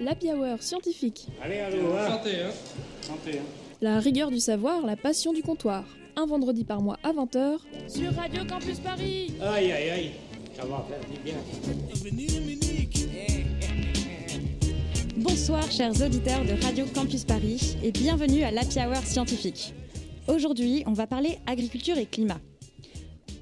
l'Happy 0.00 0.30
Hour 0.32 0.62
scientifique. 0.62 1.26
Allez, 1.42 1.58
allô, 1.58 1.94
hein. 1.96 2.10
Santé, 2.10 2.42
hein 2.42 2.50
Santé, 3.02 3.38
hein. 3.38 3.44
La 3.80 4.00
rigueur 4.00 4.30
du 4.30 4.40
savoir, 4.40 4.84
la 4.84 4.96
passion 4.96 5.32
du 5.32 5.42
comptoir. 5.42 5.84
Un 6.16 6.26
vendredi 6.26 6.64
par 6.64 6.80
mois 6.80 6.98
à 7.02 7.12
20h 7.12 7.58
sur 7.88 8.14
Radio 8.14 8.42
Campus 8.46 8.80
Paris. 8.80 9.34
Aïe, 9.40 9.70
aïe, 9.72 9.90
aïe. 9.90 10.10
Ça 10.56 10.64
va 10.64 10.86
faire 10.88 11.00
du 11.10 11.18
bien. 11.20 11.34
Bonsoir 15.18 15.70
chers 15.70 16.00
auditeurs 16.02 16.44
de 16.44 16.62
Radio 16.64 16.86
Campus 16.94 17.24
Paris 17.24 17.76
et 17.82 17.92
bienvenue 17.92 18.44
à 18.44 18.50
l'Happy 18.50 18.78
Hour 18.78 19.02
scientifique. 19.04 19.74
Aujourd'hui, 20.28 20.82
on 20.86 20.92
va 20.92 21.06
parler 21.06 21.38
agriculture 21.46 21.98
et 21.98 22.06
climat. 22.06 22.40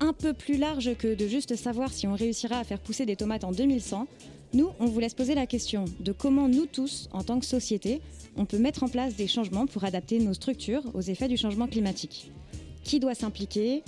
Un 0.01 0.13
peu 0.13 0.33
plus 0.33 0.57
large 0.57 0.97
que 0.97 1.15
de 1.15 1.29
juste 1.29 1.55
savoir 1.55 1.93
si 1.93 2.09
on 2.09 2.15
réussira 2.15 2.59
à 2.59 2.65
faire 2.65 2.81
pousser 2.81 3.07
des 3.07 3.15
tomates 3.15 3.45
en 3.45 3.53
2100, 3.53 4.09
nous, 4.55 4.71
on 4.79 4.87
vous 4.87 5.01
laisse 5.01 5.15
poser 5.15 5.35
la 5.35 5.47
question 5.47 5.85
de 6.01 6.13
comment 6.13 6.49
nous 6.49 6.67
tous, 6.67 7.09
en 7.13 7.25
tant 7.25 7.41
que 7.41 7.47
société, 7.47 8.01
on 8.37 8.45
peut 8.45 8.59
mettre 8.59 8.85
en 8.85 8.89
place 8.89 9.17
des 9.17 9.27
changements 9.27 9.67
pour 9.67 9.85
adapter 9.85 10.21
nos 10.21 10.33
structures 10.33 10.83
aux 10.95 11.01
effets 11.01 11.29
du 11.29 11.37
changement 11.37 11.67
climatique. 11.67 12.31
Qui 12.85 13.01
doit 13.01 13.15
s'impliquer 13.15 13.83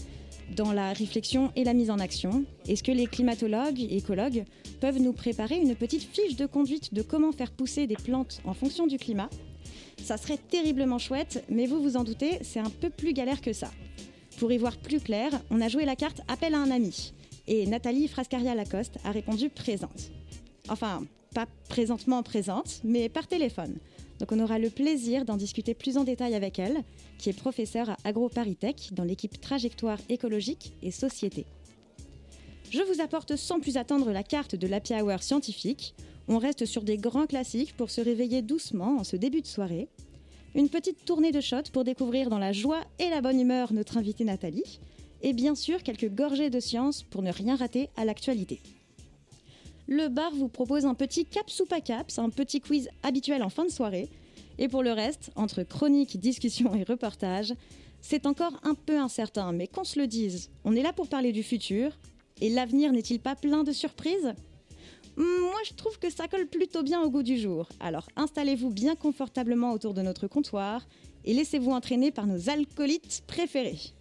dans 0.56 0.72
la 0.72 0.92
réflexion 0.92 1.52
et 1.54 1.64
la 1.64 1.72
mise 1.72 1.90
en 1.90 1.98
action? 1.98 2.44
Est-ce 2.66 2.82
que 2.82 2.92
les 2.92 3.06
climatologues 3.06 3.80
et 3.80 3.96
écologues 3.96 4.44
peuvent 4.80 5.00
nous 5.00 5.12
préparer 5.12 5.56
une 5.56 5.76
petite 5.76 6.02
fiche 6.02 6.36
de 6.36 6.46
conduite 6.46 6.92
de 6.92 7.02
comment 7.02 7.32
faire 7.32 7.52
pousser 7.52 7.86
des 7.86 7.96
plantes 7.96 8.40
en 8.44 8.54
fonction 8.54 8.86
du 8.86 8.98
climat? 8.98 9.30
Ça 10.02 10.16
serait 10.16 10.38
terriblement 10.38 10.98
chouette, 10.98 11.44
mais 11.48 11.66
vous 11.66 11.80
vous 11.80 11.96
en 11.96 12.04
doutez, 12.04 12.38
c'est 12.42 12.60
un 12.60 12.70
peu 12.70 12.90
plus 12.90 13.12
galère 13.12 13.40
que 13.40 13.52
ça. 13.52 13.70
Pour 14.38 14.50
y 14.52 14.58
voir 14.58 14.76
plus 14.76 15.00
clair, 15.00 15.30
on 15.50 15.60
a 15.60 15.68
joué 15.68 15.84
la 15.84 15.96
carte 15.96 16.20
Appel 16.28 16.54
à 16.54 16.58
un 16.58 16.70
ami. 16.70 17.12
Et 17.48 17.66
Nathalie 17.66 18.08
Frascaria-Lacoste 18.08 18.98
a 19.04 19.12
répondu 19.12 19.48
présente. 19.48 20.10
Enfin, 20.68 21.04
pas 21.34 21.46
présentement 21.68 22.22
présente, 22.22 22.80
mais 22.82 23.08
par 23.08 23.26
téléphone. 23.26 23.76
Donc 24.18 24.32
on 24.32 24.40
aura 24.40 24.58
le 24.58 24.70
plaisir 24.70 25.24
d'en 25.24 25.36
discuter 25.36 25.74
plus 25.74 25.98
en 25.98 26.04
détail 26.04 26.34
avec 26.34 26.58
elle, 26.58 26.82
qui 27.18 27.28
est 27.28 27.38
professeure 27.38 27.90
à 27.90 27.96
AgroParisTech 28.04 28.90
dans 28.92 29.04
l'équipe 29.04 29.40
Trajectoire 29.40 29.98
écologique 30.08 30.72
et 30.82 30.90
société. 30.90 31.44
Je 32.70 32.82
vous 32.82 33.00
apporte 33.00 33.36
sans 33.36 33.60
plus 33.60 33.76
attendre 33.76 34.10
la 34.10 34.22
carte 34.22 34.56
de 34.56 34.66
l'Happy 34.66 34.94
Hour 34.94 35.22
scientifique. 35.22 35.94
On 36.26 36.38
reste 36.38 36.64
sur 36.64 36.82
des 36.82 36.96
grands 36.96 37.26
classiques 37.26 37.76
pour 37.76 37.90
se 37.90 38.00
réveiller 38.00 38.42
doucement 38.42 38.96
en 38.98 39.04
ce 39.04 39.16
début 39.16 39.42
de 39.42 39.46
soirée. 39.46 39.88
Une 40.54 40.68
petite 40.68 41.04
tournée 41.04 41.32
de 41.32 41.40
shots 41.40 41.70
pour 41.72 41.84
découvrir 41.84 42.28
dans 42.28 42.38
la 42.38 42.52
joie 42.52 42.80
et 42.98 43.10
la 43.10 43.20
bonne 43.20 43.40
humeur 43.40 43.72
notre 43.72 43.98
invitée 43.98 44.24
Nathalie. 44.24 44.80
Et 45.22 45.32
bien 45.32 45.54
sûr 45.54 45.82
quelques 45.82 46.10
gorgées 46.10 46.50
de 46.50 46.60
science 46.60 47.02
pour 47.02 47.22
ne 47.22 47.30
rien 47.30 47.56
rater 47.56 47.88
à 47.96 48.04
l'actualité. 48.04 48.60
Le 49.88 50.08
bar 50.08 50.34
vous 50.34 50.48
propose 50.48 50.84
un 50.84 50.94
petit 50.94 51.24
caps 51.24 51.60
ou 51.60 51.64
pas 51.66 51.80
caps, 51.80 52.18
un 52.18 52.30
petit 52.30 52.60
quiz 52.60 52.88
habituel 53.04 53.42
en 53.44 53.50
fin 53.50 53.64
de 53.64 53.70
soirée. 53.70 54.10
Et 54.58 54.68
pour 54.68 54.82
le 54.82 54.92
reste, 54.92 55.30
entre 55.36 55.62
chroniques, 55.62 56.18
discussions 56.18 56.74
et 56.74 56.82
reportages, 56.82 57.54
c'est 58.00 58.26
encore 58.26 58.58
un 58.64 58.74
peu 58.74 58.98
incertain, 58.98 59.52
mais 59.52 59.68
qu'on 59.68 59.84
se 59.84 59.98
le 59.98 60.06
dise, 60.06 60.50
on 60.64 60.74
est 60.74 60.82
là 60.82 60.92
pour 60.92 61.08
parler 61.08 61.32
du 61.32 61.42
futur. 61.42 61.96
Et 62.40 62.50
l'avenir 62.50 62.92
n'est-il 62.92 63.20
pas 63.20 63.36
plein 63.36 63.62
de 63.62 63.72
surprises? 63.72 64.34
Moi, 65.16 65.60
je 65.66 65.72
trouve 65.74 65.98
que 65.98 66.10
ça 66.10 66.28
colle 66.28 66.46
plutôt 66.46 66.82
bien 66.82 67.00
au 67.00 67.08
goût 67.08 67.22
du 67.22 67.38
jour. 67.38 67.68
Alors 67.80 68.08
installez-vous 68.16 68.70
bien 68.70 68.96
confortablement 68.96 69.72
autour 69.72 69.94
de 69.94 70.02
notre 70.02 70.26
comptoir 70.26 70.86
et 71.24 71.32
laissez-vous 71.32 71.70
entraîner 71.70 72.10
par 72.10 72.26
nos 72.26 72.50
alcoolites 72.50 73.22
préférés. 73.26 73.95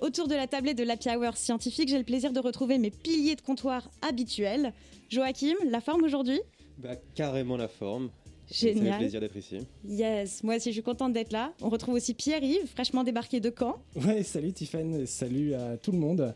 Autour 0.00 0.28
de 0.28 0.34
la 0.34 0.46
tablette 0.46 0.78
de 0.78 0.84
l'Happy 0.84 1.08
Hour 1.10 1.36
scientifique, 1.36 1.88
j'ai 1.88 1.98
le 1.98 2.04
plaisir 2.04 2.32
de 2.32 2.38
retrouver 2.40 2.78
mes 2.78 2.90
piliers 2.90 3.34
de 3.34 3.40
comptoir 3.40 3.90
habituels. 4.00 4.72
Joachim, 5.10 5.54
la 5.68 5.80
forme 5.80 6.04
aujourd'hui 6.04 6.40
Bah, 6.78 6.94
carrément 7.14 7.56
la 7.56 7.66
forme. 7.68 8.10
Ça 8.46 8.54
fait 8.54 8.74
Génial. 8.74 8.98
plaisir 8.98 9.20
d'être 9.20 9.36
ici. 9.36 9.58
Yes, 9.86 10.42
moi 10.42 10.56
aussi 10.56 10.70
je 10.70 10.74
suis 10.74 10.82
contente 10.82 11.12
d'être 11.12 11.32
là. 11.32 11.52
On 11.60 11.68
retrouve 11.68 11.94
aussi 11.96 12.14
Pierre-Yves, 12.14 12.66
fraîchement 12.72 13.04
débarqué 13.04 13.40
de 13.40 13.52
Caen. 13.56 13.76
Ouais, 13.96 14.22
salut 14.22 14.52
Tiffany, 14.52 15.06
salut 15.06 15.52
à 15.54 15.76
tout 15.76 15.92
le 15.92 15.98
monde. 15.98 16.34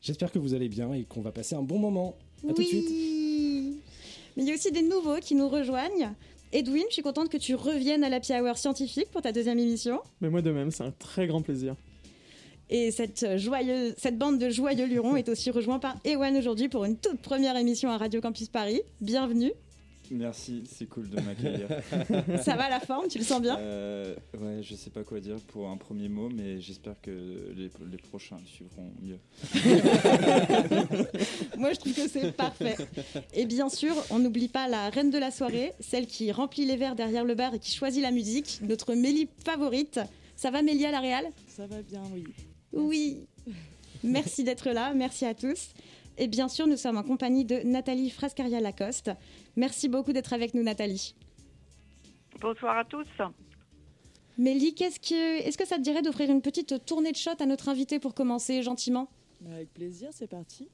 J'espère 0.00 0.30
que 0.32 0.38
vous 0.38 0.54
allez 0.54 0.68
bien 0.70 0.92
et 0.94 1.02
qu'on 1.04 1.20
va 1.20 1.32
passer 1.32 1.54
un 1.56 1.62
bon 1.62 1.78
moment. 1.78 2.16
À 2.48 2.52
tout 2.54 2.62
de 2.62 2.66
suite. 2.66 2.86
Oui 2.88 3.76
Mais 4.36 4.44
il 4.44 4.48
y 4.48 4.52
a 4.52 4.54
aussi 4.54 4.70
des 4.72 4.80
nouveaux 4.82 5.18
qui 5.20 5.34
nous 5.34 5.48
rejoignent. 5.48 6.14
Edwin, 6.52 6.84
je 6.88 6.94
suis 6.94 7.02
contente 7.02 7.28
que 7.28 7.36
tu 7.36 7.54
reviennes 7.54 8.04
à 8.04 8.08
l'Happy 8.08 8.32
Hour 8.32 8.56
scientifique 8.56 9.10
pour 9.10 9.20
ta 9.20 9.30
deuxième 9.32 9.58
émission. 9.58 10.00
Mais 10.22 10.30
moi 10.30 10.40
de 10.42 10.50
même, 10.52 10.70
c'est 10.70 10.84
un 10.84 10.92
très 10.92 11.26
grand 11.26 11.42
plaisir. 11.42 11.76
Et 12.72 12.92
cette, 12.92 13.36
joyeuse, 13.36 13.94
cette 13.98 14.16
bande 14.16 14.38
de 14.38 14.48
joyeux 14.48 14.86
lurons 14.86 15.16
est 15.16 15.28
aussi 15.28 15.50
rejointe 15.50 15.82
par 15.82 15.96
Ewan 16.04 16.36
aujourd'hui 16.36 16.68
pour 16.68 16.84
une 16.84 16.96
toute 16.96 17.20
première 17.20 17.56
émission 17.56 17.90
à 17.90 17.98
Radio 17.98 18.20
Campus 18.20 18.48
Paris. 18.48 18.80
Bienvenue. 19.00 19.50
Merci, 20.12 20.62
c'est 20.70 20.86
cool 20.86 21.10
de 21.10 21.20
m'accueillir. 21.20 21.66
Ça 22.44 22.54
va 22.54 22.68
la 22.68 22.78
forme, 22.78 23.08
tu 23.08 23.18
le 23.18 23.24
sens 23.24 23.42
bien 23.42 23.58
Euh, 23.58 24.14
ouais, 24.40 24.62
je 24.62 24.76
sais 24.76 24.90
pas 24.90 25.02
quoi 25.02 25.18
dire 25.18 25.36
pour 25.48 25.68
un 25.68 25.76
premier 25.76 26.08
mot, 26.08 26.28
mais 26.28 26.60
j'espère 26.60 27.00
que 27.00 27.10
les, 27.56 27.70
les 27.90 27.96
prochains 27.96 28.38
suivront 28.46 28.90
mieux. 29.02 29.18
Moi, 31.58 31.72
je 31.72 31.78
trouve 31.78 31.94
que 31.94 32.08
c'est 32.08 32.32
parfait. 32.36 32.76
Et 33.34 33.46
bien 33.46 33.68
sûr, 33.68 33.94
on 34.10 34.20
n'oublie 34.20 34.48
pas 34.48 34.68
la 34.68 34.90
reine 34.90 35.10
de 35.10 35.18
la 35.18 35.32
soirée, 35.32 35.72
celle 35.80 36.06
qui 36.06 36.30
remplit 36.30 36.66
les 36.66 36.76
verres 36.76 36.94
derrière 36.96 37.24
le 37.24 37.34
bar 37.34 37.54
et 37.54 37.58
qui 37.58 37.74
choisit 37.74 38.02
la 38.02 38.12
musique, 38.12 38.60
notre 38.62 38.94
Mélie 38.94 39.28
favorite. 39.44 39.98
Ça 40.36 40.50
va 40.50 40.62
Mélie 40.62 40.86
à 40.86 40.92
la 40.92 41.00
Réal? 41.00 41.26
Ça 41.48 41.66
va 41.66 41.82
bien, 41.82 42.02
oui. 42.14 42.24
Oui. 42.72 43.26
Merci 44.02 44.44
d'être 44.44 44.70
là, 44.70 44.94
merci 44.94 45.26
à 45.26 45.34
tous. 45.34 45.70
Et 46.18 46.26
bien 46.26 46.48
sûr, 46.48 46.66
nous 46.66 46.76
sommes 46.76 46.96
en 46.96 47.02
compagnie 47.02 47.44
de 47.44 47.60
Nathalie 47.64 48.10
Frascaria-Lacoste. 48.10 49.10
Merci 49.56 49.88
beaucoup 49.88 50.12
d'être 50.12 50.32
avec 50.32 50.54
nous, 50.54 50.62
Nathalie. 50.62 51.14
Bonsoir 52.40 52.78
à 52.78 52.84
tous. 52.84 53.06
Mélie, 54.38 54.74
qu'est-ce 54.74 55.00
que, 55.00 55.40
est-ce 55.46 55.58
que 55.58 55.66
ça 55.66 55.76
te 55.76 55.82
dirait 55.82 56.02
d'offrir 56.02 56.30
une 56.30 56.40
petite 56.40 56.84
tournée 56.84 57.12
de 57.12 57.16
shot 57.16 57.32
à 57.40 57.46
notre 57.46 57.68
invité 57.68 57.98
pour 57.98 58.14
commencer 58.14 58.62
gentiment? 58.62 59.08
Avec 59.50 59.72
plaisir, 59.72 60.10
c'est 60.12 60.28
parti. 60.28 60.68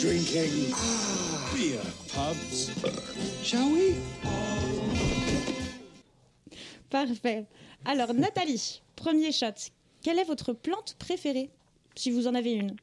Drinking 0.00 0.72
beer 1.54 1.80
pubs. 2.12 2.70
Shall 3.42 3.72
we? 3.72 3.94
Parfait. 6.90 7.46
Alors, 7.84 8.14
Nathalie, 8.14 8.82
premier 8.94 9.32
shot. 9.32 9.70
Quelle 10.06 10.20
est 10.20 10.24
votre 10.24 10.52
plante 10.52 10.94
préférée 11.00 11.50
Si 11.96 12.12
vous 12.12 12.28
en 12.28 12.36
avez 12.36 12.52
une? 12.52 12.76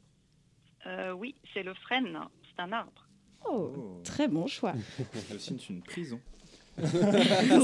Euh, 0.85 1.13
oui, 1.13 1.35
c'est 1.53 1.63
le 1.63 1.73
frêne, 1.73 2.19
c'est 2.49 2.61
un 2.61 2.69
arbre. 2.73 3.07
Oh, 3.49 3.71
Oh. 3.77 4.01
très 4.03 4.27
bon 4.27 4.45
choix. 4.45 4.73
C'est 5.29 5.35
aussi 5.35 5.55
une 5.69 5.81
prison. 5.81 6.19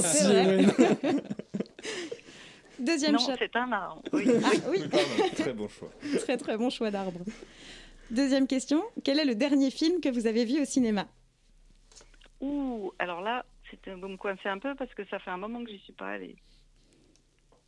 C'est 0.01 0.23
vrai. 0.23 0.65
Deuxième 2.79 3.11
non, 3.15 3.19
c'est 3.37 3.53
un 3.57 3.69
arbre. 3.73 4.01
Oui. 4.13 4.23
Ah 4.45 4.51
oui, 4.69 4.79
Pardon, 4.87 5.29
très 5.35 5.51
bon 5.51 5.67
choix. 5.67 5.89
très 6.19 6.37
très 6.37 6.55
bon 6.57 6.69
choix 6.69 6.89
d'arbre. 6.89 7.19
Deuxième 8.11 8.47
question. 8.47 8.81
Quel 9.03 9.19
est 9.19 9.25
le 9.25 9.35
dernier 9.35 9.71
film 9.71 9.99
que 9.99 10.07
vous 10.07 10.25
avez 10.25 10.45
vu 10.45 10.61
au 10.61 10.65
cinéma? 10.65 11.05
Ouh, 12.39 12.93
alors 12.97 13.19
là, 13.19 13.45
c'est- 13.69 13.91
vous 13.93 14.07
me 14.07 14.15
coincez 14.15 14.47
un 14.47 14.59
peu 14.59 14.73
parce 14.75 14.93
que 14.93 15.05
ça 15.07 15.19
fait 15.19 15.31
un 15.31 15.37
moment 15.37 15.61
que 15.65 15.69
j'y 15.69 15.79
suis 15.79 15.91
pas 15.91 16.07
allée. 16.11 16.37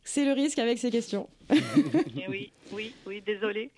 C'est 0.04 0.24
le 0.24 0.32
risque 0.32 0.58
avec 0.58 0.78
ces 0.78 0.90
questions. 0.90 1.28
Et 1.50 2.28
oui, 2.28 2.52
oui, 2.72 2.94
oui, 3.06 3.20
désolée, 3.22 3.70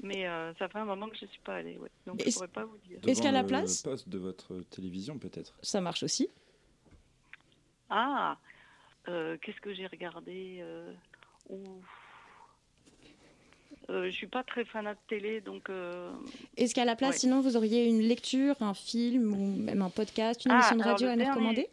mais 0.00 0.26
euh, 0.28 0.52
ça 0.54 0.68
fait 0.68 0.78
un 0.78 0.84
moment 0.84 1.08
que 1.08 1.16
je 1.16 1.26
suis 1.26 1.40
pas 1.44 1.56
allée. 1.56 1.76
ouais. 1.78 1.90
Donc 2.06 2.20
je 2.20 2.26
Est-ce- 2.28 2.36
pourrais 2.36 2.48
pas 2.48 2.64
vous 2.64 2.78
dire. 2.88 2.98
Est-ce 3.06 3.20
qu'à 3.22 3.32
la 3.32 3.42
place 3.44 3.84
Le 3.84 3.90
poste 3.90 4.08
de 4.08 4.18
votre 4.18 4.60
télévision, 4.70 5.18
peut-être. 5.18 5.54
Ça 5.62 5.80
marche 5.80 6.02
aussi. 6.02 6.28
Ah, 7.90 8.38
euh, 9.08 9.36
qu'est-ce 9.42 9.60
que 9.60 9.74
j'ai 9.74 9.86
regardé 9.86 10.58
euh. 10.60 10.92
Euh, 13.90 14.04
je 14.06 14.10
suis 14.10 14.28
pas 14.28 14.44
très 14.44 14.64
fanat 14.64 14.94
de 14.94 14.98
télé, 15.08 15.40
donc 15.40 15.68
euh, 15.68 16.10
Est-ce 16.56 16.74
qu'à 16.74 16.84
la 16.84 16.94
place, 16.96 17.14
Ouais. 17.14 17.18
sinon, 17.18 17.40
vous 17.40 17.56
auriez 17.56 17.84
une 17.86 18.00
lecture, 18.00 18.54
un 18.62 18.74
film 18.74 19.34
ou 19.34 19.56
même 19.60 19.82
un 19.82 19.90
podcast, 19.90 20.44
une 20.44 20.52
Ah, 20.52 20.58
émission 20.58 20.76
de 20.76 20.82
radio 20.82 21.08
à 21.08 21.10
nous 21.10 21.16
dernier- 21.16 21.30
recommander? 21.32 21.68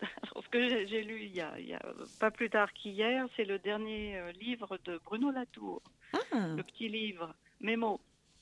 Alors, 0.22 0.44
ce 0.44 0.48
que 0.50 0.86
j'ai- 0.86 1.02
lu 1.02 1.22
il 1.22 1.34
y, 1.34 1.40
a, 1.40 1.58
il 1.58 1.66
y 1.66 1.74
a 1.74 1.82
pas 2.20 2.30
plus 2.30 2.50
tard 2.50 2.72
qu'hier, 2.72 3.26
c'est 3.36 3.44
le 3.44 3.58
dernier 3.58 4.18
euh, 4.18 4.32
livre 4.32 4.78
de 4.84 4.98
Bruno 5.04 5.30
Latour, 5.30 5.80
Ah, 6.32 6.48
le 6.56 6.62
petit 6.62 6.88
livre 6.88 7.34
Mémo, 7.60 8.00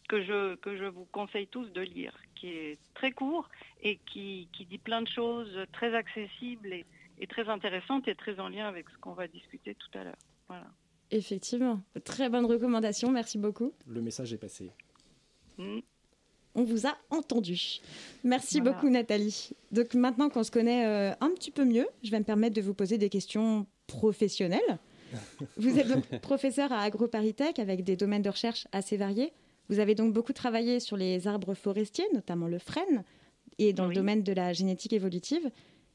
que 0.08 0.22
je, 0.22 0.56
que 0.56 0.76
je 0.76 0.84
vous 0.84 1.04
conseille 1.06 1.46
tous 1.46 1.66
de 1.72 1.80
lire, 1.80 2.16
qui 2.34 2.48
est 2.48 2.78
très 2.94 3.12
court 3.12 3.48
et 3.82 3.96
qui, 4.12 4.48
qui 4.52 4.64
dit 4.66 4.78
plein 4.78 5.02
de 5.02 5.08
choses 5.08 5.56
très 5.72 5.94
accessibles 5.94 6.72
et, 6.72 6.84
et 7.18 7.26
très 7.26 7.48
intéressantes 7.48 8.08
et 8.08 8.14
très 8.14 8.38
en 8.40 8.48
lien 8.48 8.66
avec 8.66 8.90
ce 8.90 8.98
qu'on 8.98 9.12
va 9.14 9.28
discuter 9.28 9.74
tout 9.76 9.96
à 9.98 10.04
l'heure. 10.04 10.18
Voilà. 10.48 10.66
effectivement. 11.10 11.80
Très 12.04 12.28
bonne 12.28 12.44
recommandation, 12.46 13.10
merci 13.12 13.38
beaucoup. 13.38 13.72
Le 13.86 14.02
message 14.02 14.32
est 14.32 14.38
passé. 14.38 14.72
Mm. 15.56 15.78
On 16.54 16.62
vous 16.64 16.86
a 16.86 16.96
entendu. 17.10 17.80
Merci 18.22 18.60
Voilà. 18.60 18.72
beaucoup 18.76 18.88
Nathalie. 18.88 19.50
Donc 19.72 19.94
maintenant 19.94 20.28
qu'on 20.30 20.44
se 20.44 20.50
connaît 20.50 20.86
euh, 20.86 21.12
un 21.20 21.30
petit 21.30 21.50
peu 21.50 21.64
mieux, 21.64 21.86
je 22.02 22.10
vais 22.10 22.18
me 22.18 22.24
permettre 22.24 22.54
de 22.54 22.60
vous 22.62 22.74
poser 22.74 22.96
des 22.98 23.08
questions 23.08 23.66
professionnelles. 23.86 24.78
Vous 25.56 25.78
êtes 25.78 25.86
donc 25.88 26.04
professeur 26.20 26.72
à 26.72 26.80
AgroParisTech 26.82 27.58
avec 27.60 27.84
des 27.84 27.94
domaines 27.96 28.22
de 28.22 28.30
recherche 28.30 28.66
assez 28.72 28.96
variés. 28.96 29.32
Vous 29.68 29.78
avez 29.78 29.94
donc 29.94 30.12
beaucoup 30.12 30.32
travaillé 30.32 30.80
sur 30.80 30.96
les 30.96 31.28
arbres 31.28 31.54
forestiers, 31.54 32.06
notamment 32.12 32.48
le 32.48 32.58
frêne. 32.58 33.04
et 33.58 33.72
dans 33.72 33.86
le 33.86 33.94
domaine 33.94 34.22
de 34.24 34.32
la 34.32 34.52
génétique 34.52 34.92
évolutive. 34.92 35.50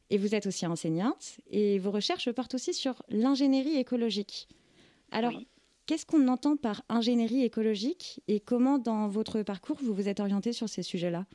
Et 0.09 0.17
vous 0.17 0.33
êtes 0.35 0.47
aussi 0.47 0.65
enseignante 0.65 1.37
et 1.51 1.77
vos 1.79 1.91
recherches 1.91 2.31
portent 2.31 2.55
aussi 2.55 2.73
sur 2.73 3.03
l'ingénierie 3.09 3.77
écologique. 3.77 4.47
Alors, 5.11 5.33
qu'est-ce 5.89 6.05
qu'on 6.05 6.27
entend 6.27 6.55
par 6.55 6.83
ingénierie 6.87 7.43
écologique 7.43 8.21
et 8.27 8.39
comment 8.39 8.77
dans 8.77 9.07
votre 9.07 9.41
parcours 9.41 9.77
vous 9.81 9.95
vous 9.95 10.07
êtes 10.07 10.19
orienté 10.19 10.53
sur 10.53 10.69
ces 10.69 10.83
sujets-là? 10.83 11.25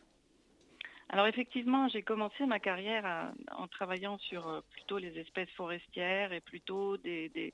Alors 1.08 1.26
effectivement, 1.26 1.88
j'ai 1.88 2.02
commencé 2.02 2.46
ma 2.46 2.60
carrière 2.60 3.32
en 3.50 3.66
travaillant 3.66 4.16
sur 4.18 4.46
euh, 4.46 4.60
plutôt 4.70 4.98
les 4.98 5.18
espèces 5.18 5.50
forestières 5.56 6.32
et 6.32 6.40
plutôt 6.40 6.96
des, 6.98 7.52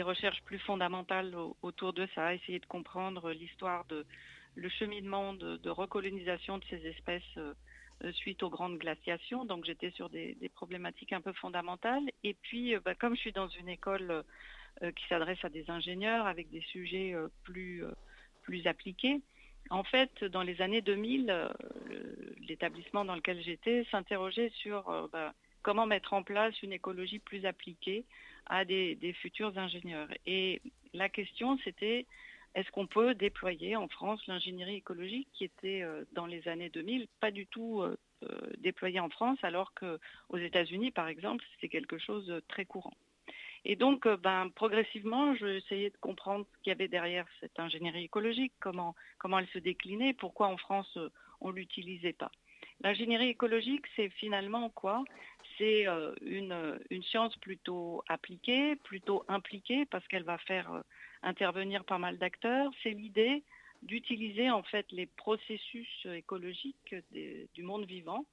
recherches 0.00 0.42
plus 0.44 0.58
fondamentales 0.60 1.36
autour 1.60 1.92
de 1.92 2.08
ça, 2.14 2.34
essayer 2.34 2.58
de 2.58 2.64
comprendre 2.64 3.32
l'histoire 3.32 3.84
de 3.84 4.06
le 4.54 4.68
cheminement 4.70 5.34
de, 5.34 5.68
recolonisation 5.68 6.56
de 6.56 6.64
ces 6.70 6.86
espèces 6.86 7.36
euh, 7.36 7.52
euh, 8.04 8.12
suite 8.12 8.42
aux 8.42 8.48
grandes 8.48 8.78
glaciations. 8.78 9.44
Donc 9.44 9.66
j'étais 9.66 9.90
sur 9.90 10.08
des, 10.08 10.38
problématiques 10.54 11.12
un 11.12 11.20
peu 11.20 11.34
fondamentales. 11.34 12.10
Et 12.24 12.32
puis, 12.32 12.74
bah, 12.82 12.94
comme 12.94 13.14
je 13.14 13.20
suis 13.20 13.32
dans 13.32 13.48
une 13.48 13.68
école 13.68 14.24
qui 14.96 15.06
s'adresse 15.08 15.44
à 15.44 15.48
des 15.48 15.68
ingénieurs 15.70 16.26
avec 16.26 16.50
des 16.50 16.62
sujets 16.62 17.14
plus, 17.44 17.84
plus 18.42 18.66
appliqués, 18.66 19.20
en 19.68 19.84
fait, 19.84 20.24
dans 20.24 20.42
les 20.42 20.62
années 20.62 20.80
2000, 20.80 21.30
euh, 21.30 21.48
l'établissement 22.48 23.04
dans 23.04 23.14
lequel 23.14 23.40
j'étais 23.42 23.84
s'interrogeait 23.90 24.50
sur 24.50 24.88
euh, 24.88 25.06
bah, 25.12 25.32
comment 25.62 25.86
mettre 25.86 26.12
en 26.12 26.22
place 26.22 26.60
une 26.62 26.72
écologie 26.72 27.18
plus 27.20 27.44
appliquée 27.46 28.04
à 28.46 28.64
des, 28.64 29.14
futurs 29.20 29.56
ingénieurs. 29.56 30.08
Et 30.26 30.60
la 30.92 31.08
question, 31.08 31.56
c'était 31.62 32.06
est-ce 32.56 32.68
qu'on 32.72 32.88
peut 32.88 33.14
déployer 33.14 33.76
en 33.76 33.86
France 33.86 34.26
l'ingénierie 34.26 34.76
écologique 34.76 35.28
qui 35.34 35.44
était 35.44 35.82
euh, 35.82 36.04
dans 36.14 36.26
les 36.26 36.48
années 36.48 36.70
2000 36.70 37.06
pas 37.20 37.30
du 37.30 37.46
tout 37.46 37.84
déployée 38.58 39.00
en 39.00 39.08
France, 39.08 39.38
alors 39.42 39.72
qu'aux 39.72 40.36
États-Unis, 40.36 40.90
par 40.90 41.08
exemple, 41.08 41.42
c'était 41.54 41.70
quelque 41.70 41.96
chose 41.96 42.26
de 42.26 42.40
très 42.40 42.66
courant? 42.66 42.92
Et 43.64 43.76
donc, 43.76 44.06
euh, 44.06 44.16
ben, 44.16 44.50
progressivement, 44.54 45.34
je 45.34 45.46
essayais 45.46 45.90
de 45.90 45.96
comprendre 45.98 46.46
ce 46.46 46.62
qu'il 46.62 46.70
y 46.70 46.74
avait 46.74 46.88
derrière 46.88 47.26
cette 47.40 47.58
ingénierie 47.58 48.04
écologique, 48.04 48.52
comment, 48.60 48.94
elle 49.38 49.48
se 49.48 49.58
déclinait, 49.58 50.14
pourquoi 50.14 50.48
en 50.48 50.56
France 50.56 50.90
euh, 50.96 51.10
on 51.40 51.50
ne 51.50 51.56
l'utilisait 51.56 52.14
pas. 52.14 52.30
L'ingénierie 52.80 53.28
écologique, 53.28 53.84
c'est 53.96 54.08
finalement 54.08 54.70
quoi? 54.70 55.04
C'est 55.58 55.86
euh, 55.86 56.14
une, 56.22 56.80
une, 56.88 57.02
science 57.02 57.36
plutôt 57.36 58.02
appliquée, 58.08 58.76
plutôt 58.76 59.24
impliquée, 59.28 59.84
parce 59.84 60.06
qu'elle 60.08 60.24
va 60.24 60.38
faire 60.38 60.82
intervenir 61.22 61.84
pas 61.84 61.98
mal 61.98 62.16
d'acteurs. 62.16 62.70
C'est 62.82 62.90
l'idée 62.90 63.42
d'utiliser 63.82 64.50
en 64.50 64.62
fait 64.62 64.86
les 64.90 65.06
processus 65.06 66.06
écologiques 66.06 66.94
du 67.54 67.62
monde 67.62 67.86
vivant 67.86 68.26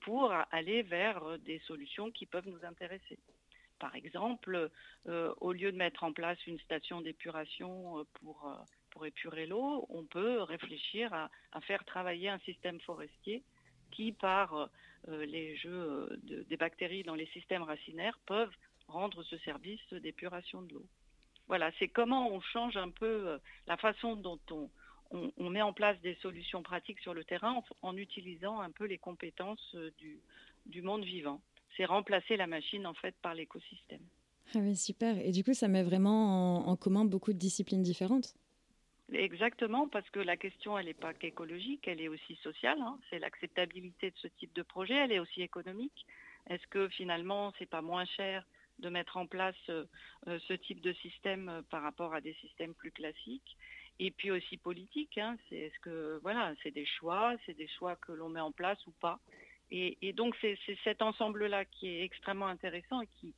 pour 0.00 0.32
aller 0.52 0.82
vers 0.82 1.38
des 1.40 1.58
solutions 1.66 2.12
qui 2.12 2.26
peuvent 2.26 2.48
nous 2.48 2.64
intéresser. 2.64 3.18
Par 3.84 3.96
exemple, 3.96 4.70
euh, 5.08 5.34
au 5.42 5.52
lieu 5.52 5.70
de 5.70 5.76
mettre 5.76 6.04
en 6.04 6.14
place 6.14 6.38
une 6.46 6.58
station 6.60 7.02
d'épuration 7.02 7.98
euh, 7.98 8.04
pour, 8.14 8.46
euh, 8.46 8.54
pour 8.88 9.04
épurer 9.04 9.44
l'eau, 9.44 9.84
on 9.90 10.06
peut 10.06 10.40
réfléchir 10.40 11.12
à, 11.12 11.28
faire 11.66 11.84
travailler 11.84 12.30
un 12.30 12.38
système 12.38 12.80
forestier 12.80 13.42
qui, 13.90 14.12
par 14.12 14.70
les 15.06 15.54
jeux 15.56 16.18
des 16.22 16.56
bactéries 16.56 17.02
dans 17.02 17.14
les 17.14 17.26
systèmes 17.26 17.62
racinaires, 17.62 18.18
peuvent 18.24 18.56
rendre 18.88 19.22
ce 19.22 19.36
service 19.38 19.86
d'épuration 19.92 20.62
de 20.62 20.72
l'eau. 20.72 20.86
Voilà, 21.46 21.70
c'est 21.78 21.88
comment 21.88 22.30
on 22.32 22.40
change 22.40 22.78
un 22.78 22.90
peu 22.90 23.38
la 23.66 23.76
façon 23.76 24.16
dont 24.16 24.40
on, 24.50 24.70
on, 25.10 25.50
met 25.50 25.60
en 25.60 25.74
place 25.74 26.00
des 26.00 26.14
solutions 26.22 26.62
pratiques 26.62 27.00
sur 27.00 27.12
le 27.12 27.24
terrain 27.24 27.62
en, 27.82 27.96
utilisant 27.98 28.60
un 28.60 28.70
peu 28.70 28.86
les 28.86 28.98
compétences 28.98 29.76
du 30.64 30.80
monde 30.80 31.04
vivant 31.04 31.42
c'est 31.76 31.84
remplacer 31.84 32.36
la 32.36 32.46
machine 32.46 32.86
en 32.86 32.94
fait 32.94 33.14
par 33.22 33.34
l'écosystème. 33.34 34.02
Ah 34.54 34.58
oui, 34.60 34.76
super. 34.76 35.18
Et 35.18 35.32
du 35.32 35.42
coup, 35.42 35.54
ça 35.54 35.68
met 35.68 35.82
vraiment 35.82 36.68
en, 36.68 36.76
commun 36.76 37.04
beaucoup 37.04 37.32
de 37.32 37.38
disciplines 37.38 37.82
différentes. 37.82 38.34
Exactement, 39.12 39.88
parce 39.88 40.08
que 40.10 40.20
la 40.20 40.36
question, 40.36 40.78
elle 40.78 40.86
n'est 40.86 40.94
pas 40.94 41.12
qu'écologique, 41.12 41.86
elle 41.88 42.00
est 42.00 42.08
aussi 42.08 42.36
sociale. 42.36 42.80
Hein. 42.80 42.98
C'est 43.10 43.18
l'acceptabilité 43.18 44.10
de 44.10 44.16
ce 44.16 44.28
type 44.28 44.54
de 44.54 44.62
projet, 44.62 44.94
elle 44.94 45.12
est 45.12 45.18
aussi 45.18 45.42
économique. 45.42 46.06
Est-ce 46.48 46.66
que 46.68 46.88
finalement, 46.88 47.52
c'est 47.58 47.68
pas 47.68 47.82
moins 47.82 48.04
cher 48.04 48.44
de 48.78 48.88
mettre 48.88 49.16
en 49.16 49.26
place 49.26 49.54
euh, 49.68 49.84
euh, 50.26 50.38
ce 50.48 50.54
type 50.54 50.80
de 50.80 50.92
système 50.94 51.48
euh, 51.48 51.62
par 51.70 51.82
rapport 51.82 52.14
à 52.14 52.20
des 52.20 52.34
systèmes 52.34 52.74
plus 52.74 52.92
classiques? 52.92 53.56
Et 54.00 54.10
puis 54.10 54.30
aussi 54.30 54.56
politique. 54.56 55.16
Hein. 55.18 55.36
C'est 55.48 55.56
est-ce 55.56 55.78
que 55.80 56.18
voilà, 56.22 56.52
c'est 56.62 56.72
des 56.72 56.86
choix, 56.86 57.34
c'est 57.46 57.56
des 57.56 57.68
choix 57.68 57.96
que 57.96 58.12
l'on 58.12 58.28
met 58.28 58.40
en 58.40 58.52
place 58.52 58.84
ou 58.86 58.92
pas? 59.00 59.20
Et, 59.70 60.12
donc 60.12 60.36
c'est 60.40 60.56
cet 60.84 61.02
ensemble-là 61.02 61.64
qui 61.64 61.88
est 61.88 62.04
extrêmement 62.04 62.46
intéressant 62.46 63.00
et 63.00 63.08
qui, 63.20 63.34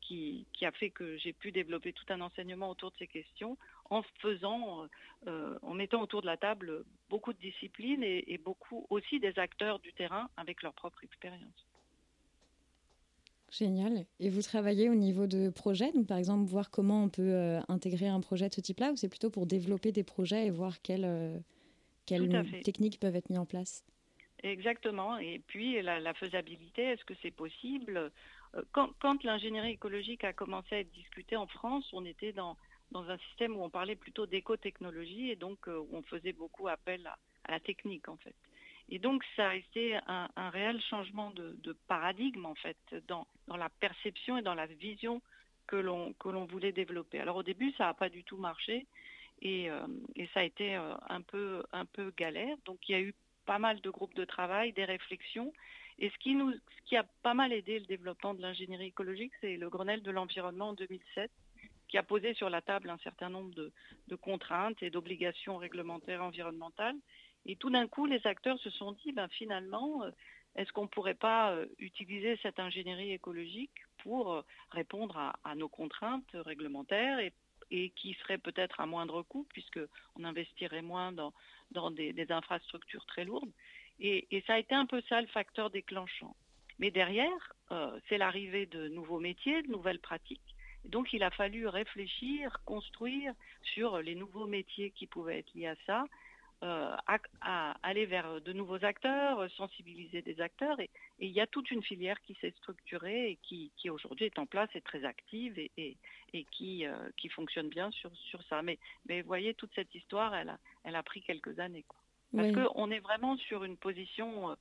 qui, 0.00 0.64
a 0.64 0.70
fait 0.72 0.90
que 0.90 1.16
j'ai 1.18 1.32
pu 1.32 1.52
développer 1.52 1.92
tout 1.92 2.04
un 2.08 2.20
enseignement 2.20 2.70
autour 2.70 2.92
de 2.92 2.96
ces 2.98 3.06
questions 3.06 3.58
en 3.90 4.02
faisant, 4.20 4.86
euh, 5.26 5.58
en 5.62 5.74
mettant 5.74 6.02
autour 6.02 6.22
de 6.22 6.26
la 6.26 6.36
table 6.36 6.84
beaucoup 7.10 7.32
de 7.32 7.38
disciplines 7.38 8.02
et, 8.02 8.40
beaucoup 8.42 8.86
aussi 8.90 9.20
des 9.20 9.38
acteurs 9.38 9.78
du 9.80 9.92
terrain 9.92 10.28
avec 10.36 10.62
leur 10.62 10.72
propre 10.72 11.02
expérience. 11.04 11.66
Génial. 13.50 14.06
Et 14.18 14.28
vous 14.28 14.42
travaillez 14.42 14.90
au 14.90 14.94
niveau 14.94 15.26
de 15.26 15.50
projets, 15.50 15.92
donc 15.92 16.06
par 16.06 16.18
exemple 16.18 16.48
voir 16.48 16.70
comment 16.70 17.04
on 17.04 17.08
peut 17.08 17.22
euh, 17.22 17.60
intégrer 17.68 18.08
un 18.08 18.20
projet 18.20 18.48
de 18.48 18.54
ce 18.54 18.60
type-là, 18.60 18.92
ou 18.92 18.96
c'est 18.96 19.08
plutôt 19.08 19.30
pour 19.30 19.46
développer 19.46 19.92
des 19.92 20.02
projets 20.04 20.46
et 20.46 20.50
voir 20.50 20.82
quelles, 20.82 21.04
euh, 21.04 21.38
quelles 22.06 22.28
techniques 22.62 22.98
peuvent 22.98 23.14
être 23.14 23.30
mises 23.30 23.38
en 23.38 23.46
place? 23.46 23.84
Exactement. 24.42 25.18
Et 25.18 25.40
puis 25.46 25.80
la, 25.82 26.14
faisabilité, 26.14 26.82
est-ce 26.82 27.04
que 27.04 27.14
c'est 27.22 27.30
possible? 27.30 28.10
Euh, 28.54 28.62
Quand, 28.72 29.24
l'ingénierie 29.24 29.72
écologique 29.72 30.24
a 30.24 30.32
commencé 30.32 30.74
à 30.74 30.80
être 30.80 30.92
discutée 30.92 31.36
en 31.36 31.46
France, 31.46 31.88
on 31.92 32.04
était 32.04 32.32
dans, 32.32 32.56
dans 32.92 33.08
un 33.08 33.18
système 33.18 33.56
où 33.56 33.62
on 33.62 33.70
parlait 33.70 33.96
plutôt 33.96 34.26
d'écotechnologie 34.26 35.30
et 35.30 35.36
donc 35.36 35.68
euh, 35.68 35.78
où 35.78 35.88
on 35.92 36.02
faisait 36.02 36.32
beaucoup 36.32 36.68
appel 36.68 37.06
à, 37.06 37.16
la 37.48 37.60
technique 37.60 38.08
en 38.08 38.16
fait. 38.16 38.34
Et 38.88 38.98
donc 38.98 39.24
ça 39.36 39.50
a 39.50 39.54
été 39.54 39.98
un, 40.06 40.50
réel 40.50 40.80
changement 40.82 41.30
de, 41.30 41.76
paradigme 41.88 42.46
en 42.46 42.54
fait 42.54 42.76
dans, 43.08 43.26
dans 43.48 43.56
la 43.56 43.68
perception 43.68 44.36
et 44.36 44.42
dans 44.42 44.54
la 44.54 44.66
vision 44.66 45.22
que 45.66 45.76
l'on 45.76 46.12
que 46.14 46.28
l'on 46.28 46.44
voulait 46.44 46.72
développer. 46.72 47.18
Alors 47.18 47.36
au 47.36 47.42
début 47.42 47.72
ça 47.78 47.84
n'a 47.86 47.94
pas 47.94 48.08
du 48.08 48.22
tout 48.22 48.36
marché 48.36 48.86
et, 49.42 49.70
euh, 49.70 49.86
et 50.14 50.28
ça 50.34 50.40
a 50.40 50.44
été 50.44 50.74
un 50.76 51.20
peu 51.20 51.64
un 51.72 51.84
peu 51.84 52.12
galère. 52.16 52.56
Donc 52.64 52.88
il 52.88 52.92
y 52.92 52.94
a 52.94 53.00
eu 53.00 53.14
pas 53.46 53.58
mal 53.58 53.80
de 53.80 53.90
groupes 53.90 54.14
de 54.14 54.24
travail, 54.24 54.72
des 54.72 54.84
réflexions. 54.84 55.52
Et 55.98 56.10
ce 56.10 56.18
qui, 56.18 56.96
a 56.96 57.04
pas 57.22 57.32
mal 57.32 57.52
aidé 57.52 57.78
le 57.78 57.86
développement 57.86 58.34
de 58.34 58.42
l'ingénierie 58.42 58.88
écologique, 58.88 59.32
c'est 59.40 59.56
le 59.56 59.70
Grenelle 59.70 60.02
de 60.02 60.10
l'environnement 60.10 60.70
en 60.70 60.72
2007, 60.74 61.30
qui 61.88 61.96
a 61.96 62.02
posé 62.02 62.34
sur 62.34 62.50
la 62.50 62.60
table 62.60 62.90
un 62.90 62.98
certain 62.98 63.30
nombre 63.30 63.54
de, 63.54 63.72
contraintes 64.16 64.82
et 64.82 64.90
d'obligations 64.90 65.56
réglementaires 65.56 66.22
environnementales. 66.22 66.96
Et 67.46 67.56
tout 67.56 67.70
d'un 67.70 67.86
coup, 67.86 68.06
les 68.06 68.26
acteurs 68.26 68.58
se 68.58 68.70
sont 68.70 68.92
dit, 68.92 69.12
ben, 69.12 69.28
finalement, 69.28 70.02
euh, 70.02 70.10
est-ce 70.56 70.72
qu'on 70.72 70.82
ne 70.82 70.88
pourrait 70.88 71.14
pas 71.14 71.52
euh, 71.52 71.66
utiliser 71.78 72.36
cette 72.42 72.58
ingénierie 72.58 73.12
écologique 73.12 73.78
pour 73.98 74.32
euh, 74.32 74.42
répondre 74.70 75.16
à, 75.16 75.54
nos 75.54 75.68
contraintes 75.68 76.34
réglementaires 76.34 77.20
et 77.70 77.90
qui 77.90 78.14
serait 78.14 78.38
peut-être 78.38 78.80
à 78.80 78.86
moindre 78.86 79.22
coût, 79.22 79.46
puisqu'on 79.52 80.24
investirait 80.24 80.82
moins 80.82 81.12
dans, 81.12 81.32
des, 81.90 82.26
infrastructures 82.30 83.04
très 83.06 83.24
lourdes. 83.24 83.50
Et, 83.98 84.42
ça 84.46 84.54
a 84.54 84.58
été 84.58 84.74
un 84.74 84.86
peu 84.86 85.02
ça 85.08 85.20
le 85.20 85.26
facteur 85.28 85.70
déclenchant. 85.70 86.36
Mais 86.78 86.90
derrière, 86.90 87.54
euh, 87.72 87.98
c'est 88.08 88.18
l'arrivée 88.18 88.66
de 88.66 88.88
nouveaux 88.88 89.18
métiers, 89.18 89.62
de 89.62 89.70
nouvelles 89.70 90.00
pratiques. 90.00 90.54
donc 90.84 91.12
il 91.12 91.22
a 91.22 91.30
fallu 91.30 91.66
réfléchir, 91.66 92.60
construire 92.64 93.32
sur 93.62 93.98
les 94.02 94.14
nouveaux 94.14 94.46
métiers 94.46 94.90
qui 94.90 95.06
pouvaient 95.06 95.38
être 95.38 95.54
liés 95.54 95.68
à 95.68 95.76
ça, 95.86 96.04
euh, 96.62 96.96
à, 97.42 97.76
aller 97.82 98.06
vers 98.06 98.40
de 98.40 98.52
nouveaux 98.54 98.82
acteurs, 98.82 99.50
sensibiliser 99.52 100.22
des 100.22 100.40
acteurs. 100.40 100.80
Et, 100.80 100.88
il 101.18 101.30
y 101.30 101.40
a 101.40 101.46
toute 101.46 101.70
une 101.70 101.82
filière 101.82 102.18
qui 102.22 102.34
s'est 102.40 102.54
structurée 102.56 103.30
et 103.30 103.38
qui, 103.42 103.70
aujourd'hui 103.90 104.24
est 104.24 104.38
en 104.38 104.46
place 104.46 104.70
et 104.74 104.80
très 104.80 105.04
active 105.04 105.58
et, 105.58 105.70
et, 105.76 106.44
qui, 106.44 106.86
euh, 106.86 106.94
qui 107.18 107.28
fonctionne 107.28 107.68
bien 107.68 107.90
sur, 107.90 108.10
sur 108.16 108.42
ça. 108.44 108.62
Mais, 108.62 108.78
mais 109.06 109.20
vous 109.20 109.26
voyez, 109.26 109.52
toute 109.52 109.74
cette 109.74 109.94
histoire, 109.94 110.34
elle 110.34 110.48
a, 110.48 110.58
elle 110.84 110.96
a 110.96 111.02
pris 111.02 111.20
quelques 111.20 111.58
années. 111.58 111.84
Quoi. 111.86 112.00
Parce 112.34 112.52
qu'on 112.52 112.90
est 112.90 113.00
vraiment 113.00 113.36
sur 113.36 113.62
une 113.64 113.76
position 113.76 114.50
euh, 114.50 114.54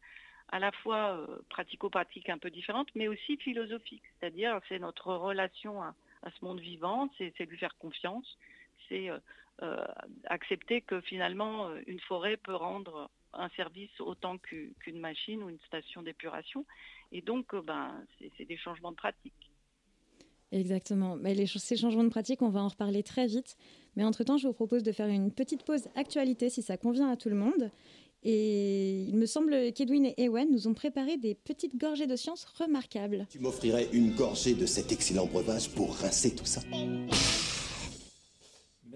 à 0.49 0.59
la 0.59 0.73
fois 0.73 1.25
pratico-pratique 1.49 2.29
un 2.29 2.37
peu 2.37 2.49
différente, 2.49 2.89
mais 2.93 3.07
aussi 3.07 3.37
philosophique. 3.37 4.03
C'est-à-dire, 4.19 4.59
c'est 4.67 4.79
notre 4.79 5.13
relation 5.13 5.81
à, 5.81 5.95
à, 6.23 6.31
ce 6.31 6.43
monde 6.43 6.59
vivant, 6.59 7.09
c'est 7.17 7.39
lui 7.45 7.57
faire 7.57 7.77
confiance, 7.77 8.37
c'est 8.89 9.09
euh, 9.63 9.85
accepter 10.25 10.81
que 10.81 10.99
finalement 10.99 11.67
euh, 11.69 11.79
une 11.87 12.01
forêt 12.01 12.35
peut 12.35 12.55
rendre 12.55 13.09
un 13.31 13.47
service 13.55 14.01
autant 14.01 14.37
qu'une 14.37 14.99
machine 14.99 15.41
ou 15.43 15.49
une 15.49 15.59
station 15.65 16.01
d'épuration. 16.01 16.65
Et 17.13 17.21
donc, 17.21 17.53
euh, 17.53 17.61
ben, 17.61 17.91
c'est 18.37 18.43
des 18.43 18.57
changements 18.57 18.91
de 18.91 18.97
pratique. 18.97 19.51
Exactement. 20.51 21.15
Mais 21.15 21.33
les, 21.33 21.47
ces 21.47 21.77
changements 21.77 22.03
de 22.03 22.09
pratique, 22.09 22.41
on 22.41 22.49
va 22.49 22.61
en 22.61 22.67
reparler 22.67 23.01
très 23.01 23.27
vite. 23.27 23.55
Mais 23.95 24.03
entre-temps, 24.03 24.37
je 24.37 24.47
vous 24.47 24.53
propose 24.53 24.83
de 24.83 24.91
faire 24.91 25.07
une 25.07 25.31
petite 25.31 25.63
pause 25.63 25.87
actualité 25.95 26.49
si 26.49 26.61
ça 26.61 26.75
convient 26.75 27.09
à 27.09 27.15
tout 27.15 27.29
le 27.29 27.35
monde. 27.35 27.71
Et 28.23 29.03
il 29.03 29.15
me 29.15 29.21
me 29.21 29.25
semble 29.25 29.71
qu'Edwin 29.73 30.05
et 30.05 30.23
Ewen 30.23 30.51
nous 30.51 30.67
ont 30.67 30.73
préparé 30.73 31.17
des 31.17 31.35
petites 31.35 31.77
gorgées 31.77 32.07
de 32.07 32.15
science 32.15 32.45
remarquables. 32.45 33.25
Tu 33.29 33.39
m'offrirais 33.39 33.87
une 33.93 34.15
gorgée 34.15 34.53
de 34.53 34.65
cet 34.65 34.91
excellent 34.91 35.27
breuvage 35.27 35.69
pour 35.69 35.95
rincer 35.95 36.35
tout 36.35 36.45
ça 36.45 36.61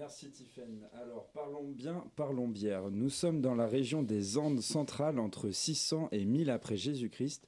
Merci 0.00 0.30
Tiffen. 0.30 0.88
Alors 0.94 1.26
parlons 1.34 1.68
bien, 1.68 2.02
parlons 2.16 2.48
bière. 2.48 2.90
Nous 2.90 3.10
sommes 3.10 3.42
dans 3.42 3.54
la 3.54 3.66
région 3.66 4.02
des 4.02 4.38
Andes 4.38 4.62
centrales 4.62 5.18
entre 5.18 5.50
600 5.50 6.08
et 6.10 6.24
1000 6.24 6.48
après 6.48 6.78
Jésus-Christ 6.78 7.46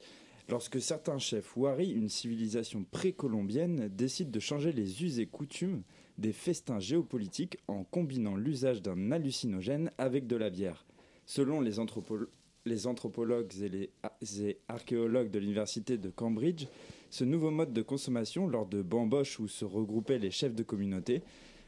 lorsque 0.50 0.78
certains 0.78 1.16
chefs 1.16 1.56
Wari, 1.56 1.90
une 1.90 2.10
civilisation 2.10 2.84
précolombienne, 2.84 3.88
décident 3.88 4.30
de 4.30 4.38
changer 4.38 4.70
les 4.70 5.02
us 5.02 5.18
et 5.18 5.24
coutumes 5.24 5.82
des 6.18 6.34
festins 6.34 6.78
géopolitiques 6.78 7.56
en 7.68 7.84
combinant 7.84 8.36
l'usage 8.36 8.82
d'un 8.82 9.12
hallucinogène 9.12 9.90
avec 9.96 10.26
de 10.26 10.36
la 10.36 10.50
bière. 10.50 10.84
Selon 11.24 11.62
les, 11.62 11.78
anthropologues 11.78 13.52
et 13.62 13.68
les, 13.70 14.58
archéologues 14.68 15.30
de 15.30 15.38
l'université 15.38 15.96
de 15.96 16.10
Cambridge, 16.10 16.66
ce 17.08 17.24
nouveau 17.24 17.50
mode 17.50 17.72
de 17.72 17.80
consommation, 17.80 18.46
lors 18.46 18.66
de 18.66 18.82
bamboches 18.82 19.40
où 19.40 19.48
se 19.48 19.64
regroupaient 19.64 20.18
les 20.18 20.30
chefs 20.30 20.54
de 20.54 20.62
communauté, 20.62 21.22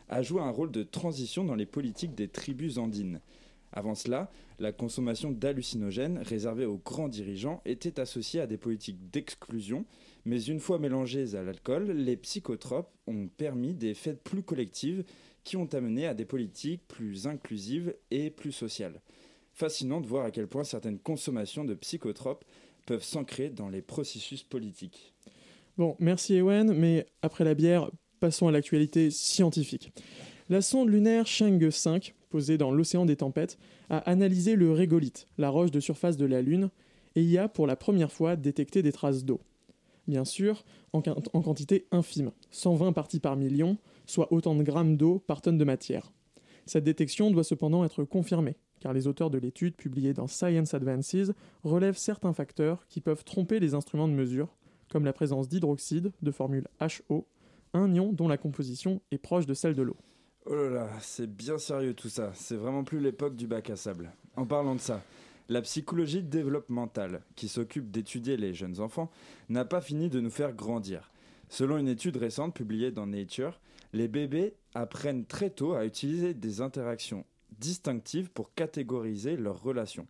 a 0.09 0.23
joué 0.23 0.41
un 0.41 0.51
rôle 0.51 0.71
de 0.71 0.83
transition 0.83 1.45
dans 1.45 1.55
les 1.55 1.67
politiques 1.67 2.15
des 2.15 2.29
tribus 2.29 2.79
andines. 2.79 3.21
Avant 3.73 3.97
cela, 3.97 4.31
la 4.61 4.71
consommation 4.71 5.33
d'hallucinogènes 5.33 6.19
réservée 6.19 6.65
aux 6.65 6.79
grands 6.79 7.09
dirigeants 7.09 7.61
était 7.65 7.99
associée 7.99 8.41
à 8.41 8.47
des 8.47 8.57
politiques 8.57 9.11
d'exclusion, 9.11 9.85
mais 10.25 10.41
une 10.41 10.61
fois 10.61 10.79
mélangées 10.79 11.35
à 11.35 11.43
l'alcool, 11.43 11.91
les 11.91 12.17
psychotropes 12.17 12.93
ont 13.09 13.27
permis 13.27 13.75
des 13.75 13.95
fêtes 13.95 14.23
plus 14.23 14.45
collectives 14.45 15.05
qui 15.43 15.57
ont 15.57 15.69
amené 15.75 16.07
à 16.07 16.15
des 16.15 16.25
politiques 16.25 16.87
plus 16.87 17.27
inclusives 17.27 17.95
et 18.13 18.31
plus 18.31 18.53
sociales. 18.53 19.01
Fascinant 19.53 20.01
de 20.01 20.07
voir 20.07 20.25
à 20.25 20.31
quel 20.31 20.47
point 20.47 20.65
certaines 20.65 20.99
consommations 20.99 21.65
de 21.65 21.75
psychotropes 21.75 22.45
peuvent 22.87 23.05
s'ancrer 23.05 23.51
dans 23.51 23.69
les 23.69 23.83
processus 23.83 24.43
politiques. 24.43 25.15
Bon, 25.77 25.97
merci 25.99 26.35
Ewen, 26.35 26.73
mais 26.73 27.07
après 27.23 27.45
la 27.45 27.55
bière, 27.55 27.91
passons 28.25 28.49
à 28.49 28.53
l'actualité 28.53 29.11
scientifique. 29.11 29.93
La 30.49 30.63
sonde 30.63 30.89
lunaire 30.89 31.27
Chang'e 31.27 31.71
5, 31.71 32.15
posée 32.31 32.57
dans 32.57 32.71
l'océan 32.71 33.05
des 33.05 33.17
tempêtes, 33.17 33.59
a 33.91 33.99
analysé 33.99 34.57
le 34.57 34.73
régolithe, 34.73 35.29
la 35.37 35.51
roche 35.51 35.71
de 35.71 35.79
surface 35.79 36.17
de 36.17 36.25
la 36.25 36.41
Lune, 36.41 36.71
et 37.17 37.23
y 37.23 37.37
a 37.37 37.49
pour 37.49 37.67
la 37.67 37.77
première 37.77 38.11
fois 38.11 38.37
détecté 38.37 38.81
des 38.81 38.93
traces 38.93 39.27
d'eau. 39.27 39.43
Bien 40.09 40.25
sûr, 40.25 40.65
en, 40.95 41.03
en, 41.35 41.43
quantité 41.43 41.85
infime, 41.91 42.31
120 42.51 42.95
parties 42.95 43.21
par 43.21 43.37
million, 43.37 43.77
soit 44.07 44.33
autant 44.33 44.55
de 44.55 44.63
grammes 44.63 44.97
d'eau 44.97 45.23
par 45.27 45.43
tonne 45.43 45.59
de 45.59 45.65
matière. 45.65 46.11
Cette 46.65 46.85
détection 46.85 47.31
doit 47.31 47.45
cependant 47.45 47.85
être 47.85 48.05
confirmée, 48.05 48.57
car 48.81 48.95
les 48.95 49.07
auteurs 49.07 49.29
de 49.29 49.37
l'étude 49.37 49.77
publiée 49.77 50.15
dans 50.15 50.29
Science 50.29 50.73
Advances 50.73 51.31
relèvent 51.63 51.99
certains 51.99 52.33
facteurs 52.33 52.87
qui 52.89 53.03
peuvent 53.03 53.25
tromper 53.25 53.61
les 53.61 53.75
instruments 53.75 54.09
de 54.09 54.15
mesure, 54.15 54.57
comme 54.89 55.05
la 55.05 55.13
présence 55.13 55.47
d'hydroxyde 55.47 56.11
de 56.23 56.31
formule 56.31 56.69
HO, 57.11 57.27
un 57.75 57.93
ion 57.93 58.13
dont 58.13 58.29
la 58.29 58.39
composition 58.39 59.03
est 59.11 59.19
proche 59.19 59.47
de 59.47 59.55
celle 59.55 59.75
de 59.75 59.83
l'eau. 59.83 59.97
Oh 60.47 60.55
là 60.55 60.71
là, 60.71 60.91
c'est 61.01 61.31
bien 61.31 61.59
sérieux 61.59 61.95
tout 61.95 62.09
ça. 62.09 62.33
C'est 62.35 62.57
vraiment 62.57 62.85
plus 62.85 63.01
l'époque 63.01 63.37
du 63.37 63.47
bac 63.47 63.69
à 63.71 63.77
sable. 63.77 64.13
En 64.37 64.47
parlant 64.47 64.75
de 64.75 64.81
ça, 64.81 65.03
la 65.49 65.61
psychologie 65.61 66.23
développementale, 66.23 67.23
qui 67.35 67.49
s'occupe 67.49 67.91
d'étudier 67.91 68.37
les 68.37 68.55
jeunes 68.55 68.81
enfants, 68.81 69.11
n'a 69.49 69.65
pas 69.65 69.81
fini 69.81 70.09
de 70.09 70.21
nous 70.21 70.31
faire 70.31 70.55
grandir. 70.55 71.11
Selon 71.49 71.77
une 71.77 71.89
étude 71.89 72.17
récente 72.17 72.55
publiée 72.55 72.91
dans 72.91 73.07
Nature, 73.07 73.61
les 73.93 74.09
bébés 74.09 74.55
apprennent 74.75 75.25
très 75.27 75.51
tôt 75.51 75.75
à 75.75 75.85
utiliser 75.85 76.35
des 76.35 76.61
interactions 76.61 77.25
distinctives 77.59 78.31
pour 78.31 78.55
catégoriser 78.55 79.37
leurs 79.37 79.63
relations. 79.63 80.07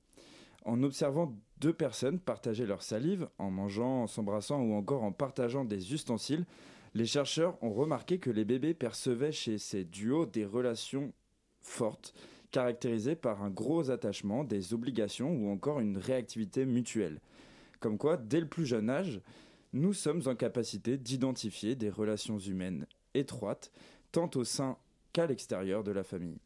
En 0.64 0.82
observant 0.82 1.36
deux 1.60 1.74
personnes 1.74 2.18
partager 2.18 2.66
leur 2.66 2.82
salive, 2.82 3.28
en 3.38 3.50
mangeant, 3.50 4.02
en 4.02 4.06
s'embrassant 4.06 4.60
ou 4.60 4.74
encore 4.74 5.02
en 5.02 5.12
partageant 5.12 5.64
des 5.64 5.92
ustensiles, 5.92 6.46
les 6.94 7.06
chercheurs 7.06 7.56
ont 7.62 7.72
remarqué 7.72 8.18
que 8.18 8.30
les 8.30 8.44
bébés 8.44 8.74
percevaient 8.74 9.32
chez 9.32 9.58
ces 9.58 9.84
duos 9.84 10.26
des 10.26 10.44
relations 10.44 11.12
fortes, 11.60 12.14
caractérisées 12.52 13.16
par 13.16 13.42
un 13.42 13.50
gros 13.50 13.90
attachement, 13.90 14.44
des 14.44 14.74
obligations 14.74 15.34
ou 15.34 15.50
encore 15.50 15.80
une 15.80 15.98
réactivité 15.98 16.64
mutuelle. 16.64 17.20
Comme 17.80 17.98
quoi, 17.98 18.16
dès 18.16 18.40
le 18.40 18.46
plus 18.46 18.64
jeune 18.64 18.90
âge, 18.90 19.20
nous 19.72 19.92
sommes 19.92 20.22
en 20.26 20.36
capacité 20.36 20.96
d'identifier 20.96 21.74
des 21.74 21.90
relations 21.90 22.38
humaines 22.38 22.86
étroites, 23.14 23.72
tant 24.12 24.30
au 24.36 24.44
sein 24.44 24.76
qu'à 25.12 25.26
l'extérieur 25.26 25.82
de 25.82 25.90
la 25.90 26.04
famille. 26.04 26.38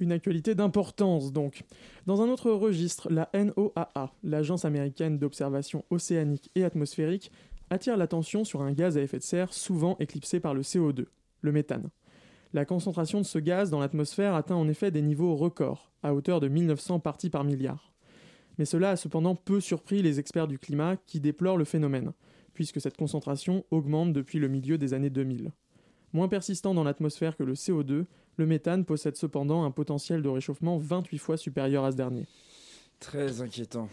Une 0.00 0.12
actualité 0.12 0.54
d'importance 0.54 1.32
donc. 1.32 1.64
Dans 2.06 2.20
un 2.20 2.28
autre 2.28 2.50
registre, 2.50 3.10
la 3.10 3.30
NOAA, 3.32 4.12
l'Agence 4.22 4.64
américaine 4.64 5.18
d'observation 5.18 5.84
océanique 5.90 6.50
et 6.54 6.62
atmosphérique, 6.62 7.32
attire 7.70 7.96
l'attention 7.96 8.44
sur 8.44 8.62
un 8.62 8.72
gaz 8.72 8.96
à 8.96 9.02
effet 9.02 9.18
de 9.18 9.22
serre 9.22 9.52
souvent 9.52 9.96
éclipsé 9.98 10.40
par 10.40 10.54
le 10.54 10.62
CO2, 10.62 11.06
le 11.40 11.52
méthane. 11.52 11.90
La 12.54 12.64
concentration 12.64 13.20
de 13.20 13.26
ce 13.26 13.38
gaz 13.38 13.70
dans 13.70 13.80
l'atmosphère 13.80 14.34
atteint 14.34 14.54
en 14.54 14.68
effet 14.68 14.90
des 14.90 15.02
niveaux 15.02 15.36
records, 15.36 15.90
à 16.02 16.14
hauteur 16.14 16.40
de 16.40 16.48
1900 16.48 17.00
parties 17.00 17.30
par 17.30 17.44
milliard. 17.44 17.92
Mais 18.56 18.64
cela 18.64 18.90
a 18.90 18.96
cependant 18.96 19.34
peu 19.34 19.60
surpris 19.60 20.02
les 20.02 20.18
experts 20.18 20.48
du 20.48 20.58
climat 20.58 20.96
qui 21.06 21.20
déplorent 21.20 21.58
le 21.58 21.64
phénomène, 21.64 22.12
puisque 22.54 22.80
cette 22.80 22.96
concentration 22.96 23.64
augmente 23.70 24.12
depuis 24.12 24.38
le 24.38 24.48
milieu 24.48 24.78
des 24.78 24.94
années 24.94 25.10
2000. 25.10 25.52
Moins 26.12 26.28
persistant 26.28 26.74
dans 26.74 26.84
l'atmosphère 26.84 27.36
que 27.36 27.44
le 27.44 27.54
CO2, 27.54 28.06
le 28.36 28.46
méthane 28.46 28.84
possède 28.84 29.16
cependant 29.16 29.64
un 29.64 29.70
potentiel 29.70 30.22
de 30.22 30.28
réchauffement 30.28 30.78
28 30.78 31.18
fois 31.18 31.36
supérieur 31.36 31.84
à 31.84 31.92
ce 31.92 31.96
dernier. 31.96 32.26
Très 32.98 33.42
inquiétant. 33.42 33.88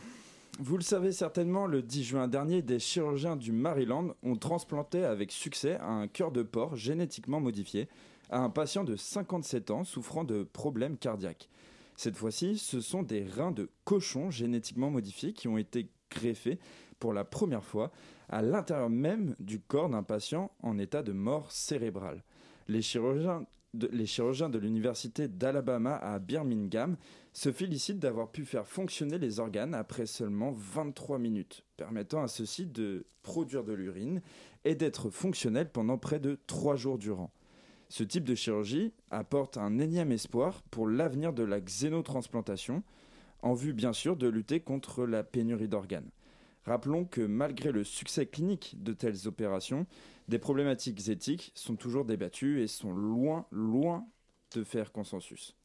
Vous 0.60 0.78
le 0.78 0.84
savez 0.84 1.12
certainement, 1.12 1.68
le 1.68 1.82
10 1.82 2.04
juin 2.06 2.28
dernier, 2.30 2.62
des 2.62 2.80
chirurgiens 2.80 3.36
du 3.36 3.52
Maryland 3.52 4.16
ont 4.24 4.38
transplanté 4.38 5.04
avec 5.04 5.34
succès 5.34 5.78
un 5.82 6.08
cœur 6.08 6.32
de 6.32 6.44
porc 6.44 6.78
génétiquement 6.78 7.42
modifié 7.42 7.90
à 8.30 8.40
un 8.40 8.50
patient 8.50 8.86
de 8.86 8.96
57 8.96 9.72
ans 9.72 9.84
souffrant 9.84 10.24
de 10.24 10.44
problèmes 10.44 10.98
cardiaques. 10.98 11.50
Cette 11.98 12.16
fois-ci, 12.16 12.58
ce 12.58 12.80
sont 12.80 13.04
des 13.04 13.26
reins 13.26 13.52
de 13.52 13.70
cochon 13.84 14.32
génétiquement 14.32 14.90
modifiés 14.90 15.34
qui 15.34 15.50
ont 15.50 15.58
été 15.58 15.90
greffés 16.10 16.58
pour 17.00 17.12
la 17.12 17.26
première 17.26 17.64
fois 17.64 17.92
à 18.30 18.42
l'intérieur 18.42 18.90
même 18.90 19.36
du 19.40 19.60
corps 19.60 19.90
d'un 19.90 20.04
patient 20.04 20.52
en 20.64 20.78
état 20.78 21.04
de 21.04 21.12
mort 21.12 21.52
cérébrale. 21.52 22.24
Les 22.70 22.82
chirurgiens 22.82 23.46
de, 23.74 24.58
l'université 24.58 25.28
d'Alabama 25.28 25.98
à 25.98 26.18
Birmingham 26.20 26.96
se 27.36 27.52
félicitent 27.52 28.00
d'avoir 28.00 28.32
pu 28.32 28.46
faire 28.46 28.66
fonctionner 28.66 29.18
les 29.18 29.42
organes 29.42 29.76
après 29.76 30.06
seulement 30.06 30.54
23 30.54 31.20
minutes, 31.20 31.66
permettant 31.76 32.24
à 32.24 32.30
ceux-ci 32.30 32.66
de 32.66 33.06
produire 33.24 33.66
de 33.66 33.74
l'urine 33.74 34.22
et 34.64 34.74
d'être 34.74 35.10
fonctionnels 35.10 35.70
pendant 35.70 35.98
près 35.98 36.22
de 36.22 36.40
3 36.48 36.78
jours 36.78 36.98
durant. 36.98 37.34
Ce 37.90 38.04
type 38.04 38.24
de 38.24 38.36
chirurgie 38.36 38.94
apporte 39.12 39.58
un 39.58 39.80
énième 39.80 40.14
espoir 40.14 40.64
pour 40.72 40.88
l'avenir 40.88 41.34
de 41.34 41.44
la 41.44 41.60
xénotransplantation, 41.60 42.84
en 43.42 43.54
vue 43.54 43.74
bien 43.74 43.92
sûr 43.92 44.16
de 44.16 44.30
lutter 44.30 44.62
contre 44.62 45.06
la 45.06 45.26
pénurie 45.26 45.68
d'organes. 45.68 46.10
Rappelons 46.64 47.04
que 47.04 47.22
malgré 47.22 47.74
le 47.74 47.84
succès 47.84 48.28
clinique 48.28 48.82
de 48.82 48.94
telles 48.94 49.28
opérations, 49.28 49.88
des 50.30 50.40
problématiques 50.40 51.10
éthiques 51.10 51.52
sont 51.54 51.76
toujours 51.76 52.06
débattues 52.06 52.62
et 52.62 52.68
sont 52.68 52.94
loin, 52.94 53.46
loin 53.52 54.08
de 54.56 54.64
faire 54.64 54.94
consensus. 54.94 55.58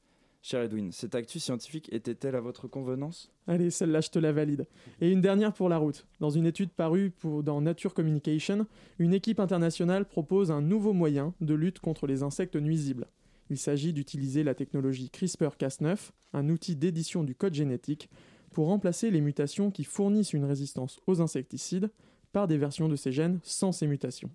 Cher 0.42 0.62
Edwin, 0.62 0.90
cette 0.90 1.14
actu 1.14 1.38
scientifique 1.38 1.92
était-elle 1.92 2.34
à 2.34 2.40
votre 2.40 2.66
convenance? 2.66 3.30
Allez, 3.46 3.70
celle-là, 3.70 4.00
je 4.00 4.08
te 4.08 4.18
la 4.18 4.32
valide. 4.32 4.66
Et 5.02 5.10
une 5.10 5.20
dernière 5.20 5.52
pour 5.52 5.68
la 5.68 5.76
route. 5.76 6.06
Dans 6.18 6.30
une 6.30 6.46
étude 6.46 6.70
parue 6.70 7.12
dans 7.44 7.60
Nature 7.60 7.92
Communication, 7.92 8.66
une 8.98 9.12
équipe 9.12 9.38
internationale 9.38 10.06
propose 10.06 10.50
un 10.50 10.62
nouveau 10.62 10.94
moyen 10.94 11.34
de 11.42 11.52
lutte 11.52 11.80
contre 11.80 12.06
les 12.06 12.22
insectes 12.22 12.56
nuisibles. 12.56 13.06
Il 13.50 13.58
s'agit 13.58 13.92
d'utiliser 13.92 14.42
la 14.42 14.54
technologie 14.54 15.10
CRISPR-Cas9, 15.12 16.10
un 16.32 16.48
outil 16.48 16.74
d'édition 16.74 17.22
du 17.22 17.34
code 17.34 17.54
génétique, 17.54 18.08
pour 18.50 18.68
remplacer 18.68 19.10
les 19.10 19.20
mutations 19.20 19.70
qui 19.70 19.84
fournissent 19.84 20.32
une 20.32 20.46
résistance 20.46 21.00
aux 21.06 21.20
insecticides 21.20 21.90
par 22.32 22.48
des 22.48 22.56
versions 22.56 22.88
de 22.88 22.96
ces 22.96 23.12
gènes 23.12 23.40
sans 23.42 23.72
ces 23.72 23.86
mutations. 23.86 24.30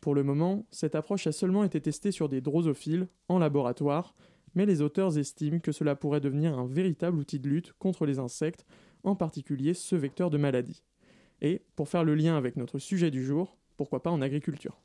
Pour 0.00 0.14
le 0.14 0.22
moment, 0.22 0.64
cette 0.70 0.94
approche 0.94 1.26
a 1.26 1.32
seulement 1.32 1.64
été 1.64 1.80
testée 1.80 2.12
sur 2.12 2.28
des 2.28 2.40
drosophiles 2.40 3.08
en 3.28 3.38
laboratoire, 3.38 4.14
mais 4.54 4.66
les 4.66 4.82
auteurs 4.82 5.18
estiment 5.18 5.58
que 5.58 5.72
cela 5.72 5.96
pourrait 5.96 6.20
devenir 6.20 6.58
un 6.58 6.66
véritable 6.66 7.18
outil 7.18 7.38
de 7.38 7.48
lutte 7.48 7.72
contre 7.74 8.06
les 8.06 8.18
insectes, 8.18 8.64
en 9.02 9.16
particulier 9.16 9.74
ce 9.74 9.96
vecteur 9.96 10.30
de 10.30 10.38
maladie. 10.38 10.82
Et, 11.40 11.62
pour 11.76 11.88
faire 11.88 12.04
le 12.04 12.14
lien 12.14 12.36
avec 12.36 12.56
notre 12.56 12.78
sujet 12.78 13.10
du 13.10 13.24
jour, 13.24 13.56
pourquoi 13.76 14.02
pas 14.02 14.10
en 14.10 14.22
agriculture 14.22 14.80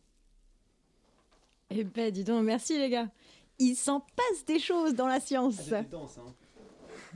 Eh 1.70 1.84
ben 1.84 2.12
dis 2.12 2.24
donc, 2.24 2.44
merci 2.44 2.78
les 2.78 2.90
gars 2.90 3.10
Il 3.60 3.76
s'en 3.76 4.00
passe 4.00 4.46
des 4.46 4.60
choses 4.60 4.96
dans 4.96 5.08
la 5.08 5.20
science 5.20 5.72
hein. 5.72 5.86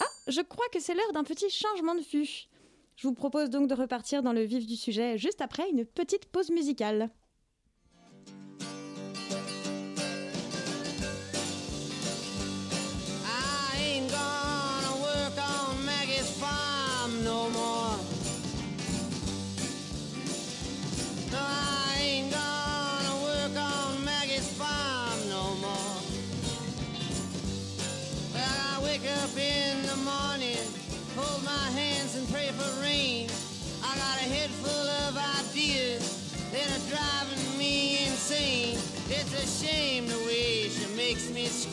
Ah, 0.00 0.10
je 0.28 0.40
crois 0.40 0.66
que 0.72 0.80
c'est 0.80 0.94
l'heure 0.94 1.12
d'un 1.12 1.24
petit 1.24 1.48
changement 1.48 1.94
de 1.94 2.00
fût. 2.00 2.48
Je 2.96 3.06
vous 3.06 3.14
propose 3.14 3.50
donc 3.50 3.68
de 3.68 3.74
repartir 3.74 4.22
dans 4.22 4.32
le 4.32 4.42
vif 4.42 4.66
du 4.66 4.76
sujet 4.76 5.16
juste 5.16 5.40
après 5.40 5.68
une 5.70 5.84
petite 5.84 6.26
pause 6.26 6.50
musicale. 6.50 7.10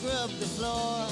Scrub 0.00 0.30
the 0.38 0.46
floor. 0.46 1.06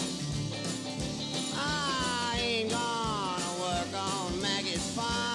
I 1.55 2.41
ain't 2.43 2.71
gonna 2.71 3.61
work 3.61 3.93
on 3.95 4.41
Maggie's 4.41 4.91
farm 4.97 5.28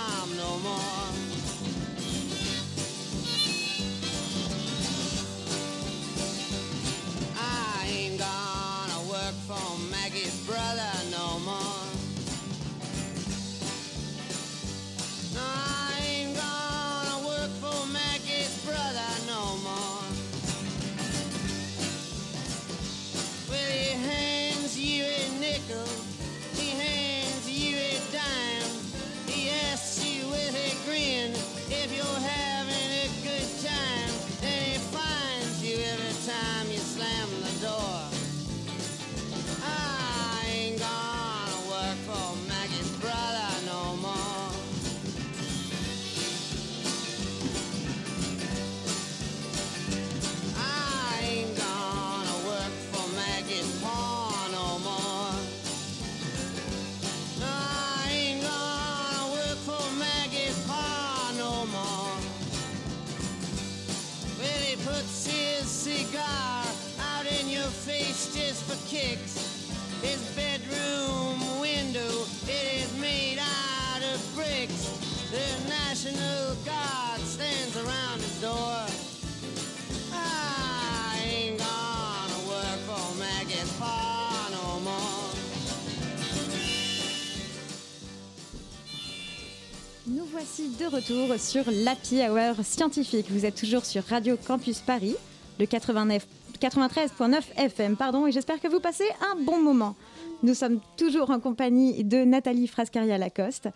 De 90.80 90.86
retour 90.86 91.38
sur 91.40 91.70
l'Happy 91.72 92.22
Hour 92.22 92.66
scientifique. 92.66 93.28
Vous 93.30 93.46
êtes 93.46 93.56
toujours 93.56 93.86
sur 93.86 94.04
Radio 94.06 94.38
Campus 94.38 94.80
Paris, 94.80 95.16
le 95.60 95.66
89 95.66 96.26
93.9 96.60 97.42
FM, 97.58 97.98
pardon, 97.98 98.26
et 98.26 98.32
j'espère 98.32 98.60
que 98.60 98.68
vous 98.68 98.80
passez 98.80 99.04
un 99.22 99.36
bon 99.44 99.62
moment. 99.62 99.96
Nous 100.42 100.54
sommes 100.54 100.80
toujours 100.98 101.30
en 101.30 101.40
compagnie 101.40 102.04
de 102.04 102.24
Nathalie 102.24 102.68
Frascaria-Lacoste. 102.68 103.70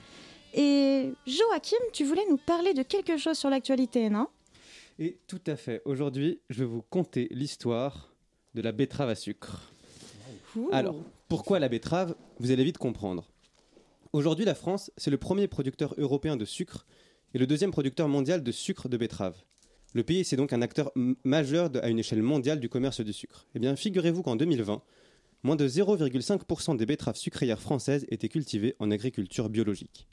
Et 0.53 1.11
Joachim, 1.25 1.83
tu 1.93 2.05
voulais 2.05 2.25
nous 2.29 2.37
parler 2.37 2.73
de 2.73 2.83
quelque 2.83 3.17
chose 3.17 3.37
sur 3.37 3.49
l'actualité, 3.49 4.09
non? 4.09 4.27
Et 4.97 5.17
tout 5.27 5.41
à 5.45 5.55
fait. 5.55 5.81
Aujourd'hui, 5.85 6.39
je 6.49 6.59
vais 6.59 6.69
vous 6.69 6.83
conter 6.83 7.27
l'histoire 7.31 8.13
de 8.55 8.61
la 8.61 8.71
betterave 8.71 9.09
à 9.09 9.15
sucre. 9.15 9.71
Ouh. 10.55 10.69
Alors, 10.71 10.95
pourquoi 11.27 11.59
la 11.59 11.69
betterave? 11.69 12.15
Vous 12.39 12.51
allez 12.51 12.63
vite 12.63 12.77
comprendre. 12.77 13.25
Aujourd'hui, 14.13 14.45
la 14.45 14.55
France, 14.55 14.91
c'est 14.97 15.11
le 15.11 15.17
premier 15.17 15.47
producteur 15.47 15.93
européen 15.97 16.37
de 16.37 16.45
sucre 16.45 16.85
et 17.33 17.37
le 17.37 17.47
deuxième 17.47 17.71
producteur 17.71 18.07
mondial 18.07 18.41
de 18.41 18.51
sucre 18.51 18.87
de 18.87 18.95
betterave. 18.95 19.35
Le 19.93 20.03
pays, 20.03 20.23
c'est 20.23 20.37
donc 20.37 20.53
un 20.53 20.61
acteur 20.61 20.91
majeur 21.23 21.69
à 21.81 21.89
une 21.89 21.99
échelle 21.99 22.21
mondiale 22.21 22.59
du 22.59 22.69
commerce 22.69 23.01
du 23.01 23.13
sucre. 23.13 23.47
Eh 23.55 23.59
bien, 23.59 23.75
figurez-vous 23.75 24.23
qu'en 24.23 24.35
2020, 24.35 24.81
moins 25.43 25.55
de 25.55 25.67
0,5% 25.67 26.77
des 26.77 26.85
betteraves 26.85 27.17
sucrières 27.17 27.61
françaises 27.61 28.05
étaient 28.09 28.29
cultivées 28.29 28.75
en 28.79 28.91
agriculture 28.91 29.49
biologique. 29.49 30.07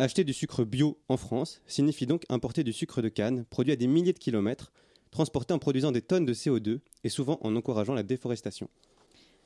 Acheter 0.00 0.24
du 0.24 0.32
sucre 0.32 0.64
bio 0.64 0.98
en 1.08 1.16
France 1.16 1.60
signifie 1.66 2.06
donc 2.06 2.24
importer 2.28 2.64
du 2.64 2.72
sucre 2.72 3.02
de 3.02 3.08
canne 3.08 3.44
produit 3.44 3.72
à 3.72 3.76
des 3.76 3.88
milliers 3.88 4.12
de 4.12 4.18
kilomètres, 4.18 4.72
transporté 5.10 5.54
en 5.54 5.58
produisant 5.58 5.92
des 5.92 6.02
tonnes 6.02 6.24
de 6.24 6.34
CO2 6.34 6.80
et 7.04 7.08
souvent 7.08 7.38
en 7.42 7.54
encourageant 7.56 7.94
la 7.94 8.02
déforestation. 8.02 8.68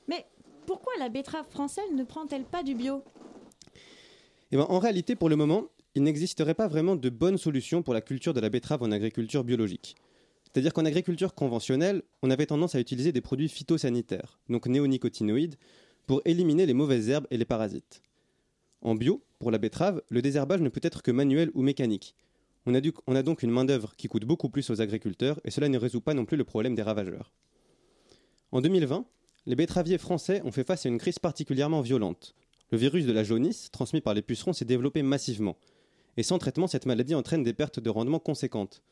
Mais 0.09 0.27
pourquoi 0.67 0.93
la 0.99 1.09
betterave 1.09 1.49
française 1.49 1.91
ne 1.95 2.05
prend-elle 2.05 2.45
pas 2.45 2.63
du 2.63 2.75
bio? 2.75 3.03
Eh 4.53 4.57
ben, 4.57 4.67
en 4.69 4.79
réalité, 4.79 5.17
pour 5.17 5.31
le 5.31 5.37
moment, 5.37 5.69
il 5.95 6.03
n'existerait 6.03 6.53
pas 6.53 6.69
vraiment 6.69 6.95
de 6.95 7.09
bonne 7.09 7.39
solution 7.39 7.83
pour 7.83 7.95
la 7.95 8.03
culture 8.03 8.35
de 8.35 8.41
la 8.41 8.51
betterave 8.51 8.83
en 8.83 8.93
agriculture 8.93 9.45
biologique. 9.45 9.97
C'est-à-dire 10.45 10.75
qu'en 10.75 10.85
agriculture 10.85 11.35
conventionnelle, 11.35 12.03
on 12.23 12.31
avait 12.31 12.45
tendance 12.45 12.75
à 12.75 12.81
utiliser 12.81 13.13
des 13.13 13.23
produits 13.23 13.49
phytosanitaires, 13.49 14.39
donc 14.51 14.67
néonicotinoïdes, 14.67 15.57
pour 16.07 16.21
éliminer 16.27 16.67
les 16.67 16.75
mauvaises 16.75 17.09
herbes 17.09 17.27
et 17.31 17.39
les 17.39 17.47
parasites. 17.47 18.03
En 18.83 18.95
bio, 18.95 19.23
pour 19.39 19.51
la 19.51 19.57
betterave, 19.57 20.03
le 20.11 20.21
désherbage 20.21 20.61
ne 20.61 20.69
peut 20.69 20.81
être 20.83 21.03
que 21.03 21.11
manuel 21.11 21.51
ou 21.55 21.63
mécanique. 21.63 22.15
On 22.67 22.75
a, 22.75 22.81
on 23.07 23.17
a 23.17 23.23
donc 23.23 23.43
une 23.43 23.51
main-d'œuvre 23.51 23.95
qui 23.97 24.09
coûte 24.09 24.27
beaucoup 24.27 24.51
plus 24.51 24.69
aux 24.69 24.83
agriculteurs 24.83 25.41
et 25.45 25.51
cela 25.51 25.71
ne 25.71 25.79
résout 25.79 26.03
pas 26.03 26.13
non 26.13 26.27
plus 26.27 26.37
le 26.37 26.45
problème 26.45 26.75
des 26.75 26.83
ravageurs. 26.83 27.33
En 28.51 28.61
2020, 28.61 29.07
les 29.47 29.57
betteraviers 29.57 29.99
français 29.99 30.43
ont 30.45 30.53
fait 30.53 30.67
face 30.67 30.85
à 30.85 30.91
une 30.91 30.99
crise 30.99 31.19
particulièrement 31.19 31.81
violente. 31.81 32.35
Le 32.73 32.79
virus 32.79 33.05
de 33.05 33.13
la 33.13 33.23
jaunisse, 33.23 33.71
transmis 33.71 34.01
par 34.01 34.15
les 34.15 34.23
pucerons, 34.23 34.55
s'est 34.55 34.65
développé 34.65 35.03
massivement. 35.03 35.57
Et 36.17 36.23
sans 36.23 36.39
traitement, 36.39 36.67
cette 36.67 36.87
maladie 36.87 37.15
entraîne 37.15 37.43
des 37.43 37.53
pertes 37.53 37.81
de 37.81 37.91
rendement 37.91 38.19
conséquentes. 38.19 38.83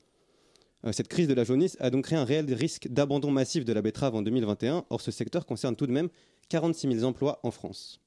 Euh, 0.85 0.93
cette 0.93 1.09
crise 1.09 1.29
de 1.29 1.35
la 1.35 1.45
jaunisse 1.45 1.79
a 1.81 1.89
donc 1.89 2.05
créé 2.05 2.19
un 2.19 2.25
réel 2.25 2.53
risque 2.53 2.89
d'abandon 2.89 3.31
massif 3.31 3.65
de 3.65 3.73
la 3.73 3.81
betterave 3.81 4.15
en 4.15 4.21
2021. 4.21 4.85
Or, 4.91 5.01
ce 5.01 5.11
secteur 5.11 5.47
concerne 5.47 5.77
tout 5.77 5.87
de 5.87 5.93
même 5.93 6.11
46 6.51 6.93
000 6.93 7.05
emplois 7.05 7.41
en 7.43 7.51
France. 7.51 8.03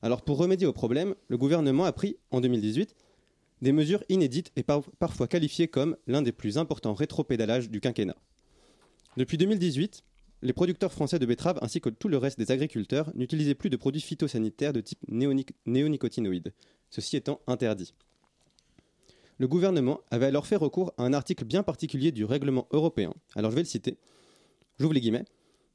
Alors, 0.00 0.22
pour 0.22 0.38
remédier 0.38 0.68
au 0.68 0.72
problème, 0.72 1.16
le 1.26 1.36
gouvernement 1.36 1.84
a 1.84 1.92
pris, 1.92 2.16
en 2.30 2.40
2018, 2.40 2.94
des 3.62 3.72
mesures 3.72 4.04
inédites 4.08 4.52
et 4.54 4.62
par- 4.62 4.88
parfois 5.00 5.26
qualifiées 5.26 5.66
comme 5.66 5.96
l'un 6.06 6.22
des 6.22 6.30
plus 6.30 6.56
importants 6.56 6.94
rétropédalages 6.94 7.68
du 7.68 7.80
quinquennat. 7.80 8.16
Depuis 9.16 9.38
2018, 9.38 10.04
les 10.42 10.52
producteurs 10.52 10.92
français 10.92 11.18
de 11.18 11.26
betteraves 11.26 11.58
ainsi 11.62 11.80
que 11.80 11.88
tout 11.88 12.08
le 12.08 12.18
reste 12.18 12.38
des 12.38 12.50
agriculteurs 12.50 13.10
n'utilisaient 13.14 13.54
plus 13.54 13.70
de 13.70 13.76
produits 13.76 14.00
phytosanitaires 14.00 14.72
de 14.72 14.80
type 14.80 15.00
néonic- 15.08 15.54
néonicotinoïdes, 15.66 16.52
ceci 16.90 17.16
étant 17.16 17.40
interdit. 17.46 17.94
Le 19.38 19.48
gouvernement 19.48 20.00
avait 20.10 20.26
alors 20.26 20.46
fait 20.46 20.56
recours 20.56 20.92
à 20.98 21.04
un 21.04 21.12
article 21.12 21.44
bien 21.44 21.62
particulier 21.62 22.12
du 22.12 22.24
règlement 22.24 22.66
européen. 22.72 23.14
Alors 23.36 23.50
je 23.50 23.56
vais 23.56 23.62
le 23.62 23.68
citer. 23.68 23.96
J'ouvre 24.78 24.94
les 24.94 25.00
guillemets. 25.00 25.24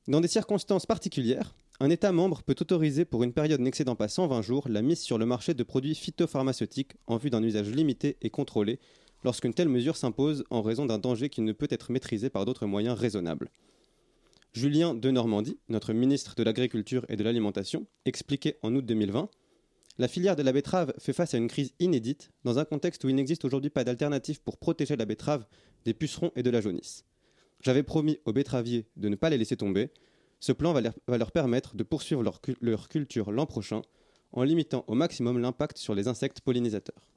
Dans 0.07 0.21
des 0.21 0.27
circonstances 0.27 0.85
particulières, 0.85 1.55
un 1.79 1.89
État 1.89 2.11
membre 2.11 2.43
peut 2.43 2.55
autoriser 2.59 3.05
pour 3.05 3.23
une 3.23 3.33
période 3.33 3.61
n'excédant 3.61 3.95
pas 3.95 4.09
120 4.09 4.41
jours 4.41 4.67
la 4.67 4.81
mise 4.81 4.99
sur 4.99 5.17
le 5.17 5.25
marché 5.25 5.53
de 5.53 5.63
produits 5.63 5.95
phytopharmaceutiques 5.95 6.93
en 7.07 7.17
vue 7.17 7.29
d'un 7.29 7.41
usage 7.41 7.69
limité 7.69 8.17
et 8.21 8.29
contrôlé 8.29 8.79
lorsqu'une 9.23 9.53
telle 9.53 9.69
mesure 9.69 9.95
s'impose 9.95 10.43
en 10.49 10.61
raison 10.61 10.85
d'un 10.85 10.99
danger 10.99 11.29
qui 11.29 11.41
ne 11.41 11.53
peut 11.53 11.67
être 11.69 11.91
maîtrisé 11.91 12.29
par 12.29 12.45
d'autres 12.45 12.65
moyens 12.65 12.99
raisonnables. 12.99 13.49
Julien 14.53 14.93
de 14.93 15.09
Normandie, 15.09 15.57
notre 15.67 15.93
ministre 15.93 16.35
de 16.35 16.43
l'Agriculture 16.43 17.07
et 17.09 17.15
de 17.15 17.23
l'Alimentation, 17.23 17.87
expliquait 18.05 18.59
en 18.61 18.75
août 18.75 18.85
2020 18.85 19.27
La 19.97 20.07
filière 20.07 20.35
de 20.35 20.43
la 20.43 20.51
betterave 20.51 20.93
fait 20.99 21.11
face 21.11 21.33
à 21.33 21.39
une 21.39 21.47
crise 21.47 21.73
inédite 21.79 22.29
dans 22.43 22.59
un 22.59 22.63
contexte 22.63 23.03
où 23.03 23.09
il 23.09 23.15
n'existe 23.15 23.45
aujourd'hui 23.45 23.71
pas 23.71 23.83
d'alternative 23.83 24.43
pour 24.43 24.57
protéger 24.57 24.95
la 24.95 25.05
betterave 25.05 25.47
des 25.85 25.95
pucerons 25.95 26.31
et 26.35 26.43
de 26.43 26.51
la 26.51 26.61
jaunisse. 26.61 27.03
J'avais 27.61 27.81
promis 27.81 28.19
aux 28.25 28.31
betteraviers 28.31 28.85
de 28.95 29.09
ne 29.09 29.15
pas 29.15 29.31
les 29.31 29.39
laisser 29.39 29.57
tomber. 29.57 29.89
Ce 30.39 30.51
plan 30.51 30.71
va 30.71 31.17
leur, 31.17 31.31
permettre 31.31 31.75
de 31.75 31.81
poursuivre 31.81 32.21
leur 32.21 32.89
culture 32.89 33.31
l'an 33.31 33.47
prochain 33.47 33.81
en 34.33 34.43
limitant 34.43 34.85
au 34.85 34.93
maximum 34.93 35.39
l'impact 35.39 35.79
sur 35.79 35.95
les 35.95 36.07
insectes 36.07 36.41
pollinisateurs. 36.41 37.07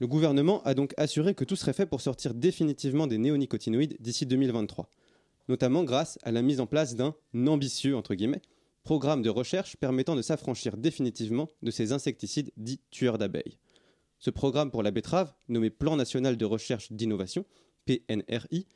Le 0.00 0.06
gouvernement 0.06 0.62
a 0.64 0.74
donc 0.74 0.92
assuré 0.98 1.34
que 1.34 1.44
tout 1.44 1.56
serait 1.56 1.72
fait 1.72 1.86
pour 1.86 2.02
sortir 2.02 2.34
définitivement 2.34 3.06
des 3.06 3.16
néonicotinoïdes 3.16 3.96
d'ici 4.00 4.26
2023 4.26 4.90
notamment 5.48 5.84
grâce 5.84 6.18
à 6.22 6.32
la 6.32 6.42
mise 6.42 6.60
en 6.60 6.66
place 6.66 6.94
d'un 6.94 7.14
ambitieux 7.46 7.96
programme 8.82 9.22
de 9.22 9.30
recherche 9.30 9.76
permettant 9.76 10.16
de 10.16 10.22
s'affranchir 10.22 10.76
définitivement 10.76 11.48
de 11.62 11.70
ces 11.70 11.92
insecticides 11.92 12.50
dits 12.56 12.80
tueurs 12.90 13.18
d'abeilles. 13.18 13.58
Ce 14.18 14.30
programme 14.30 14.70
pour 14.70 14.82
la 14.82 14.90
betterave, 14.90 15.32
nommé 15.48 15.70
Plan 15.70 15.96
national 15.96 16.36
de 16.36 16.44
recherche 16.44 16.92
d'innovation, 16.92 17.44
PNRI, 17.86 18.66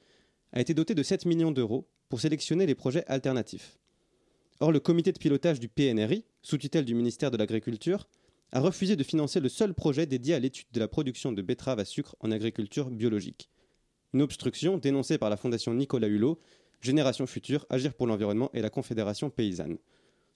a 0.53 0.61
été 0.61 0.73
doté 0.73 0.95
de 0.95 1.03
7 1.03 1.27
millions 1.27 1.53
d'euros 1.53 1.89
pour 2.09 2.21
sélectionner 2.21 2.67
les 2.67 2.75
projets 2.75 3.05
alternatifs. 3.07 3.79
Or, 4.61 4.73
le 4.73 4.81
comité 4.81 5.13
de 5.13 5.19
pilotage 5.19 5.61
du 5.61 5.69
PNRI, 5.69 6.25
sous 6.43 6.59
tutelle 6.59 6.85
du 6.85 6.95
ministère 6.95 7.31
de 7.31 7.37
l'Agriculture, 7.37 8.09
a 8.53 8.61
refusé 8.61 8.95
de 8.95 9.03
financer 9.03 9.41
le 9.41 9.49
seul 9.49 9.75
projet 9.75 10.07
dédié 10.07 10.35
à 10.35 10.39
l'étude 10.39 10.69
de 10.73 10.81
la 10.81 10.87
production 10.87 11.33
de 11.33 11.43
betteraves 11.43 11.81
à 11.81 11.85
sucre 11.85 12.15
en 12.21 12.31
agriculture 12.31 12.89
biologique. 12.89 13.51
Une 14.15 14.23
obstruction 14.23 14.79
dénoncée 14.79 15.19
par 15.19 15.29
la 15.29 15.37
Fondation 15.37 15.75
Nicolas 15.75 16.07
Hulot, 16.07 16.39
Génération 16.81 17.27
Future, 17.27 17.67
Agir 17.69 17.95
pour 17.95 18.07
l'environnement 18.07 18.49
et 18.55 18.63
la 18.63 18.71
Confédération 18.71 19.29
paysanne. 19.29 19.77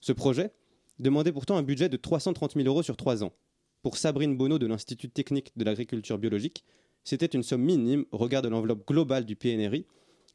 Ce 0.01 0.11
projet 0.11 0.51
demandait 0.99 1.31
pourtant 1.31 1.55
un 1.55 1.63
budget 1.63 1.87
de 1.87 1.95
330 1.95 2.55
000 2.55 2.67
euros 2.67 2.83
sur 2.83 2.97
trois 2.97 3.23
ans. 3.23 3.31
Pour 3.81 3.95
Sabrine 3.95 4.35
Bonneau 4.35 4.59
de 4.59 4.67
l'Institut 4.67 5.09
technique 5.09 5.53
de 5.55 5.63
l'agriculture 5.63 6.17
biologique, 6.17 6.65
c'était 7.05 7.25
une 7.25 7.41
somme 7.41 7.61
minime 7.61 8.03
au 8.11 8.17
regard 8.17 8.41
de 8.41 8.49
l'enveloppe 8.49 8.85
globale 8.85 9.23
du 9.23 9.37
PNRI 9.37 9.85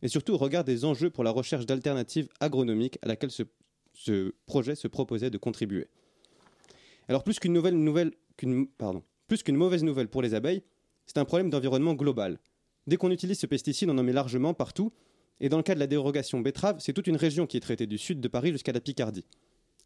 et 0.01 0.09
surtout 0.09 0.33
au 0.33 0.39
regard 0.39 0.65
des 0.65 0.87
enjeux 0.87 1.11
pour 1.11 1.23
la 1.23 1.31
recherche 1.31 1.67
d'alternatives 1.67 2.31
agronomiques 2.41 2.99
à 3.03 3.09
laquelle 3.09 3.31
ce, 3.31 4.33
projet 4.47 4.75
se 4.75 4.89
proposait 4.89 5.29
de 5.29 5.37
contribuer. 5.37 5.89
Alors 7.09 7.23
plus 7.23 7.39
qu'une 7.39 7.53
mauvaise 7.53 7.75
nouvelle 7.75 8.15
pour 10.09 10.23
les 10.23 10.33
abeilles, 10.33 10.63
c'est 11.05 11.19
un 11.19 11.27
problème 11.27 11.51
d'environnement 11.51 11.93
global. 11.93 12.39
Dès 12.87 12.97
qu'on 12.97 13.11
utilise 13.11 13.39
ce 13.39 13.47
pesticide, 13.47 13.89
on 13.91 13.99
en 13.99 14.03
met 14.03 14.13
largement 14.13 14.55
partout, 14.55 14.93
et 15.41 15.49
dans 15.49 15.57
le 15.57 15.63
cas 15.63 15.75
de 15.75 15.81
la 15.81 15.87
dérogation 15.87 16.41
betterave, 16.41 16.77
c'est 16.81 16.93
toute 16.93 17.07
une 17.07 17.17
région 17.17 17.47
qui 17.47 17.57
est 17.57 17.61
traitée 17.61 17.87
du 17.87 17.99
sud 17.99 18.21
de 18.21 18.29
Paris 18.29 18.53
jusqu'à 18.53 18.73
la 18.73 18.81
Picardie. 18.81 19.25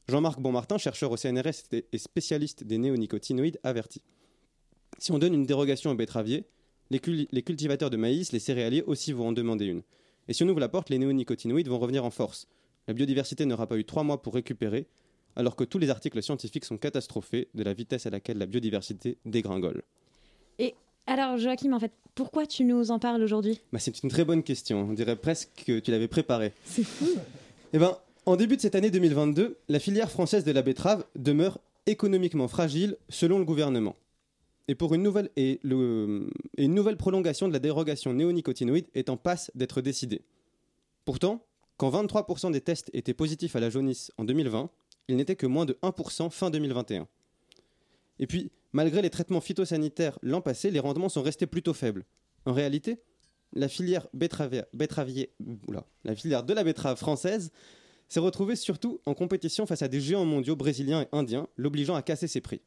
Jean-Marc 0.08 0.40
Bonmartin, 0.40 0.78
chercheur 0.78 1.12
au 1.12 1.16
CNRS 1.16 1.68
et 1.72 1.98
spécialiste 1.98 2.64
des 2.64 2.78
néonicotinoïdes, 2.78 3.60
avertit. 3.62 4.02
Si 4.98 5.12
on 5.12 5.18
donne 5.18 5.34
une 5.34 5.44
dérogation 5.44 5.90
aux 5.90 5.94
betteraviers, 5.94 6.44
les, 6.90 6.98
cul- 6.98 7.28
les 7.30 7.42
cultivateurs 7.42 7.90
de 7.90 7.96
maïs, 7.96 8.32
les 8.32 8.38
céréaliers 8.38 8.82
aussi 8.82 9.12
vont 9.12 9.28
en 9.28 9.32
demander 9.32 9.66
une. 9.66 9.82
Et 10.26 10.32
si 10.32 10.42
on 10.42 10.48
ouvre 10.48 10.60
la 10.60 10.68
porte, 10.68 10.90
les 10.90 10.98
néonicotinoïdes 10.98 11.68
vont 11.68 11.78
revenir 11.78 12.04
en 12.04 12.10
force. 12.10 12.48
La 12.86 12.94
biodiversité 12.94 13.44
n'aura 13.44 13.66
pas 13.66 13.76
eu 13.76 13.84
trois 13.84 14.02
mois 14.02 14.22
pour 14.22 14.34
récupérer, 14.34 14.86
alors 15.36 15.56
que 15.56 15.64
tous 15.64 15.78
les 15.78 15.90
articles 15.90 16.22
scientifiques 16.22 16.64
sont 16.64 16.78
catastrophés 16.78 17.48
de 17.54 17.62
la 17.62 17.74
vitesse 17.74 18.06
à 18.06 18.10
laquelle 18.10 18.38
la 18.38 18.46
biodiversité 18.46 19.18
dégringole. 19.26 19.82
Alors, 21.08 21.36
Joachim, 21.38 21.72
en 21.72 21.80
fait, 21.80 21.92
pourquoi 22.14 22.46
tu 22.46 22.64
nous 22.64 22.90
en 22.90 22.98
parles 22.98 23.22
aujourd'hui? 23.22 23.60
Bah, 23.72 23.78
c'est 23.78 24.02
une 24.02 24.10
très 24.10 24.24
bonne 24.24 24.42
question. 24.42 24.86
On 24.88 24.92
dirait 24.92 25.16
presque 25.16 25.50
que 25.66 25.78
tu 25.80 25.90
l'avais 25.90 26.08
préparée. 26.08 26.52
C'est 26.64 26.84
fou. 26.84 27.06
Eh 27.74 27.78
ben, 27.78 27.96
en 28.24 28.36
début 28.36 28.56
de 28.56 28.62
cette 28.62 28.74
année 28.74 28.90
2022, 28.90 29.58
la 29.68 29.78
filière 29.78 30.10
française 30.10 30.42
de 30.42 30.52
la 30.52 30.62
betterave 30.62 31.04
demeure 31.16 31.58
économiquement 31.84 32.48
fragile 32.48 32.96
selon 33.10 33.38
le 33.38 33.44
gouvernement. 33.44 33.94
Et 34.68 34.74
pour 34.74 34.94
une 34.94 35.02
nouvelle, 35.02 35.28
et 35.36 35.60
le- 35.62 36.30
et 36.56 36.64
une 36.64 36.74
nouvelle 36.74 36.96
prolongation 36.96 37.46
de 37.46 37.52
la 37.52 37.58
dérogation 37.58 38.14
néonicotinoïde 38.14 38.86
est 38.94 39.10
en 39.10 39.16
passe 39.18 39.50
d'être 39.54 39.82
décidée. 39.82 40.22
Pourtant, 41.04 41.44
quand 41.76 41.90
23% 41.90 42.50
des 42.50 42.60
tests 42.62 42.88
étaient 42.94 43.12
positifs 43.14 43.54
à 43.54 43.60
la 43.60 43.68
jaunisse 43.70 44.12
en 44.16 44.24
2020, 44.24 44.70
il 45.08 45.16
n'était 45.16 45.36
que 45.36 45.46
moins 45.46 45.66
de 45.66 45.78
1% 45.82 46.30
fin 46.30 46.48
2021. 46.50 47.06
Et 48.18 48.26
puis, 48.26 48.50
malgré 48.72 49.02
les 49.02 49.10
traitements 49.10 49.40
phytosanitaires 49.40 50.18
l'an 50.22 50.40
passé, 50.40 50.70
les 50.70 50.80
rendements 50.80 51.08
sont 51.08 51.22
restés 51.22 51.46
plutôt 51.46 51.74
faibles. 51.74 52.04
En 52.44 52.52
réalité, 52.52 53.00
la 53.52 53.68
filière, 53.68 54.08
betteravier, 54.12 54.62
de 54.72 56.54
la 56.54 56.64
betterave 56.64 56.98
française 56.98 57.50
s'est 58.08 58.20
retrouvée 58.20 58.56
surtout 58.56 59.00
en 59.06 59.14
compétition 59.14 59.66
face 59.66 59.82
à 59.82 59.88
des 59.88 60.00
géants 60.00 60.24
mondiaux 60.24 60.56
brésiliens 60.56 61.02
et 61.02 61.08
indiens, 61.12 61.48
l'obligeant 61.56 61.94
à 61.94 62.02
casser 62.02 62.26
ses 62.26 62.40
prix. 62.40 62.60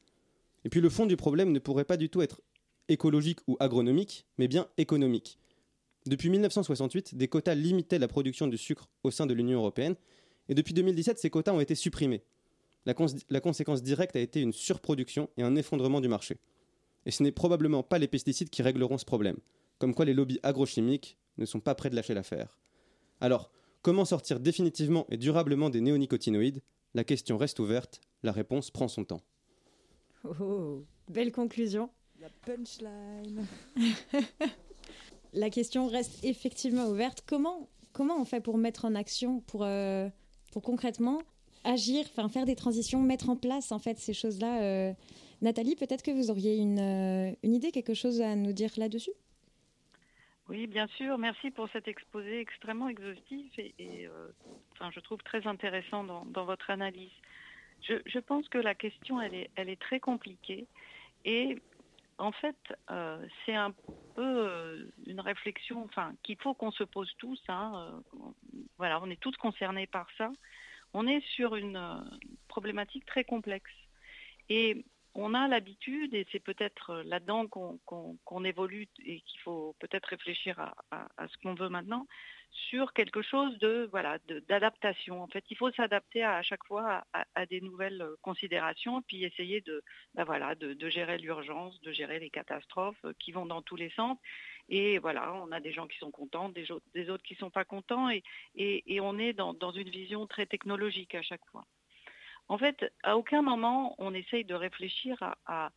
Et 0.65 0.69
puis 0.69 0.81
le 0.81 0.89
fond 0.89 1.05
du 1.05 1.17
problème 1.17 1.51
ne 1.51 1.59
pourrait 1.59 1.85
pas 1.85 1.97
du 1.97 2.09
tout 2.09 2.21
être 2.21 2.41
écologique 2.87 3.39
ou 3.47 3.57
agronomique, 3.59 4.25
mais 4.37 4.47
bien 4.47 4.67
économique. 4.77 5.39
Depuis 6.05 6.29
1968, 6.29 7.15
des 7.15 7.27
quotas 7.27 7.55
limitaient 7.55 7.99
la 7.99 8.07
production 8.07 8.47
du 8.47 8.57
sucre 8.57 8.89
au 9.03 9.11
sein 9.11 9.25
de 9.25 9.33
l'Union 9.33 9.59
européenne, 9.59 9.95
et 10.49 10.55
depuis 10.55 10.73
2017, 10.73 11.19
ces 11.19 11.29
quotas 11.29 11.53
ont 11.53 11.59
été 11.59 11.75
supprimés. 11.75 12.23
La, 12.85 12.93
cons- 12.93 13.15
la 13.29 13.39
conséquence 13.41 13.83
directe 13.83 14.15
a 14.15 14.19
été 14.19 14.41
une 14.41 14.53
surproduction 14.53 15.29
et 15.37 15.43
un 15.43 15.55
effondrement 15.55 16.01
du 16.01 16.07
marché. 16.07 16.37
Et 17.05 17.11
ce 17.11 17.23
n'est 17.23 17.31
probablement 17.31 17.83
pas 17.83 17.97
les 17.99 18.07
pesticides 18.07 18.49
qui 18.49 18.61
régleront 18.61 18.97
ce 18.97 19.05
problème, 19.05 19.37
comme 19.79 19.93
quoi 19.95 20.05
les 20.05 20.13
lobbies 20.13 20.39
agrochimiques 20.43 21.17
ne 21.37 21.45
sont 21.45 21.59
pas 21.59 21.75
prêts 21.75 21.89
de 21.89 21.95
lâcher 21.95 22.13
l'affaire. 22.13 22.57
Alors, 23.19 23.51
comment 23.81 24.05
sortir 24.05 24.39
définitivement 24.39 25.05
et 25.09 25.17
durablement 25.17 25.69
des 25.69 25.81
néonicotinoïdes? 25.81 26.61
La 26.93 27.03
question 27.03 27.37
reste 27.37 27.59
ouverte, 27.59 28.01
la 28.23 28.31
réponse 28.31 28.69
prend 28.69 28.87
son 28.87 29.05
temps. 29.05 29.21
Oh, 30.23 30.83
belle 31.09 31.31
conclusion. 31.31 31.89
La 32.19 32.29
punchline. 32.45 33.45
La 35.33 35.49
question 35.49 35.87
reste 35.87 36.23
effectivement 36.23 36.87
ouverte. 36.89 37.23
Comment, 37.25 37.69
comment 37.93 38.19
on 38.19 38.25
fait 38.25 38.41
pour 38.41 38.57
mettre 38.57 38.85
en 38.85 38.95
action, 38.95 39.39
pour, 39.41 39.63
euh, 39.63 40.09
pour 40.51 40.61
concrètement 40.61 41.21
agir, 41.63 42.05
enfin 42.09 42.29
faire 42.29 42.45
des 42.45 42.55
transitions, 42.55 43.01
mettre 43.01 43.29
en 43.29 43.35
place 43.35 43.71
en 43.71 43.79
fait 43.79 43.97
ces 43.97 44.13
choses-là 44.13 44.61
euh, 44.61 44.93
Nathalie, 45.41 45.75
peut-être 45.75 46.03
que 46.03 46.11
vous 46.11 46.29
auriez 46.29 46.57
une, 46.57 46.79
euh, 46.79 47.33
une 47.43 47.53
idée, 47.53 47.71
quelque 47.71 47.93
chose 47.93 48.21
à 48.21 48.35
nous 48.35 48.53
dire 48.53 48.69
là-dessus? 48.77 49.11
Oui, 50.49 50.67
bien 50.67 50.87
sûr. 50.87 51.17
Merci 51.17 51.49
pour 51.49 51.69
cet 51.71 51.87
exposé 51.87 52.39
extrêmement 52.39 52.89
exhaustif 52.89 53.51
et, 53.57 53.73
euh, 54.07 54.27
enfin, 54.73 54.91
je 54.93 54.99
trouve 54.99 55.19
très 55.23 55.47
intéressant 55.47 56.03
dans, 56.03 56.45
votre 56.45 56.69
analyse. 56.69 57.11
Je, 57.81 58.19
pense 58.19 58.47
que 58.49 58.59
la 58.59 58.75
question, 58.75 59.19
elle 59.19 59.33
est, 59.33 59.49
elle 59.55 59.69
est 59.69 59.79
très 59.79 59.99
compliquée 59.99 60.67
et 61.25 61.57
en 62.19 62.31
fait, 62.31 62.57
c'est 63.45 63.55
un 63.55 63.73
peu 64.13 64.87
une 65.07 65.21
réflexion, 65.21 65.83
enfin, 65.85 66.13
qu'il 66.21 66.37
faut 66.37 66.53
qu'on 66.53 66.71
se 66.71 66.83
pose 66.83 67.11
tous. 67.17 67.41
hein, 67.47 68.03
voilà, 68.77 69.01
on 69.01 69.09
est 69.09 69.19
tous 69.19 69.35
concernés 69.37 69.87
par 69.87 70.05
ça. 70.17 70.31
On 70.93 71.07
est 71.07 71.21
sur 71.35 71.55
une 71.55 71.77
euh, 71.77 72.01
problématique 72.47 73.05
très 73.05 73.23
complexe. 73.23 73.71
Et 74.49 74.85
on 75.13 75.33
a 75.33 75.47
l'habitude, 75.47 76.13
et 76.13 76.25
c'est 76.31 76.39
peut-être 76.39 77.01
là-dedans 77.03 77.47
qu'on 77.47 78.45
évolue 78.45 78.87
et 79.05 79.21
qu'il 79.21 79.39
faut 79.41 79.75
peut-être 79.79 80.05
réfléchir 80.05 80.73
à, 80.91 81.27
ce 81.27 81.37
qu'on 81.39 81.53
veut 81.53 81.69
maintenant, 81.69 82.07
sur 82.51 82.93
quelque 82.93 83.21
chose 83.21 83.57
de 83.59 83.87
voilà 83.91 84.19
d'adaptation. 84.47 85.21
En 85.21 85.27
fait, 85.27 85.43
il 85.49 85.57
faut 85.57 85.71
s'adapter 85.71 86.23
à, 86.23 86.41
chaque 86.41 86.65
fois 86.65 87.03
à, 87.13 87.45
des 87.45 87.61
nouvelles 87.61 88.01
euh, 88.01 88.15
considérations, 88.21 89.01
puis 89.01 89.23
essayer 89.23 89.61
de 89.61 89.81
bah 90.13 90.55
de, 90.55 90.89
gérer 90.89 91.17
l'urgence, 91.17 91.79
de 91.81 91.91
gérer 91.91 92.19
les 92.19 92.29
catastrophes 92.29 93.03
euh, 93.05 93.13
qui 93.19 93.31
vont 93.31 93.45
dans 93.45 93.61
tous 93.61 93.77
les 93.77 93.89
sens. 93.91 94.17
Et 94.69 94.97
voilà, 94.99 95.33
on 95.33 95.51
a 95.51 95.59
des 95.59 95.71
gens 95.71 95.87
qui 95.87 95.97
sont 95.97 96.11
contents, 96.11 96.49
des, 96.49 96.69
autres 97.09 97.23
qui 97.23 97.35
sont 97.35 97.49
pas 97.49 97.65
contents, 97.65 98.09
et, 98.09 98.23
on 99.01 99.17
est 99.17 99.33
dans 99.33 99.71
une 99.71 99.89
vision 99.89 100.27
très 100.27 100.45
technologique 100.45 101.15
à 101.15 101.21
chaque 101.21 101.45
fois. 101.51 101.65
En 102.51 102.57
fait, 102.57 102.91
à 103.03 103.15
aucun 103.15 103.41
moment 103.41 103.95
on 103.97 104.13
essaye 104.13 104.43
de 104.43 104.53
réfléchir 104.53 105.15
à, 105.45 105.71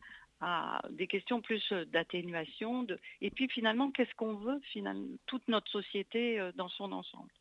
des 0.89 1.07
questions 1.07 1.41
plus 1.41 1.71
d'atténuation, 1.71 2.83
de... 2.83 2.99
et 3.21 3.31
puis 3.31 3.47
finalement, 3.47 3.91
qu'est-ce 3.91 4.13
qu'on 4.15 4.35
veut, 4.35 4.59
finalement, 4.73 5.15
toute 5.25 5.47
notre 5.47 5.71
société 5.71 6.37
euh, 6.37 6.51
dans 6.55 6.67
son 6.67 6.91
ensemble. 6.91 7.31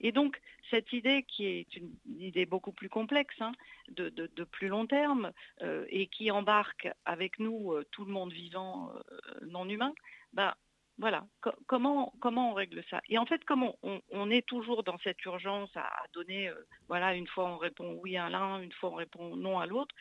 Et 0.00 0.10
donc, 0.10 0.40
cette 0.70 0.92
idée 0.92 1.22
qui 1.22 1.46
est 1.46 1.76
une 1.76 1.94
idée 2.18 2.46
beaucoup 2.46 2.72
plus 2.72 2.88
complexe, 2.88 3.40
hein, 3.40 3.52
de, 3.90 4.44
plus 4.44 4.66
long 4.66 4.86
terme, 4.86 5.30
euh, 5.62 5.86
et 5.90 6.08
qui 6.08 6.32
embarque 6.32 6.88
avec 7.04 7.38
nous 7.38 7.72
euh, 7.72 7.86
tout 7.92 8.04
le 8.04 8.12
monde 8.12 8.32
vivant 8.32 8.90
euh, 8.90 9.46
non 9.46 9.68
humain, 9.68 9.94
bah, 10.32 10.56
voilà, 11.00 11.26
Co- 11.40 11.50
comment, 11.66 12.12
on 12.22 12.52
règle 12.52 12.84
ça? 12.90 13.00
Et 13.08 13.16
en 13.16 13.24
fait, 13.24 13.42
comme 13.46 13.72
on, 13.82 14.30
est 14.30 14.46
toujours 14.46 14.84
dans 14.84 14.98
cette 14.98 15.24
urgence 15.24 15.70
à, 15.74 15.90
donner, 16.12 16.48
euh, 16.48 16.54
voilà, 16.88 17.14
une 17.14 17.26
fois 17.26 17.46
on 17.46 17.56
répond 17.56 17.98
oui 18.02 18.18
à 18.18 18.28
l'un, 18.28 18.60
une 18.60 18.72
fois 18.72 18.90
on 18.90 18.96
répond 18.96 19.34
non 19.34 19.58
à 19.58 19.66
l'autre, 19.66 19.94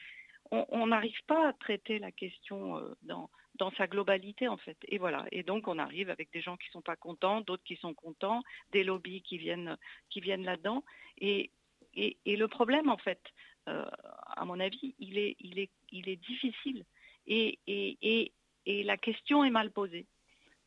on 0.52 0.88
n'arrive 0.88 1.22
pas 1.28 1.50
à 1.50 1.54
traiter 1.54 2.00
la 2.00 2.12
question 2.12 2.78
euh, 2.78 2.96
dans, 3.04 3.30
sa 3.78 3.88
globalité 3.88 4.50
en 4.50 4.58
fait. 4.58 4.78
Et 4.90 4.98
voilà. 4.98 5.26
Et 5.32 5.44
donc 5.44 5.68
on 5.70 5.80
arrive 5.80 6.10
avec 6.10 6.32
des 6.34 6.42
gens 6.42 6.58
qui 6.58 6.70
sont 6.70 6.82
pas 6.82 6.98
contents, 6.98 7.42
d'autres 7.42 7.64
qui 7.64 7.78
sont 7.78 7.94
contents, 7.94 8.42
des 8.72 8.84
lobbies 8.84 9.22
qui 9.22 9.38
viennent 9.38 9.78
là-dedans. 10.16 10.84
Et, 11.20 11.52
le 11.96 12.46
problème 12.48 12.90
en 12.90 12.98
fait, 12.98 13.22
euh, 13.70 13.86
à 14.36 14.44
mon 14.44 14.60
avis, 14.60 14.96
il 15.00 15.18
est 15.18 15.38
il 15.40 15.60
est 15.60 15.72
il 15.92 16.10
est 16.10 16.18
difficile. 16.18 16.84
Et 17.26 17.58
la 18.66 18.98
question 18.98 19.46
est 19.46 19.50
mal 19.50 19.72
posée. 19.72 20.08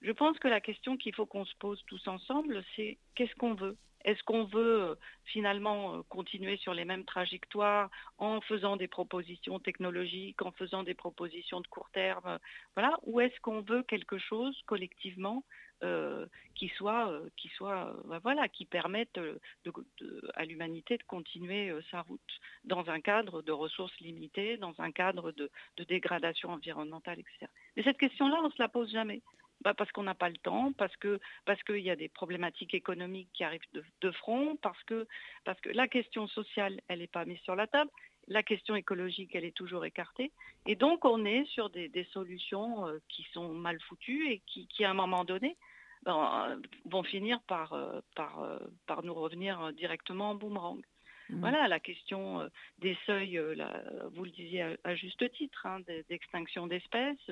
Je 0.03 0.11
pense 0.11 0.38
que 0.38 0.49
la 0.49 0.61
question 0.61 0.97
qu'il 0.97 1.15
faut 1.15 1.27
qu'on 1.27 1.45
se 1.45 1.55
pose 1.57 1.83
tous 1.87 2.09
ensemble, 2.09 2.65
c'est 2.75 2.99
qu'est-ce 3.15 3.35
qu'on 3.37 3.55
veut? 3.55 3.77
Est-ce 4.05 4.23
qu'on 4.25 4.45
veut 4.45 4.83
euh, 4.83 4.95
finalement 5.25 5.95
euh, 5.95 6.03
continuer 6.09 6.57
sur 6.57 6.75
les 6.75 6.85
mêmes 6.85 7.05
trajectoires 7.05 7.91
en 8.19 8.41
faisant 8.41 8.77
des 8.77 8.88
propositions 8.88 9.61
technologiques, 9.61 10.43
en 10.43 10.53
faisant 10.53 10.83
des 10.83 10.95
propositions 10.95 11.61
de 11.61 11.67
court 11.69 11.91
terme, 11.91 12.27
euh, 12.27 12.38
voilà, 12.75 12.99
ou 13.05 13.21
est-ce 13.21 13.38
qu'on 13.41 13.61
veut 13.61 13.83
quelque 13.85 14.19
chose 14.19 14.61
collectivement 14.67 15.45
qui 16.55 16.69
soit, 16.77 17.12
qui 17.37 17.49
soit, 17.49 17.93
ben 18.05 18.21
voilà, 18.21 18.47
qui 18.47 18.67
permette 18.67 19.19
à 20.35 20.45
l'humanité 20.45 20.97
de 20.97 21.03
continuer 21.03 21.75
sa 21.91 22.03
route 22.03 22.21
dans 22.62 22.88
un 22.88 23.01
cadre 23.01 23.43
de 23.43 23.51
ressources 23.51 23.99
limitées, 23.99 24.59
dans 24.59 24.75
un 24.79 24.93
cadre 24.93 25.33
de, 25.33 25.51
de 25.79 25.83
dégradation 25.83 26.51
environnementale, 26.51 27.19
etc. 27.19 27.51
Mais 27.77 27.83
cette 27.83 27.99
question-là, 27.99 28.38
on 28.45 28.47
ne 28.47 28.53
se 28.53 28.62
la 28.62 28.69
pose 28.69 28.93
jamais. 28.93 29.23
Bah 29.62 29.75
parce 29.75 29.90
qu'on 29.92 30.03
n'a 30.03 30.14
pas 30.14 30.29
le 30.29 30.37
temps, 30.37 30.72
parce 30.72 30.96
que 30.96 31.20
parce 31.44 31.62
qu'il 31.62 31.79
y 31.79 31.90
a 31.90 31.96
des 31.96 32.09
problématiques 32.09 32.75
économiques 32.75 33.29
qui 33.33 33.44
arrivent 33.44 33.72
de, 33.72 33.85
de 34.01 34.11
front, 34.11 34.57
parce 34.57 34.83
que 34.85 35.07
parce 35.44 35.61
que 35.61 35.70
la 35.70 35.88
question 35.88 36.27
sociale, 36.27 36.81
elle 36.88 37.01
n'est 37.01 37.07
pas 37.07 37.25
mise 37.25 37.40
sur 37.40 37.57
la 37.57 37.66
table, 37.66 37.90
la 38.29 38.42
question 38.42 38.75
écologique, 38.77 39.35
elle 39.35 39.44
est 39.44 39.57
toujours 39.57 39.85
écartée, 39.85 40.33
et 40.66 40.77
donc 40.77 41.05
on 41.05 41.25
est 41.25 41.44
sur 41.46 41.70
des, 41.70 41.88
des 41.88 42.05
solutions 42.12 42.87
euh, 42.87 42.98
qui 43.09 43.25
sont 43.33 43.53
mal 43.53 43.81
foutues 43.83 44.31
et 44.31 44.42
qui, 44.46 44.66
qui 44.68 44.85
à 44.85 44.90
un 44.90 44.94
moment 44.94 45.25
donné 45.25 45.57
ben, 46.05 46.61
vont 46.87 47.05
finir 47.05 47.40
par 47.42 47.72
euh, 47.72 48.01
par 48.16 48.40
euh, 48.40 48.59
par 48.87 49.03
nous 49.05 49.14
revenir 49.14 49.72
directement 49.72 50.31
en 50.31 50.35
boomerang. 50.35 50.83
Mhm. 51.31 51.40
Voilà 51.40 51.68
la 51.68 51.81
question 51.81 52.40
euh, 52.40 52.48
des 52.79 52.96
seuils, 53.07 53.38
euh, 53.38 53.55
là, 53.55 53.83
vous 54.12 54.25
le 54.25 54.31
disiez 54.31 54.62
à, 54.62 54.77
à 54.85 54.94
juste 54.94 55.31
titre, 55.33 55.66
hein, 55.66 55.81
d'extinction 56.09 56.66
d'espèces. 56.66 57.31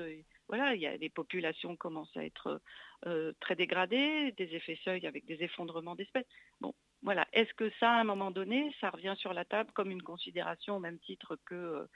Voilà, 0.50 0.74
il 0.74 0.80
y 0.80 0.86
a 0.88 0.96
les 0.96 1.08
populations 1.08 1.76
commencent 1.76 2.16
à 2.16 2.24
être 2.24 2.60
euh, 3.06 3.32
très 3.38 3.54
dégradées, 3.54 4.32
des 4.32 4.52
effets 4.56 4.78
seuils 4.82 5.06
avec 5.06 5.24
des 5.24 5.44
effondrements 5.44 5.94
d'espèces. 5.94 6.26
Bon, 6.60 6.74
voilà. 7.04 7.24
Est-ce 7.32 7.54
que 7.54 7.70
ça, 7.78 7.92
à 7.92 8.00
un 8.00 8.04
moment 8.04 8.32
donné, 8.32 8.74
ça 8.80 8.90
revient 8.90 9.14
sur 9.16 9.32
la 9.32 9.44
table 9.44 9.70
comme 9.74 9.92
une 9.92 10.02
considération 10.02 10.76
au 10.76 10.80
même 10.80 10.98
titre 10.98 11.38
que 11.46 11.86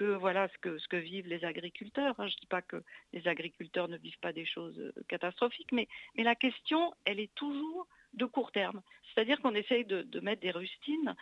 euh, 0.00 0.16
voilà 0.18 0.48
ce 0.48 0.58
que 0.58 0.96
vivent 0.96 1.28
les 1.28 1.44
agriculteurs 1.44 2.16
hein? 2.18 2.26
Je 2.26 2.36
dis 2.36 2.46
pas 2.46 2.62
que 2.62 2.82
les 3.12 3.28
agriculteurs 3.28 3.86
ne 3.86 3.96
vivent 3.96 4.18
pas 4.18 4.32
des 4.32 4.44
choses 4.44 4.76
euh, 4.80 4.92
catastrophiques, 5.06 5.70
mais 5.70 5.86
la 6.16 6.34
question, 6.34 6.92
elle 7.04 7.20
est 7.20 7.32
toujours 7.36 7.86
de 8.14 8.24
court 8.24 8.50
terme. 8.50 8.82
C'est-à-dire 9.14 9.40
qu'on 9.40 9.54
essaye 9.54 9.84
de, 9.84 10.20
mettre 10.20 10.42
des 10.42 10.50
rustines 10.50 11.14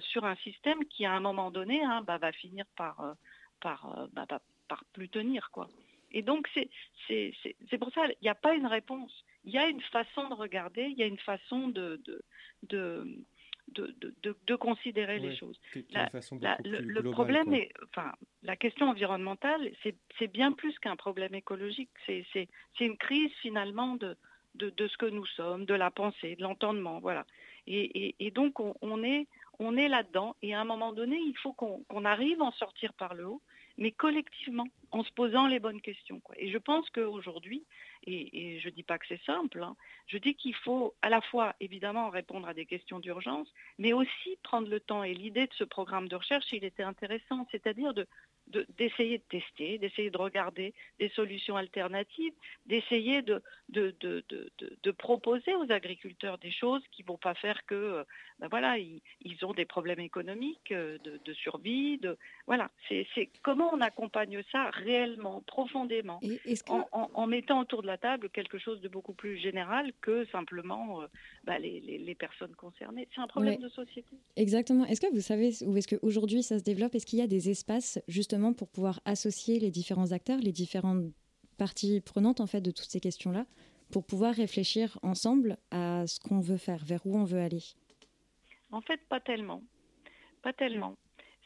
sur 0.00 0.24
un 0.24 0.34
système 0.36 0.84
qui, 0.86 1.04
à 1.04 1.12
un 1.12 1.20
moment 1.20 1.52
donné, 1.52 1.84
hein, 1.84 2.02
bah, 2.02 2.18
va 2.18 2.32
finir 2.32 2.64
par, 2.76 3.16
par, 3.60 4.08
bah, 4.12 4.26
par 4.68 4.84
plus 4.92 5.08
tenir. 5.08 5.50
Quoi. 5.50 5.68
Et 6.12 6.22
donc, 6.22 6.48
c'est 6.54 7.78
pour 7.78 7.92
ça, 7.92 8.06
il 8.06 8.16
n'y 8.22 8.28
a 8.28 8.34
pas 8.34 8.54
une 8.54 8.66
réponse. 8.66 9.24
Il 9.44 9.52
y 9.52 9.58
a 9.58 9.68
une 9.68 9.80
façon 9.80 10.28
de 10.28 10.34
regarder, 10.34 10.84
il 10.84 10.96
y 10.98 11.02
a 11.02 11.06
une 11.06 11.18
façon 11.18 11.68
de, 11.68 12.00
de, 12.06 12.22
de, 12.68 13.06
de, 14.22 14.36
de- 14.46 14.54
considérer 14.56 15.18
les 15.18 15.30
choses. 15.36 15.58
La- 16.44 16.58
le, 16.64 17.02
problème 17.10 17.46
quoi. 17.46 17.56
est, 17.56 17.72
enfin, 17.88 18.12
la 18.42 18.54
question 18.56 18.88
environnementale, 18.88 19.72
c'est 20.18 20.32
bien 20.32 20.52
plus 20.52 20.78
qu'un 20.78 20.96
problème 20.96 21.34
écologique. 21.34 21.90
C'est 22.06 22.48
une 22.80 22.96
crise 22.96 23.32
finalement 23.40 23.96
de, 23.96 24.16
de, 24.56 24.70
de 24.70 24.86
ce 24.88 24.96
que 24.96 25.06
nous 25.06 25.26
sommes, 25.26 25.64
de 25.64 25.74
la 25.74 25.90
pensée, 25.90 26.36
de 26.36 26.42
l'entendement, 26.42 27.00
voilà. 27.00 27.26
Et, 27.66 28.06
et- 28.06 28.14
et 28.20 28.30
donc 28.30 28.60
on, 28.60 28.74
on 28.82 29.02
est, 29.02 29.26
on 29.58 29.76
est 29.76 29.88
là-dedans. 29.88 30.36
Et 30.42 30.54
à 30.54 30.60
un 30.60 30.64
moment 30.64 30.92
donné, 30.92 31.16
il 31.16 31.36
faut 31.38 31.52
qu'on 31.52 31.82
qu'on 31.88 32.04
arrive 32.04 32.40
à 32.42 32.46
en 32.46 32.52
sortir 32.52 32.92
par 32.92 33.14
le 33.14 33.26
haut, 33.26 33.42
mais 33.78 33.92
collectivement, 33.92 34.66
en 34.90 35.02
se 35.04 35.12
posant 35.12 35.46
les 35.46 35.58
bonnes 35.58 35.80
questions. 35.80 36.20
Et 36.36 36.50
je 36.50 36.58
pense 36.58 36.88
qu'aujourd'hui, 36.90 37.64
et, 38.06 38.60
je 38.60 38.68
dis 38.68 38.82
pas 38.82 38.98
que 38.98 39.06
c'est 39.08 39.22
simple, 39.24 39.62
hein, 39.62 39.76
je 40.06 40.18
dis 40.18 40.34
qu'il 40.34 40.54
faut 40.54 40.94
à 41.02 41.08
la 41.08 41.20
fois 41.20 41.54
évidemment 41.60 42.10
répondre 42.10 42.48
à 42.48 42.54
des 42.54 42.66
questions 42.66 42.98
d'urgence, 42.98 43.48
mais 43.78 43.92
aussi 43.92 44.36
prendre 44.42 44.68
le 44.68 44.80
temps. 44.80 45.04
Et 45.04 45.14
l'idée 45.14 45.46
de 45.46 45.54
ce 45.54 45.64
programme 45.64 46.08
de 46.08 46.16
recherche, 46.16 46.52
il 46.52 46.64
était 46.64 46.82
intéressant, 46.82 47.46
c'est-à-dire 47.50 47.94
de- 47.94 48.06
d'essayer 48.78 49.18
de, 49.18 49.22
tester, 49.30 49.78
d'essayer 49.78 50.10
de 50.10 50.18
regarder 50.18 50.74
des 50.98 51.08
solutions 51.10 51.56
alternatives, 51.56 52.32
d'essayer 52.66 53.22
de, 53.22 53.42
proposer 54.98 55.54
aux 55.54 55.70
agriculteurs 55.70 56.38
des 56.38 56.50
choses 56.50 56.82
qui 56.92 57.02
vont 57.02 57.16
pas 57.16 57.34
faire 57.34 57.64
que, 57.66 57.74
euh, 57.74 58.04
ben 58.38 58.48
voilà, 58.48 58.78
ils, 58.78 59.00
ils 59.22 59.44
ont 59.44 59.52
des 59.54 59.64
problèmes 59.64 60.00
économiques, 60.00 60.72
euh, 60.72 60.98
de, 60.98 61.32
survie, 61.32 61.98
de 61.98 62.16
voilà. 62.46 62.70
C'est 62.88 63.06
comment 63.42 63.70
on 63.72 63.80
accompagne 63.80 64.42
ça 64.52 64.70
réellement, 64.70 65.42
profondément, 65.46 66.20
en, 66.68 66.86
en- 66.92 67.10
en 67.14 67.26
mettant 67.26 67.60
autour 67.60 67.82
de 67.82 67.86
la 67.86 67.98
table 67.98 68.28
quelque 68.30 68.58
chose 68.58 68.80
de 68.80 68.88
beaucoup 68.88 69.14
plus 69.14 69.38
général 69.38 69.92
que 70.00 70.24
simplement 70.26 71.02
euh, 71.02 71.06
ben, 71.44 71.58
les, 71.58 71.80
les- 71.80 71.98
les 71.98 72.14
personnes 72.14 72.54
concernées. 72.54 73.08
C'est 73.14 73.20
un 73.20 73.26
problème 73.26 73.54
Ouais. 73.54 73.58
de 73.58 73.68
société. 73.68 74.16
Exactement. 74.36 74.84
Est-ce 74.86 75.00
que 75.00 75.12
vous 75.12 75.20
savez 75.20 75.50
où 75.66 75.76
est-ce 75.76 75.88
qu'aujourd'hui 75.96 76.42
ça 76.42 76.58
se 76.58 76.64
développe 76.64 76.94
Est-ce 76.94 77.06
qu'il 77.06 77.18
y 77.18 77.22
a 77.22 77.26
des 77.26 77.50
espaces 77.50 77.98
pour 78.56 78.68
pouvoir 78.68 79.00
associer 79.04 79.58
les 79.58 79.70
différents 79.70 80.12
acteurs, 80.12 80.38
les 80.38 80.52
différentes 80.52 81.12
parties 81.58 82.00
prenantes 82.00 82.40
en 82.40 82.46
fait 82.46 82.60
de 82.60 82.70
toutes 82.70 82.90
ces 82.90 83.00
questions-là, 83.00 83.46
pour 83.90 84.06
pouvoir 84.06 84.34
réfléchir 84.34 84.98
ensemble 85.02 85.58
à 85.70 86.06
ce 86.06 86.18
qu'on 86.18 86.40
veut 86.40 86.56
faire, 86.56 86.84
vers 86.84 87.04
où 87.06 87.16
on 87.16 87.24
veut 87.24 87.40
aller 87.40 87.62
En 88.70 88.80
fait, 88.80 89.00
pas 89.08 89.20
tellement. 89.20 89.62
Pas 90.42 90.52
tellement. 90.52 90.96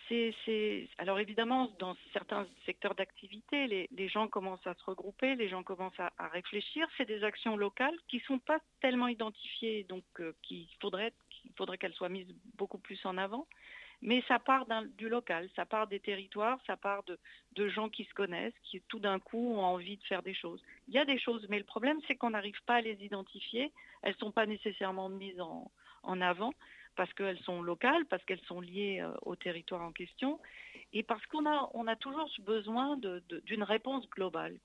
C'est- 0.09 0.89
Alors 0.99 1.19
évidemment, 1.19 1.73
dans 1.81 1.97
certains 2.13 2.47
secteurs 2.65 2.95
d'activité, 2.95 3.89
les, 3.91 4.09
gens 4.09 4.29
commencent 4.29 4.67
à 4.67 4.75
se 4.75 4.85
regrouper, 4.85 5.35
les 5.35 5.49
gens 5.49 5.65
commencent 5.65 5.99
à, 5.99 6.29
réfléchir. 6.29 6.87
C'est 6.97 7.07
des 7.07 7.25
actions 7.25 7.57
locales 7.57 7.97
qui 8.07 8.19
ne 8.19 8.23
sont 8.23 8.39
pas 8.39 8.61
tellement 8.81 9.09
identifiées, 9.09 9.83
donc 9.89 10.05
euh, 10.21 10.33
faudrait 10.81 11.13
qu'elles 11.79 11.95
soient 11.95 12.09
mises 12.09 12.33
beaucoup 12.55 12.79
plus 12.79 13.05
en 13.05 13.19
avant. 13.19 13.49
Mais 14.03 14.23
ça 14.29 14.39
part 14.39 14.67
du 14.99 15.09
local, 15.09 15.49
ça 15.57 15.65
part 15.65 15.87
des 15.87 16.01
territoires, 16.01 16.59
ça 16.67 16.77
part 16.77 17.03
de, 17.05 17.69
gens 17.69 17.89
qui 17.89 18.05
se 18.05 18.15
connaissent, 18.15 18.55
qui 18.63 18.81
tout 18.89 18.99
d'un 18.99 19.19
coup 19.19 19.55
ont 19.55 19.65
envie 19.65 19.97
de 19.97 20.05
faire 20.05 20.23
des 20.23 20.35
choses. 20.35 20.63
Il 20.89 20.95
y 20.95 20.99
a 20.99 21.05
des 21.05 21.19
choses, 21.19 21.47
mais 21.49 21.59
le 21.59 21.65
problème, 21.65 21.99
c'est 22.07 22.15
qu'on 22.15 22.31
n'arrive 22.31 22.61
pas 22.67 22.77
à 22.77 22.81
les 22.81 23.03
identifier. 23.03 23.73
Elles 24.03 24.13
ne 24.13 24.19
sont 24.19 24.31
pas 24.31 24.47
nécessairement 24.47 25.09
mises 25.09 25.41
en, 25.41 26.21
avant 26.21 26.53
parce 26.95 27.13
qu'elles 27.15 27.41
sont 27.41 27.61
locales, 27.63 28.07
parce 28.07 28.25
qu'elles 28.25 28.45
sont 28.47 28.61
liées 28.61 29.01
euh, 29.01 29.13
au 29.23 29.37
territoire 29.37 29.83
en 29.83 29.93
question, 29.93 30.41
et 30.95 31.03
parce 31.03 31.25
qu'on 31.27 31.45
a, 31.45 31.97
toujours 31.97 32.31
besoin 32.41 32.97
d'une 32.97 33.63
réponse 33.63 34.09
globale. 34.09 34.59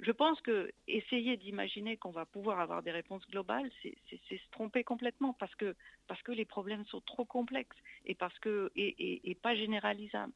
Je 0.00 0.12
pense 0.12 0.40
que 0.42 0.70
essayer 0.86 1.36
d'imaginer 1.38 1.96
qu'on 1.96 2.10
va 2.10 2.26
pouvoir 2.26 2.60
avoir 2.60 2.82
des 2.82 2.90
réponses 2.90 3.26
globales, 3.28 3.70
c'est 3.82 3.96
se 4.28 4.50
tromper 4.50 4.84
complètement, 4.84 5.32
parce 5.32 5.54
que, 5.54 5.74
les 6.28 6.44
problèmes 6.44 6.84
sont 6.86 7.00
trop 7.00 7.24
complexes 7.24 7.76
et, 8.04 8.14
parce 8.14 8.38
pas 9.42 9.54
généralisables. 9.54 10.34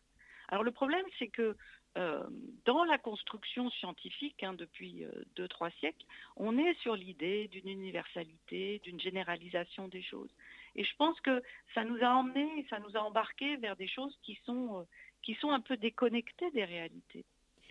Alors 0.48 0.64
le 0.64 0.72
problème, 0.72 1.04
c'est 1.18 1.28
que 1.28 1.56
euh, 1.96 2.22
dans 2.64 2.84
la 2.84 2.98
construction 2.98 3.68
scientifique, 3.70 4.42
hein, 4.42 4.54
depuis 4.54 5.04
euh, 5.04 5.10
deux, 5.36 5.48
trois 5.48 5.70
siècles, 5.72 6.06
on 6.36 6.56
est 6.56 6.74
sur 6.80 6.94
l'idée 6.94 7.48
d'une 7.48 7.68
universalité, 7.68 8.80
d'une 8.84 9.00
généralisation 9.00 9.88
des 9.88 10.02
choses. 10.02 10.30
Et 10.76 10.84
je 10.84 10.94
pense 10.96 11.20
que 11.20 11.42
ça 11.74 11.84
nous 11.84 11.98
a 12.02 12.08
emmenés, 12.08 12.66
ça 12.70 12.78
nous 12.78 12.96
a 12.96 13.00
embarqués 13.00 13.56
vers 13.56 13.74
des 13.76 13.88
choses 13.88 14.16
qui 14.22 14.38
sont, 14.44 14.80
euh, 14.80 14.82
qui 15.22 15.34
sont 15.34 15.50
un 15.50 15.60
peu 15.60 15.76
déconnectées 15.76 16.50
des 16.52 16.64
réalités. 16.64 17.24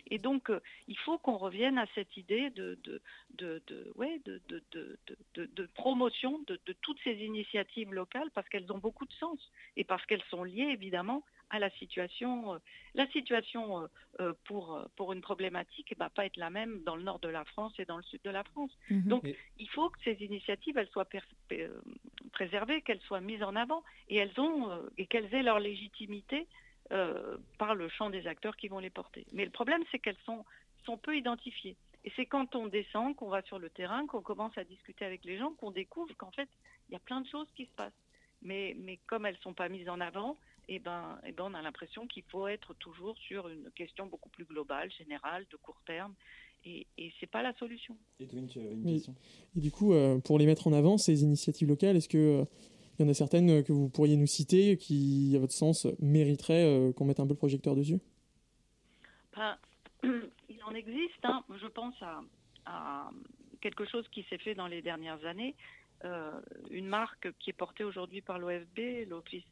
Et 0.09 0.17
donc, 0.17 0.49
euh, 0.49 0.59
il 0.87 0.97
faut 0.97 1.17
qu'on 1.17 1.37
revienne 1.37 1.77
à 1.77 1.85
cette 1.95 2.17
idée 2.17 2.49
de, 2.49 2.77
ouais, 3.95 4.21
promotion 5.75 6.39
de, 6.47 6.59
toutes 6.81 6.99
ces 7.03 7.15
initiatives 7.15 7.93
locales 7.93 8.29
parce 8.33 8.47
qu'elles 8.49 8.71
ont 8.71 8.77
beaucoup 8.77 9.05
de 9.05 9.13
sens 9.13 9.39
et 9.77 9.83
parce 9.83 10.05
qu'elles 10.05 10.23
sont 10.29 10.43
liées 10.43 10.69
évidemment 10.71 11.23
à 11.51 11.59
la 11.59 11.69
situation. 11.71 12.53
euh, 12.53 12.57
la 12.93 13.07
situation 13.07 13.87
euh, 14.19 14.33
pour, 14.45 14.79
pour 14.95 15.13
une 15.13 15.21
problématique 15.21 15.91
ne 15.91 15.97
va 15.97 16.09
pas 16.09 16.25
être 16.25 16.37
la 16.37 16.49
même 16.49 16.83
dans 16.83 16.95
le 16.95 17.03
nord 17.03 17.19
de 17.19 17.29
la 17.29 17.43
France 17.45 17.73
et 17.79 17.85
dans 17.85 17.97
le 17.97 18.03
sud 18.03 18.21
de 18.23 18.29
la 18.29 18.43
France. 18.43 18.71
Mhm. 18.89 19.07
Donc, 19.07 19.27
il 19.57 19.69
faut 19.69 19.89
que 19.89 19.99
ces 20.03 20.23
initiatives 20.23 20.77
elles 20.77 20.89
soient 20.89 21.07
préservées, 22.31 22.81
qu'elles 22.81 23.01
soient 23.01 23.21
mises 23.21 23.43
en 23.43 23.55
avant 23.55 23.83
et 24.09 24.27
qu'elles 25.07 25.33
aient 25.33 25.43
leur 25.43 25.59
légitimité 25.59 26.47
euh, 26.91 27.37
par 27.57 27.75
le 27.75 27.87
champ 27.89 28.09
des 28.09 28.25
acteurs 28.27 28.55
qui 28.57 28.67
vont 28.67 28.79
les 28.79 28.89
porter. 28.89 29.25
Mais 29.33 29.45
le 29.45 29.51
problème, 29.51 29.83
c'est 29.91 29.99
qu'elles 29.99 30.17
sont, 30.25 30.43
sont 30.85 30.97
peu 30.97 31.15
identifiées. 31.17 31.75
Et 32.05 32.11
c'est 32.15 32.25
quand 32.25 32.55
on 32.55 32.67
descend, 32.67 33.15
qu'on 33.15 33.29
va 33.29 33.41
sur 33.43 33.59
le 33.59 33.69
terrain, 33.69 34.07
qu'on 34.07 34.21
commence 34.21 34.57
à 34.57 34.63
discuter 34.63 35.05
avec 35.05 35.25
les 35.25 35.37
gens, 35.37 35.51
qu'on 35.53 35.71
découvre 35.71 36.15
qu'en 36.17 36.31
fait, 36.31 36.47
il 36.89 36.93
y 36.93 36.95
a 36.95 36.99
plein 36.99 37.21
de 37.21 37.27
choses 37.27 37.47
qui 37.55 37.65
se 37.65 37.71
passent. 37.75 37.91
Mais, 38.41 38.75
mais 38.79 38.97
comme 39.05 39.25
elles 39.25 39.35
ne 39.35 39.39
sont 39.41 39.53
pas 39.53 39.67
mises 39.69 39.89
en 39.89 39.99
avant, 39.99 40.37
eh 40.69 40.79
ben, 40.79 41.19
eh 41.25 41.31
ben, 41.33 41.45
on 41.47 41.53
a 41.53 41.61
l'impression 41.61 42.07
qu'il 42.07 42.23
faut 42.23 42.47
être 42.47 42.73
toujours 42.75 43.17
sur 43.17 43.49
une 43.49 43.69
question 43.71 44.05
beaucoup 44.07 44.29
plus 44.29 44.45
globale, 44.45 44.89
générale, 44.91 45.45
de 45.51 45.57
court 45.57 45.81
terme. 45.85 46.13
Et, 46.65 46.87
et 46.97 47.09
ce 47.19 47.25
n'est 47.25 47.27
pas 47.29 47.41
la 47.41 47.53
solution. 47.55 47.97
Edwin, 48.19 48.47
tu 48.47 48.59
avais 48.59 48.71
une 48.73 48.83
Mais- 48.83 48.93
question 48.93 49.15
Et 49.57 49.59
du 49.59 49.71
coup, 49.71 49.93
euh, 49.93 50.19
pour 50.19 50.37
les 50.39 50.45
mettre 50.45 50.67
en 50.67 50.73
avant, 50.73 50.97
ces 50.97 51.23
initiatives 51.23 51.67
locales, 51.67 51.95
est-ce 51.97 52.09
que 52.09 52.17
euh, 52.41 52.45
il 52.99 53.05
y 53.05 53.07
en 53.07 53.11
a 53.11 53.13
certaines 53.13 53.49
euh, 53.49 53.63
que 53.63 53.71
vous 53.71 53.89
pourriez 53.89 54.17
nous 54.17 54.27
citer 54.27 54.75
qui, 54.77 55.33
à 55.35 55.39
votre 55.39 55.53
sens, 55.53 55.87
mériteraient 55.99 56.65
euh, 56.65 56.91
qu'on 56.91 57.05
mette 57.05 57.21
un 57.21 57.25
peu 57.25 57.33
le 57.33 57.37
projecteur 57.37 57.75
dessus? 57.75 57.99
Ben, 59.35 59.57
il 60.03 60.61
en 60.65 60.73
existe, 60.75 61.23
hein. 61.23 61.43
je 61.61 61.67
pense 61.67 61.95
à, 62.65 63.09
quelque 63.61 63.85
chose 63.85 64.05
qui 64.09 64.23
s'est 64.29 64.37
fait 64.37 64.53
dans 64.53 64.67
les 64.67 64.81
dernières 64.81 65.25
années, 65.25 65.55
euh, 66.03 66.31
une 66.71 66.87
marque 66.87 67.29
qui 67.39 67.49
est 67.49 67.53
portée 67.53 67.83
aujourd'hui 67.83 68.21
par 68.21 68.37
l'OFB, 68.37 69.07
l'Office 69.07 69.43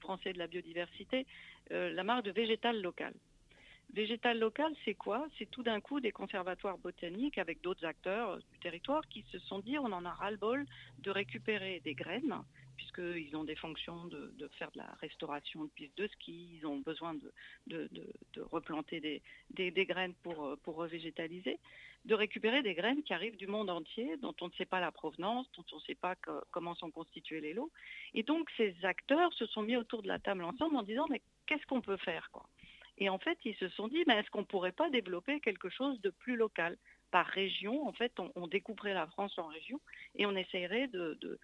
français 0.00 0.32
de 0.32 0.38
la 0.38 0.46
biodiversité, 0.46 1.26
la 1.70 2.04
marque 2.04 2.24
de 2.24 2.30
végétal 2.30 2.80
local. 2.80 3.12
Végétal 3.92 4.38
local, 4.38 4.74
c'est 4.86 4.94
quoi? 4.94 5.26
C'est 5.36 5.50
tout 5.50 5.62
d'un 5.62 5.80
coup 5.82 6.00
des 6.00 6.12
conservatoires 6.12 6.78
botaniques 6.78 7.36
avec 7.36 7.60
d'autres 7.60 7.84
acteurs 7.84 8.30
euh, 8.30 8.38
du 8.50 8.58
territoire 8.58 9.06
qui 9.08 9.22
se 9.30 9.38
sont 9.40 9.58
dit 9.58 9.78
on 9.78 9.92
en 9.92 10.06
a 10.06 10.12
ras-le-bol 10.12 10.64
de 11.00 11.10
récupérer 11.10 11.80
des 11.80 11.94
graines, 11.94 12.34
puisqu'ils 12.78 13.36
ont 13.36 13.44
des 13.44 13.54
fonctions 13.54 14.06
de, 14.06 14.48
faire 14.58 14.70
de 14.70 14.78
la 14.78 14.96
restauration 15.02 15.64
de 15.64 15.68
pistes 15.68 15.98
de 15.98 16.06
ski, 16.06 16.58
ils 16.58 16.66
ont 16.66 16.78
besoin 16.78 17.14
de, 17.66 17.92
replanter 18.50 19.20
des, 19.50 19.84
graines 19.84 20.14
pour, 20.22 20.56
pour 20.62 20.76
revégétaliser, 20.76 21.58
de 22.06 22.14
récupérer 22.14 22.62
des 22.62 22.72
graines 22.72 23.02
qui 23.02 23.12
arrivent 23.12 23.36
du 23.36 23.46
monde 23.46 23.68
entier, 23.68 24.16
dont 24.16 24.34
on 24.40 24.46
ne 24.46 24.52
sait 24.52 24.64
pas 24.64 24.80
la 24.80 24.90
provenance, 24.90 25.46
dont 25.52 25.66
on 25.70 25.76
ne 25.76 25.82
sait 25.82 25.94
pas 25.94 26.14
comment 26.50 26.74
sont 26.76 26.90
constitués 26.90 27.42
les 27.42 27.52
lots. 27.52 27.70
Et 28.14 28.22
donc 28.22 28.48
ces 28.56 28.74
acteurs 28.84 29.34
se 29.34 29.44
sont 29.44 29.62
mis 29.62 29.76
autour 29.76 30.02
de 30.02 30.08
la 30.08 30.18
table 30.18 30.44
ensemble 30.44 30.76
en 30.76 30.82
disant 30.82 31.06
mais 31.10 31.20
qu'est-ce 31.46 31.66
qu'on 31.66 31.82
peut 31.82 31.98
faire 31.98 32.30
Et 32.98 33.08
en 33.08 33.18
fait, 33.18 33.38
ils 33.44 33.56
se 33.56 33.68
sont 33.70 33.88
dit 33.88 34.04
mais 34.06 34.14
est-ce 34.18 34.30
qu'on 34.30 34.40
ne 34.40 34.46
pourrait 34.46 34.72
pas 34.72 34.90
développer 34.90 35.40
quelque 35.40 35.68
chose 35.68 36.00
de 36.00 36.10
plus 36.10 36.36
local? 36.36 36.76
Par 37.10 37.26
région, 37.26 37.86
en 37.86 37.92
fait, 37.92 38.12
on, 38.36 38.46
découperait 38.46 38.94
la 38.94 39.06
France 39.06 39.38
en 39.38 39.46
régions 39.46 39.82
et 40.14 40.24
on 40.24 40.34
essayerait 40.34 40.88
de, 40.88 41.38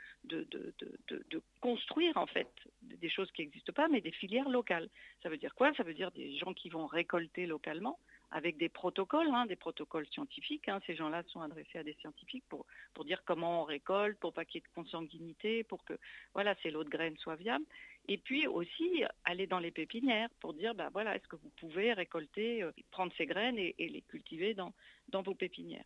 construire, 1.60 2.16
en 2.16 2.26
fait, 2.26 2.48
des 2.80 3.10
choses 3.10 3.30
qui 3.32 3.42
n'existent 3.42 3.74
pas, 3.74 3.86
mais 3.88 4.00
des 4.00 4.12
filières 4.12 4.48
locales. 4.48 4.88
Ça 5.22 5.28
veut 5.28 5.36
dire 5.36 5.54
quoi? 5.54 5.74
Ça 5.74 5.82
veut 5.82 5.92
dire 5.92 6.10
des 6.12 6.34
gens 6.38 6.54
qui 6.54 6.70
vont 6.70 6.86
récolter 6.86 7.44
localement 7.44 7.98
avec 8.30 8.58
des 8.58 8.68
protocoles, 8.68 9.28
hein, 9.28 9.46
des 9.46 9.56
protocoles 9.56 10.06
scientifiques. 10.08 10.68
Hein. 10.68 10.80
Ces 10.86 10.94
gens-là 10.94 11.22
sont 11.28 11.40
adressés 11.40 11.78
à 11.78 11.82
des 11.82 11.94
scientifiques 11.94 12.44
pour, 12.48 12.66
dire 13.04 13.22
comment 13.24 13.62
on 13.62 13.64
récolte, 13.64 14.18
pour 14.18 14.32
pas 14.32 14.44
qu'il 14.44 14.60
y 14.60 14.64
ait 14.64 14.68
de 14.68 14.74
consanguinité, 14.74 15.64
pour 15.64 15.84
que 15.84 15.94
voilà, 16.34 16.54
ces 16.62 16.70
lots 16.70 16.84
de 16.84 16.90
graines 16.90 17.16
soient 17.18 17.36
viables. 17.36 17.64
Et 18.06 18.18
puis 18.18 18.46
aussi 18.46 19.04
aller 19.24 19.46
dans 19.46 19.58
les 19.58 19.70
pépinières 19.70 20.30
pour 20.40 20.54
dire, 20.54 20.74
bah 20.74 20.90
voilà, 20.92 21.16
est-ce 21.16 21.28
que 21.28 21.36
vous 21.36 21.50
pouvez 21.56 21.92
récolter, 21.92 22.62
euh, 22.62 22.72
prendre 22.90 23.12
ces 23.16 23.26
graines 23.26 23.58
et, 23.58 23.74
les 23.78 24.02
cultiver 24.02 24.54
dans 24.54 25.22
vos 25.22 25.34
pépinières. 25.34 25.84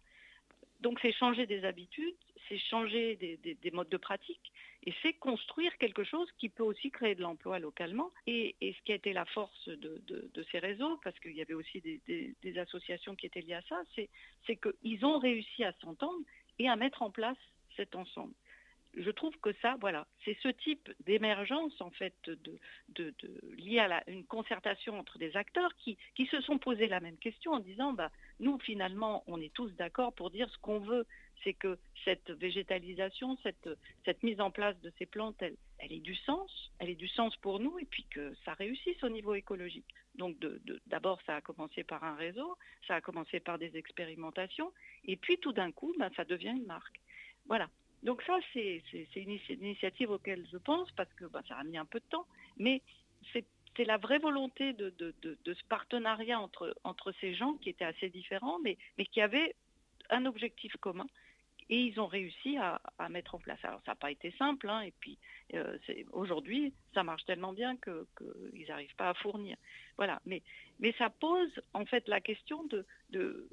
Donc 0.82 0.98
c'est 1.00 1.12
changer 1.12 1.46
des 1.46 1.64
habitudes, 1.64 2.16
c'est 2.48 2.58
changer 2.58 3.16
des, 3.16 3.36
des, 3.36 3.54
des, 3.54 3.70
modes 3.70 3.88
de 3.88 3.96
pratique 3.96 4.52
et 4.84 4.92
c'est 5.00 5.12
construire 5.12 5.76
quelque 5.78 6.02
chose 6.02 6.28
qui 6.38 6.48
peut 6.48 6.64
aussi 6.64 6.90
créer 6.90 7.14
de 7.14 7.22
l'emploi 7.22 7.60
localement. 7.60 8.10
Et, 8.26 8.56
ce 8.60 8.82
qui 8.84 8.90
a 8.90 8.96
été 8.96 9.12
la 9.12 9.24
force 9.26 9.68
de, 9.68 10.46
ces 10.50 10.58
réseaux, 10.58 10.98
parce 11.04 11.18
qu'il 11.20 11.36
y 11.36 11.40
avait 11.40 11.54
aussi 11.54 11.80
des, 11.80 12.58
associations 12.58 13.14
qui 13.14 13.26
étaient 13.26 13.42
liées 13.42 13.54
à 13.54 13.62
ça, 13.62 13.80
c'est 13.94 14.56
qu'ils 14.56 15.04
ont 15.04 15.18
réussi 15.18 15.62
à 15.62 15.72
s'entendre 15.80 16.24
et 16.58 16.68
à 16.68 16.74
mettre 16.74 17.02
en 17.02 17.10
place 17.10 17.38
cet 17.76 17.94
ensemble 17.94 18.34
je 18.94 19.10
trouve 19.10 19.34
que 19.38 19.52
ça, 19.62 19.76
voilà, 19.80 20.06
c'est 20.24 20.36
ce 20.42 20.48
type 20.48 20.90
d'émergence 21.06 21.80
en 21.80 21.90
fait 21.90 22.14
de, 22.26 22.58
de, 22.90 23.14
de, 23.20 23.40
lié 23.56 23.78
à 23.78 24.02
une 24.08 24.24
concertation 24.24 24.98
entre 24.98 25.18
des 25.18 25.36
acteurs 25.36 25.74
qui, 25.76 25.96
se 26.30 26.40
sont 26.40 26.58
posé 26.58 26.86
la 26.86 27.00
même 27.00 27.18
question 27.18 27.52
en 27.52 27.60
disant, 27.60 27.92
bah, 27.92 28.10
nous 28.42 28.58
finalement, 28.58 29.24
on 29.26 29.40
est 29.40 29.52
tous 29.52 29.70
d'accord 29.76 30.12
pour 30.12 30.30
dire 30.30 30.50
ce 30.50 30.58
qu'on 30.58 30.80
veut, 30.80 31.06
c'est 31.42 31.54
que 31.54 31.78
cette 32.04 32.30
végétalisation, 32.30 33.36
cette, 33.42 34.22
mise 34.22 34.40
en 34.40 34.50
place 34.50 34.78
de 34.80 34.92
ces 34.98 35.06
plantes, 35.06 35.42
elle, 35.42 35.92
ait 35.92 36.00
du 36.00 36.14
sens, 36.14 36.72
elle 36.78 36.90
ait 36.90 36.94
du 36.94 37.08
sens 37.08 37.34
pour 37.36 37.58
nous 37.58 37.78
et 37.78 37.84
puis 37.84 38.04
que 38.10 38.34
ça 38.44 38.54
réussisse 38.54 39.02
au 39.02 39.08
niveau 39.08 39.34
écologique. 39.34 39.94
Donc 40.16 40.36
d'abord, 40.86 41.20
ça 41.26 41.36
a 41.36 41.40
commencé 41.40 41.82
par 41.82 42.04
un 42.04 42.14
réseau, 42.14 42.56
ça 42.86 42.96
a 42.96 43.00
commencé 43.00 43.40
par 43.40 43.58
des 43.58 43.76
expérimentations 43.76 44.72
et 45.04 45.16
puis 45.16 45.38
tout 45.38 45.52
d'un 45.52 45.72
coup, 45.72 45.94
bah, 45.98 46.10
ça 46.16 46.24
devient 46.24 46.54
une 46.56 46.66
marque. 46.66 47.00
Voilà, 47.46 47.68
donc 48.02 48.22
ça, 48.22 48.38
c'est 48.52 48.82
une 49.14 49.38
initiative 49.48 50.10
auquel 50.10 50.46
je 50.50 50.58
pense, 50.58 50.90
parce 50.92 51.12
que 51.14 51.24
bah, 51.26 51.42
ça 51.48 51.56
a 51.56 51.64
mis 51.64 51.78
un 51.78 51.84
peu 51.84 52.00
de 52.00 52.04
temps, 52.06 52.26
mais 52.56 52.82
c'est 53.32 53.44
la 53.78 53.96
vraie 53.96 54.18
volonté 54.18 54.72
de, 54.72 54.92
ce 55.22 55.64
partenariat 55.68 56.40
entre, 56.40 57.12
ces 57.20 57.34
gens 57.34 57.54
qui 57.54 57.70
étaient 57.70 57.84
assez 57.84 58.10
différents, 58.10 58.58
mais, 58.60 58.76
qui 59.06 59.20
avaient 59.20 59.54
un 60.10 60.26
objectif 60.26 60.76
commun. 60.78 61.06
Et 61.70 61.78
ils 61.78 62.00
ont 62.00 62.06
réussi 62.06 62.58
à, 62.58 62.80
mettre 63.08 63.34
en 63.34 63.38
place. 63.38 63.58
Alors 63.62 63.80
ça 63.86 63.92
n'a 63.92 63.96
pas 63.96 64.10
été 64.10 64.30
simple, 64.32 64.68
hein, 64.68 64.80
et 64.80 64.92
puis 65.00 65.16
euh, 65.54 65.78
aujourd'hui, 66.12 66.74
ça 66.92 67.02
marche 67.02 67.24
tellement 67.24 67.52
bien 67.52 67.76
qu'ils 67.76 68.66
n'arrivent 68.68 68.96
pas 68.96 69.10
à 69.10 69.14
fournir. 69.14 69.56
Voilà, 69.96 70.20
mais, 70.26 70.42
ça 70.98 71.08
pose 71.08 71.50
en 71.72 71.86
fait 71.86 72.06
la 72.08 72.20
question 72.20 72.64
de, 72.64 72.84
de, 73.10 73.48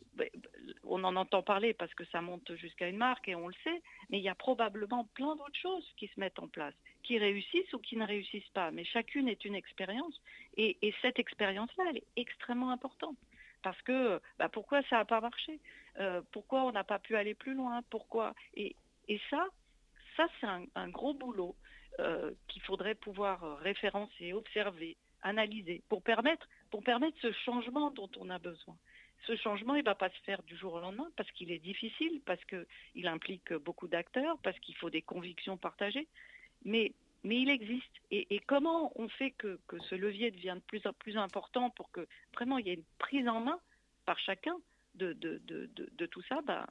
on 0.84 1.04
en 1.04 1.16
entend 1.16 1.44
parler 1.44 1.74
parce 1.74 1.94
que 1.94 2.04
ça 2.06 2.22
monte 2.22 2.54
jusqu'à 2.56 2.90
une 2.90 2.98
marque 2.98 3.28
et 3.30 3.36
on 3.36 3.48
le 3.48 3.54
sait, 3.64 3.82
mais 4.10 4.18
il 4.18 4.24
y 4.24 4.30
a 4.30 4.36
probablement 4.36 5.06
plein 5.14 5.36
d'autres 5.36 5.60
choses 5.62 5.88
qui 5.96 6.08
se 6.08 6.20
mettent 6.20 6.40
en 6.40 6.48
place, 6.48 6.74
qui 7.04 7.18
réussissent 7.18 7.74
ou 7.74 7.80
qui 7.80 7.96
ne 7.98 8.06
réussissent 8.06 8.50
pas. 8.54 8.72
Mais 8.72 8.84
chacune 8.84 9.28
est 9.28 9.46
une 9.46 9.56
expérience 9.56 10.20
et, 10.58 10.78
et 10.82 10.94
cette 11.02 11.20
expérience-là, 11.20 11.86
elle 11.90 11.98
est 11.98 12.08
extrêmement 12.16 12.72
importante. 12.72 13.18
Parce 13.62 13.82
que 13.82 14.22
bah, 14.38 14.50
pourquoi 14.50 14.82
ça 14.84 14.98
n'a 14.98 15.06
pas 15.06 15.22
marché? 15.22 15.60
Euh, 16.00 16.22
Pourquoi 16.32 16.64
on 16.64 16.72
n'a 16.72 16.84
pas 16.84 17.00
pu 17.00 17.16
aller 17.16 17.34
plus 17.34 17.54
loin? 17.54 17.82
Pourquoi? 17.90 18.34
Et, 18.56 18.76
ça, 19.30 19.48
ça 20.16 20.28
c'est 20.40 20.46
un, 20.46 20.66
un, 20.76 20.88
gros 20.88 21.14
boulot 21.14 21.56
euh, 22.00 22.32
qu'il 22.48 22.62
faudrait 22.62 22.96
pouvoir 22.96 23.58
référencer, 23.58 24.34
observer, 24.34 24.98
analyser 25.24 25.82
pour 25.90 26.04
permettre, 26.04 26.48
pour 26.70 26.84
permettre 26.84 27.18
ce 27.22 27.32
changement 27.32 27.90
dont 27.92 28.10
on 28.18 28.30
a 28.30 28.38
besoin. 28.38 28.78
Ce 29.26 29.36
changement, 29.36 29.76
il 29.76 29.80
ne 29.80 29.86
va 29.86 29.96
pas 29.96 30.10
se 30.10 30.20
faire 30.22 30.42
du 30.44 30.56
jour 30.56 30.74
au 30.74 30.80
lendemain 30.80 31.10
parce 31.18 31.30
qu'il 31.32 31.52
est 31.52 31.60
difficile, 31.60 32.22
parce 32.26 32.44
qu'il 32.46 33.08
implique 33.08 33.52
beaucoup 33.54 33.88
d'acteurs, 33.88 34.38
parce 34.44 34.58
qu'il 34.60 34.76
faut 34.76 34.90
des 34.90 35.02
convictions 35.02 35.58
partagées. 35.58 36.08
Mais, 36.66 36.94
mais 37.24 37.42
il 37.42 37.50
existe. 37.50 37.86
Et, 38.12 38.36
et 38.36 38.40
comment 38.40 38.92
on 38.96 39.08
fait 39.08 39.32
que, 39.32 39.60
que, 39.68 39.80
ce 39.80 39.96
levier 39.96 40.32
devienne 40.32 40.58
de 40.58 40.64
plus 40.64 40.86
en 40.86 40.94
plus 40.94 41.18
important 41.18 41.70
pour 41.70 41.92
que 41.92 42.08
vraiment 42.34 42.58
il 42.58 42.68
y 42.68 42.72
ait 42.72 42.76
une 42.76 42.84
prise 42.98 43.28
en 43.28 43.42
main 43.42 43.60
par 44.06 44.20
chacun 44.20 44.58
de, 44.96 45.14
de, 45.14 45.40
de, 45.46 45.70
de 45.76 46.06
tout 46.06 46.22
ça 46.24 46.42
bah, 46.42 46.68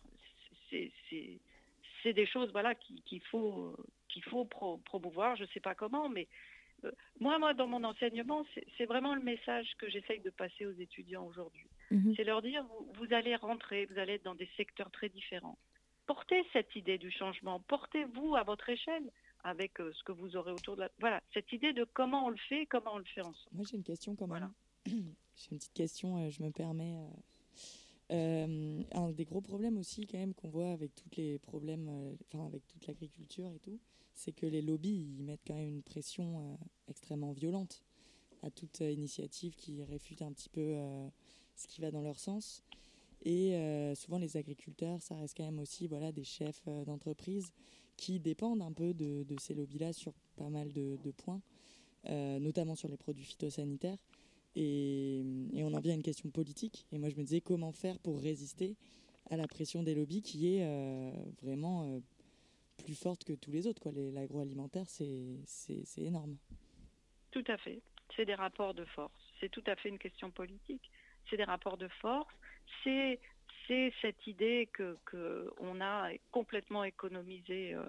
C'est 0.71 2.13
des 2.13 2.27
choses 2.27 2.51
voilà, 2.53 2.75
qu'il 2.75 3.03
qu 3.03 3.21
faut, 3.31 3.77
qu'il 4.09 4.25
faut 4.25 4.45
pro 4.45 4.79
promouvoir. 4.79 5.37
Je 5.37 5.43
ne 5.43 5.49
sais 5.49 5.61
pas 5.61 5.75
comment, 5.75 6.09
mais 6.09 6.29
euh, 6.85 6.93
moi, 7.21 7.39
moi, 7.39 7.55
dans 7.55 7.67
mon 7.67 7.83
enseignement, 7.85 8.45
c'est 8.77 8.87
vraiment 8.87 9.15
le 9.15 9.23
message 9.23 9.69
que 9.79 9.89
j'essaye 9.89 10.21
de 10.21 10.31
passer 10.31 10.67
aux 10.67 10.73
étudiants 10.73 11.27
aujourd'hui. 11.27 11.67
Mmh. 11.91 12.15
C'est 12.17 12.25
leur 12.25 12.43
dire, 12.43 12.65
vous, 12.65 12.93
vous, 12.95 13.15
allez 13.15 13.35
rentrer, 13.37 13.87
vous 13.87 13.99
allez 13.99 14.15
être 14.15 14.25
dans 14.25 14.35
des 14.35 14.49
secteurs 14.57 14.91
très 14.91 15.09
différents. 15.09 15.59
Portez 16.07 16.45
cette 16.53 16.75
idée 16.77 16.99
du 16.99 17.11
changement, 17.11 17.61
portez-vous 17.61 18.37
à 18.37 18.43
votre 18.43 18.69
échelle 18.69 19.11
avec 19.45 19.81
euh, 19.81 19.93
ce 19.93 20.03
que 20.05 20.13
vous 20.13 20.37
aurez 20.37 20.53
autour 20.53 20.77
de 20.77 20.83
la... 20.83 20.91
Voilà, 21.01 21.23
cette 21.33 21.53
idée 21.53 21.73
de 21.73 21.85
comment 21.85 22.27
on 22.27 22.31
le 22.31 22.37
fait, 22.49 22.67
comment 22.67 22.95
on 22.95 22.99
le 22.99 23.05
fait 23.05 23.21
ensemble. 23.21 23.51
Moi, 23.53 23.65
j'ai 23.69 23.77
une 23.77 23.85
question 23.85 24.15
quand 24.17 24.27
même. 24.27 24.51
Voilà. 24.85 25.03
j'ai 25.37 25.53
une 25.53 25.59
petite 25.59 25.75
question, 25.75 26.19
euh, 26.19 26.31
je 26.31 26.43
me 26.43 26.51
permets... 26.51 26.95
Euh, 28.11 28.83
un 28.93 29.11
des 29.11 29.27
gros 29.27 29.43
problèmes 29.43 29.77
aussi 29.77 30.07
quand 30.07 30.17
même 30.17 30.33
qu'on 30.33 30.49
voit 30.49 30.71
avec 30.71 30.95
tous 30.95 31.11
les 31.19 31.39
problèmes, 31.39 32.17
enfin 32.23 32.47
avec 32.47 32.67
toute 32.67 32.87
l'agriculture 32.87 33.53
et 33.53 33.59
tout, 33.59 33.79
c'est 34.15 34.33
que 34.33 34.47
les 34.47 34.63
lobbies 34.63 35.15
ils 35.19 35.23
mettent 35.23 35.43
quand 35.47 35.57
même 35.57 35.69
une 35.69 35.83
pression 35.83 36.41
euh, 36.41 36.57
extrêmement 36.89 37.33
violente 37.33 37.83
à 38.43 38.51
toute 38.51 38.81
initiative 38.81 39.55
qui 39.57 39.83
réfute 39.83 40.23
un 40.23 40.33
petit 40.33 40.49
peu 40.49 40.75
ce 41.55 41.67
qui 41.67 41.83
va 41.83 41.91
dans 41.91 42.01
leur 42.01 42.19
sens. 42.19 42.65
Et 43.25 43.53
souvent 43.97 44.19
les 44.19 44.39
agriculteurs, 44.39 45.03
ça 45.03 45.17
reste 45.17 45.37
quand 45.37 45.45
même 45.45 45.59
aussi 45.59 45.87
voilà, 45.87 46.11
des 46.13 46.25
chefs 46.25 46.65
d'entreprise 46.87 47.53
qui 47.99 48.21
dépendent 48.21 48.63
un 48.63 48.73
peu 48.73 48.95
de, 48.95 49.27
ces 49.39 49.53
lobbies-là 49.53 49.93
sur 49.93 50.15
pas 50.37 50.49
mal 50.49 50.73
de, 50.73 51.11
points, 51.19 51.43
notamment 52.07 52.75
sur 52.75 52.89
les 52.89 52.97
produits 52.97 53.25
phytosanitaires. 53.25 53.99
Et, 54.57 55.23
on 55.57 55.75
en 55.75 55.81
vient 55.81 55.93
à 55.93 55.97
une 55.97 56.03
question 56.03 56.31
politique. 56.31 56.87
Et 56.93 56.99
moi, 56.99 57.11
je 57.11 57.17
me 57.17 57.23
disais 57.23 57.41
comment 57.41 57.73
faire 57.73 57.99
pour 57.99 58.21
résister 58.21 58.77
à 59.31 59.37
la 59.37 59.47
pression 59.47 59.83
des 59.83 59.95
lobbies 59.95 60.23
qui 60.23 60.55
est 60.55 60.65
euh, 60.65 61.11
vraiment 61.43 61.85
euh, 61.85 62.01
plus 62.79 62.95
forte 62.95 63.25
que 63.25 63.35
tous 63.35 63.51
les 63.51 63.67
autres. 63.67 63.91
L'agroalimentaire, 63.91 64.89
c'est 64.89 65.99
énorme. 65.99 66.37
Tout 67.31 67.45
à 67.49 67.59
fait. 67.59 67.83
C'est 68.17 68.25
des 68.25 68.35
rapports 68.35 68.75
de 68.75 68.85
force. 68.87 69.13
C'est 69.39 69.51
tout 69.51 69.63
à 69.67 69.77
fait 69.77 69.91
une 69.91 69.99
question 69.99 70.31
politique. 70.31 70.91
C'est 71.29 71.37
des 71.37 71.45
rapports 71.45 71.77
de 71.77 71.89
force. 72.01 72.33
C'est 72.83 73.21
c'est 73.69 73.93
cette 74.01 74.27
idée 74.27 74.69
que, 74.73 74.97
que, 75.05 75.53
on 75.59 75.81
a 75.81 76.11
complètement 76.33 76.83
économisé 76.85 77.75
euh, 77.75 77.85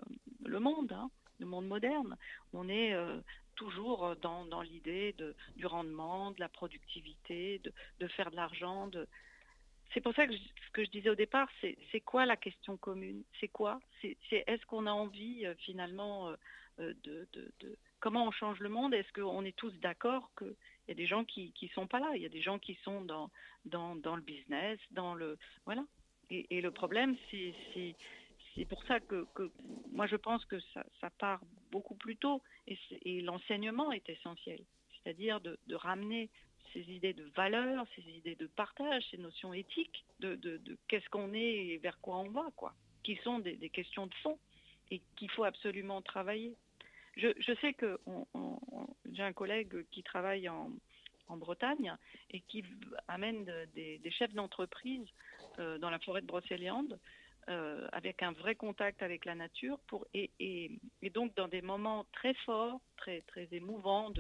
le 0.46 0.60
monde, 0.60 0.92
hein, 0.92 1.10
le 1.40 1.46
monde 1.46 1.68
moderne. 1.68 2.18
On 2.54 2.70
est 2.70 2.94
euh, 2.94 3.20
toujours 3.56 4.16
dans, 4.22 4.46
dans 4.46 4.62
l'idée 4.62 5.16
du 5.56 5.66
rendement, 5.66 6.32
de 6.32 6.40
la 6.40 6.50
productivité, 6.50 7.62
de, 8.00 8.08
faire 8.10 8.30
de 8.30 8.36
l'argent. 8.36 8.88
De... 8.88 9.08
C'est 9.94 10.02
pour 10.02 10.14
ça 10.14 10.28
que 10.28 10.34
ce 10.36 10.72
que 10.74 10.84
je 10.84 10.92
disais 10.92 11.10
au 11.10 11.16
départ, 11.16 11.50
c'est 11.62 12.02
quoi 12.02 12.26
la 12.26 12.36
question 12.36 12.78
commune? 12.78 13.24
C'est 13.40 13.48
quoi? 13.48 13.80
C'est 14.02 14.18
est-ce 14.32 14.66
qu'on 14.66 14.86
a 14.86 14.92
envie 14.92 15.46
euh, 15.46 15.56
finalement 15.56 16.32
de, 16.78 17.28
de, 17.34 17.78
comment 18.00 18.26
on 18.26 18.32
change 18.32 18.60
le 18.60 18.70
monde? 18.70 18.94
Est-ce 18.94 19.12
qu'on 19.14 19.44
est 19.44 19.56
tous 19.56 19.74
d'accord 19.80 20.32
qu'il 20.90 20.98
y 20.98 21.02
a 21.02 21.04
des 21.04 21.08
gens 21.08 21.24
qui 21.24 21.52
qui 21.54 21.68
sont 21.70 21.88
pas 21.88 22.00
là 22.00 22.12
Il 22.16 22.22
y 22.22 22.26
a 22.26 22.30
des 22.30 22.42
gens 22.42 22.60
qui 22.60 22.76
sont 22.84 23.02
dans 23.02 23.30
dans, 23.66 23.96
dans 23.96 24.16
le 24.16 24.22
business, 24.22 24.80
dans 24.92 25.14
le 25.14 25.38
voilà. 25.66 25.86
Et, 26.32 26.62
le 26.62 26.72
problème, 26.72 27.16
c'est 27.32 27.54
c'est 28.56 28.66
pour 28.66 28.84
ça 28.84 29.00
que, 29.00 29.26
que, 29.34 29.52
moi 29.92 30.06
je 30.06 30.16
pense 30.16 30.46
que 30.46 30.60
ça, 30.74 30.84
ça 31.02 31.10
part 31.10 31.42
beaucoup 31.72 31.96
plus 31.96 32.18
tôt 32.18 32.44
et, 32.68 32.78
et 33.04 33.22
l'enseignement 33.22 33.92
est 33.92 34.08
essentiel, 34.10 34.60
c'est-à-dire 34.92 35.40
de, 35.40 35.58
de, 35.68 35.76
ramener 35.76 36.30
ces 36.74 36.82
idées 36.82 37.14
de 37.14 37.26
valeur, 37.36 37.86
ces 37.96 38.04
idées 38.12 38.36
de 38.36 38.48
partage, 38.48 39.04
ces 39.10 39.18
notions 39.18 39.54
éthiques 39.54 40.04
de, 40.20 40.36
de, 40.36 40.58
de 40.58 40.78
qu'est-ce 40.88 41.10
qu'on 41.10 41.34
est 41.34 41.68
et 41.68 41.78
vers 41.78 42.00
quoi 42.00 42.18
on 42.18 42.30
va, 42.30 42.48
quoi, 42.56 42.74
qui 43.04 43.16
sont 43.24 43.40
des, 43.40 43.56
des 43.56 43.70
questions 43.70 44.06
de 44.08 44.16
fond 44.16 44.38
et 44.92 45.02
qu'il 45.16 45.32
faut 45.32 45.46
absolument 45.46 46.02
travailler. 46.02 46.56
Je, 47.18 47.56
sais 47.62 47.74
que 47.74 48.00
j'ai 49.12 49.24
un 49.24 49.34
collègue 49.34 49.86
qui 49.92 50.04
travaille 50.04 50.50
en, 50.50 50.72
Bretagne 51.38 51.94
et 52.32 52.42
qui 52.42 52.64
amène 53.08 53.46
de- 53.46 53.66
des, 53.76 54.12
chefs 54.12 54.34
d'entreprise 54.34 55.08
euh, 55.60 55.78
dans 55.78 55.92
la 55.92 56.00
forêt 56.00 56.22
de 56.22 56.26
Brocéliande 56.26 57.00
euh, 57.50 57.88
avec 57.92 58.24
un 58.24 58.32
vrai 58.32 58.56
contact 58.56 59.04
avec 59.04 59.26
la 59.26 59.36
nature 59.36 59.80
pour, 59.88 60.08
et, 60.14 60.30
donc 61.14 61.36
dans 61.36 61.48
des 61.48 61.62
moments 61.62 62.06
très 62.14 62.34
forts, 62.46 62.80
très, 62.98 63.22
très 63.22 63.48
émouvants, 63.52 64.12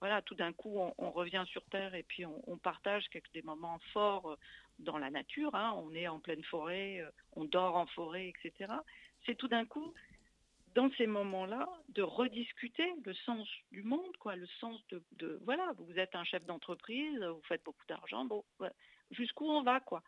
voilà, 0.00 0.20
tout 0.22 0.34
d'un 0.34 0.52
coup 0.52 0.78
on, 0.98 1.10
revient 1.10 1.44
sur 1.46 1.64
Terre 1.66 1.94
et 1.94 2.02
puis 2.02 2.26
on, 2.26 2.58
partage 2.58 3.08
quelques, 3.08 3.32
des 3.32 3.42
moments 3.42 3.78
forts 3.92 4.32
euh, 4.32 4.36
dans 4.78 4.98
la 4.98 5.10
nature, 5.10 5.54
hein. 5.54 5.72
on 5.76 5.94
est 5.94 6.08
en 6.08 6.20
pleine 6.20 6.44
forêt, 6.44 7.02
on 7.34 7.44
dort 7.44 7.76
en 7.76 7.86
forêt, 7.86 8.28
etc. 8.28 8.72
C'est 9.24 9.36
tout 9.36 9.48
d'un 9.48 9.64
coup 9.64 9.94
dans 10.74 10.90
ces 10.92 11.06
moments-là, 11.06 11.68
de 11.90 12.02
rediscuter 12.02 12.90
le 13.04 13.14
sens 13.14 13.48
du 13.70 13.82
monde, 13.82 14.16
quoi, 14.18 14.36
le 14.36 14.46
sens 14.60 14.80
de, 14.88 15.40
voilà, 15.44 15.72
vous 15.76 15.98
êtes 15.98 16.14
un 16.14 16.24
chef 16.24 16.44
d'entreprise, 16.44 17.22
vous 17.22 17.42
faites 17.42 17.62
beaucoup 17.64 17.84
d'argent, 17.86 18.24
bon, 18.24 18.44
jusqu'où 19.10 19.46
on 19.46 19.62
va, 19.62 19.80
quoi. 19.80 20.02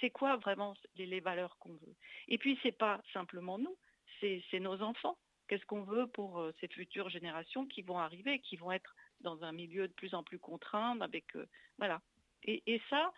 C'est 0.00 0.10
quoi 0.10 0.36
vraiment 0.36 0.74
les, 0.96 1.20
valeurs 1.20 1.58
qu'on 1.58 1.74
veut? 1.74 1.94
Et 2.28 2.38
puis 2.38 2.58
c'est 2.62 2.72
pas 2.72 3.02
simplement 3.12 3.58
nous, 3.58 3.76
c'est 4.20 4.60
nos 4.60 4.80
enfants. 4.80 5.18
Qu'est-ce 5.48 5.66
qu'on 5.66 5.82
veut 5.82 6.08
pour 6.08 6.40
euh, 6.40 6.52
ces 6.60 6.66
futures 6.66 7.08
générations 7.08 7.66
qui 7.66 7.82
vont 7.82 7.98
arriver, 7.98 8.40
qui 8.40 8.56
vont 8.56 8.72
être 8.72 8.96
dans 9.20 9.44
un 9.44 9.52
milieu 9.52 9.86
de 9.86 9.92
plus 9.92 10.12
en 10.12 10.24
plus 10.24 10.40
contraint, 10.40 11.00
avec 11.00 11.36
euh, 11.36 11.46
voilà. 11.78 12.00
Et, 12.42 12.64
et 12.66 12.82
ça, 12.90 13.12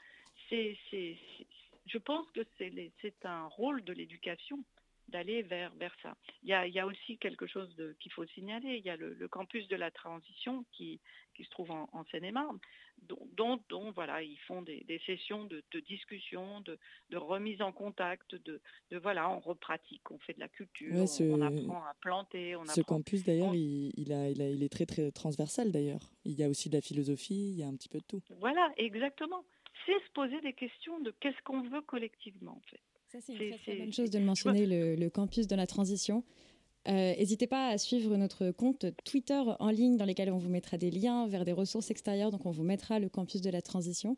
c'est, 0.50 0.76
je 1.86 1.98
pense 1.98 2.30
que 2.32 2.40
c'est 2.58 3.24
un 3.24 3.46
rôle 3.46 3.82
de 3.84 3.92
l'éducation 3.92 4.62
d'aller 5.08 5.42
vers, 5.42 5.72
vers 5.76 5.94
ça. 6.02 6.16
Il 6.42 6.48
y, 6.48 6.52
a, 6.52 6.66
il 6.66 6.74
y 6.74 6.78
a 6.78 6.86
aussi 6.86 7.18
quelque 7.18 7.46
chose 7.46 7.74
de- 7.76 7.96
qu'il 8.00 8.12
faut 8.12 8.26
signaler. 8.26 8.76
Il 8.76 8.84
y 8.84 8.90
a 8.90 8.96
le, 8.96 9.14
le 9.14 9.28
campus 9.28 9.66
de 9.68 9.76
la 9.76 9.90
transition 9.90 10.64
qui, 10.72 11.00
qui 11.34 11.44
se 11.44 11.50
trouve 11.50 11.70
en, 11.70 11.88
en 11.92 12.04
Seine-et-Marne, 12.06 12.58
dont, 13.02 13.28
dont, 13.36 13.62
dont, 13.68 13.90
voilà, 13.92 14.22
ils 14.22 14.38
font 14.40 14.60
des, 14.62 14.84
des 14.84 14.98
sessions 15.06 15.44
de, 15.44 15.62
de 15.70 15.80
discussion, 15.80 16.60
de, 16.60 16.78
de 17.10 17.16
remise 17.16 17.62
en 17.62 17.72
contact, 17.72 18.34
de, 18.34 18.60
de 18.90 18.98
voilà, 18.98 19.30
on 19.30 19.40
repratique, 19.40 20.10
on 20.10 20.18
fait 20.18 20.34
de 20.34 20.40
la 20.40 20.48
culture, 20.48 20.94
Ouais, 20.94 21.02
on- 21.02 21.06
ce- 21.06 21.22
on, 21.24 21.40
apprend 21.42 21.82
à 21.84 21.94
planter, 22.00 22.56
on 22.56 22.64
Ce 22.66 22.80
apprend. 22.80 22.96
campus, 22.96 23.24
d'ailleurs, 23.24 23.54
il, 23.54 23.92
il 23.96 24.12
a, 24.12 24.28
il, 24.28 24.42
a- 24.42 24.50
il 24.50 24.62
est 24.62 24.68
très, 24.68 24.86
très 24.86 25.10
transversal, 25.12 25.72
d'ailleurs. 25.72 26.12
Il 26.24 26.32
y 26.34 26.42
a 26.44 26.48
aussi 26.48 26.68
de 26.68 26.74
la 26.76 26.82
philosophie, 26.82 27.50
il 27.52 27.58
y 27.58 27.62
a 27.62 27.66
un 27.68 27.74
petit 27.76 27.88
peu 27.88 27.98
de 27.98 28.04
tout. 28.04 28.20
Voilà, 28.40 28.72
exactement. 28.76 29.44
C'est 29.86 29.98
se 30.06 30.10
poser 30.12 30.40
des 30.42 30.52
questions 30.52 30.98
de 31.00 31.12
qu'est-ce 31.20 31.40
qu'on 31.44 31.62
veut 31.62 31.80
collectivement, 31.82 32.56
en 32.56 32.62
fait. 32.68 32.80
Ça, 33.10 33.18
c'est 33.22 33.32
une 33.32 33.38
très, 33.50 33.58
très 33.58 33.76
bonne 33.76 33.92
chose 33.92 34.10
de 34.10 34.18
le 34.18 34.24
mentionner, 34.26 34.66
le, 34.66 34.94
le 34.94 35.10
campus 35.10 35.46
de 35.46 35.56
la 35.56 35.66
transition. 35.66 36.24
Euh, 36.88 37.14
N'hésitez 37.16 37.46
pas 37.46 37.68
à 37.68 37.78
suivre 37.78 38.16
notre 38.16 38.50
compte 38.50 38.84
Twitter 39.04 39.42
en 39.58 39.70
ligne 39.70 39.96
dans 39.96 40.04
lesquels 40.04 40.30
on 40.30 40.36
vous 40.38 40.50
mettra 40.50 40.76
des 40.76 40.90
liens 40.90 41.26
vers 41.26 41.44
des 41.44 41.52
ressources 41.52 41.90
extérieures. 41.90 42.30
Donc 42.30 42.44
on 42.44 42.50
vous 42.50 42.64
mettra 42.64 42.98
le 42.98 43.08
campus 43.08 43.40
de 43.40 43.50
la 43.50 43.62
transition. 43.62 44.16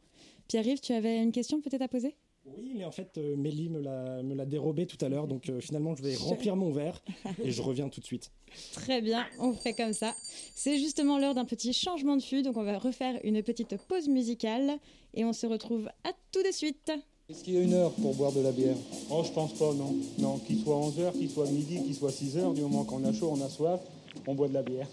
Pierre-Yves, 0.49 0.81
tu 0.81 0.93
avais 0.93 1.23
une 1.23 1.31
question 1.33 1.61
peut-être 1.61 1.83
à 1.83 1.89
poser? 1.89 2.17
Oui, 2.47 2.73
mais 2.75 2.85
en 2.85 2.91
fait, 2.91 3.17
euh, 3.19 3.37
Mélie 3.37 3.69
me 3.69 3.81
l'a 3.81 4.23
me 4.23 4.35
l'a 4.35 4.47
dérobé 4.47 4.87
tout 4.87 4.97
à 5.05 5.09
l'heure, 5.09 5.29
donc 5.29 5.49
euh, 5.51 5.61
finalement, 5.61 5.95
je 5.95 6.03
vais 6.03 6.17
remplir 6.17 6.57
mon 6.57 6.71
verre 6.73 7.03
et 7.45 7.51
je 7.51 7.63
reviens 7.63 7.89
tout 7.91 8.01
de 8.01 8.07
suite. 8.07 8.33
Très 8.73 9.03
bien, 9.03 9.27
on 9.39 9.53
fait 9.53 9.75
comme 9.75 9.93
ça. 9.93 10.15
C'est 10.55 10.79
justement 10.79 11.19
l'heure 11.19 11.35
d'un 11.35 11.45
petit 11.45 11.73
changement 11.75 12.17
de 12.17 12.23
fût, 12.23 12.43
donc 12.43 12.57
on 12.57 12.65
va 12.65 12.79
refaire 12.79 13.21
une 13.25 13.43
petite 13.43 13.77
pause 13.87 14.09
musicale 14.09 14.79
et 15.15 15.25
on 15.25 15.33
se 15.35 15.47
retrouve 15.47 15.89
à 16.03 16.13
tout 16.33 16.43
de 16.43 16.51
suite. 16.51 16.91
Est-ce 17.31 17.45
qu'il 17.45 17.55
y 17.55 17.59
a 17.59 17.61
une 17.61 17.75
heure 17.75 17.93
pour 17.93 18.13
boire 18.17 18.33
de 18.33 18.41
la 18.41 18.51
bière? 18.51 18.75
Oh, 19.09 19.23
je 19.25 19.31
pense 19.31 19.53
pas, 19.53 19.73
non. 19.73 19.95
Non, 20.19 20.39
qu'il 20.39 20.61
soit 20.61 20.75
11h, 20.75 21.13
qu'il 21.13 21.31
soit 21.31 21.47
midi, 21.47 21.81
qu'il 21.81 21.95
soit 21.95 22.11
6h, 22.11 22.55
du 22.55 22.63
moment 22.63 22.83
qu'on 22.83 23.05
a 23.05 23.13
chaud, 23.13 23.33
on 23.33 23.41
a 23.41 23.49
soif, 23.49 23.79
on 24.27 24.35
boit 24.35 24.49
de 24.49 24.55
la 24.55 24.63
bière. 24.63 24.89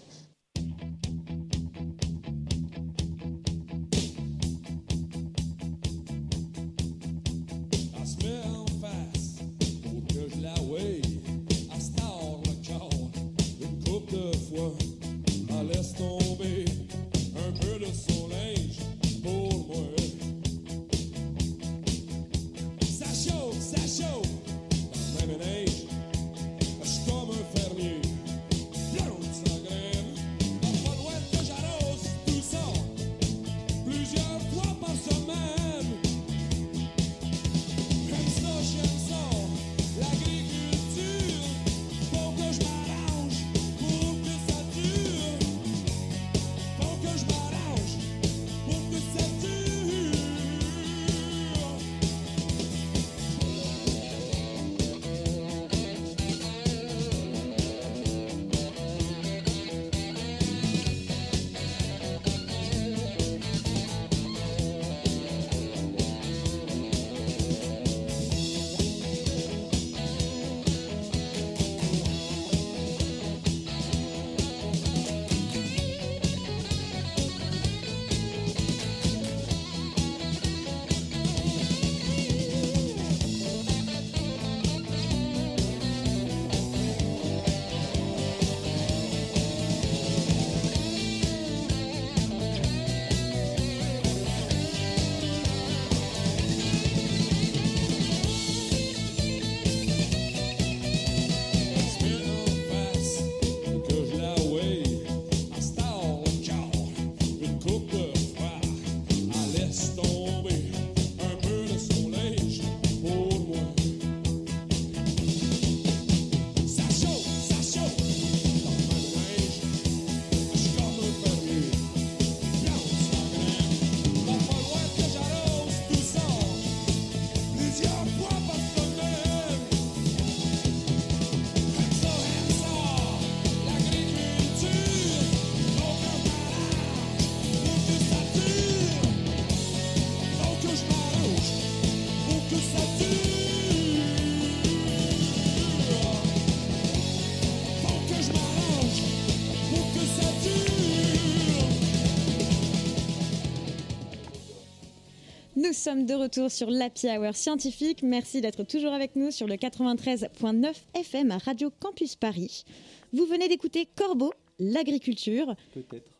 Sommes 155.78 156.06
de 156.06 156.14
retour 156.14 156.50
sur 156.50 156.70
l'Happy 156.70 157.06
Hour 157.06 157.36
scientifique. 157.36 158.02
Merci 158.02 158.40
d'être 158.40 158.64
toujours 158.64 158.92
avec 158.92 159.14
nous 159.14 159.30
sur 159.30 159.46
le 159.46 159.54
93.9 159.54 160.74
FM 160.94 161.30
à 161.30 161.38
Radio 161.38 161.70
Campus 161.70 162.16
Paris. 162.16 162.64
Vous 163.12 163.26
venez 163.26 163.48
d'écouter 163.48 163.88
Corbeau, 163.94 164.32
l'agriculture. 164.58 165.54
Peut-être. 165.72 166.10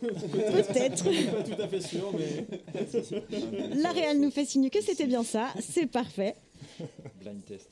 Peut-être. 0.00 1.04
Pas 1.04 1.42
tout 1.42 1.62
à 1.62 1.66
fait 1.66 1.80
sûr, 1.80 2.12
mais. 2.12 2.46
La 3.82 3.90
Réal 3.90 4.20
nous 4.20 4.30
fait 4.30 4.44
signe 4.44 4.68
que 4.68 4.82
c'était 4.82 5.06
bien 5.06 5.24
ça. 5.24 5.48
C'est 5.60 5.86
parfait. 5.86 6.36
Blind 7.20 7.42
test. 7.46 7.70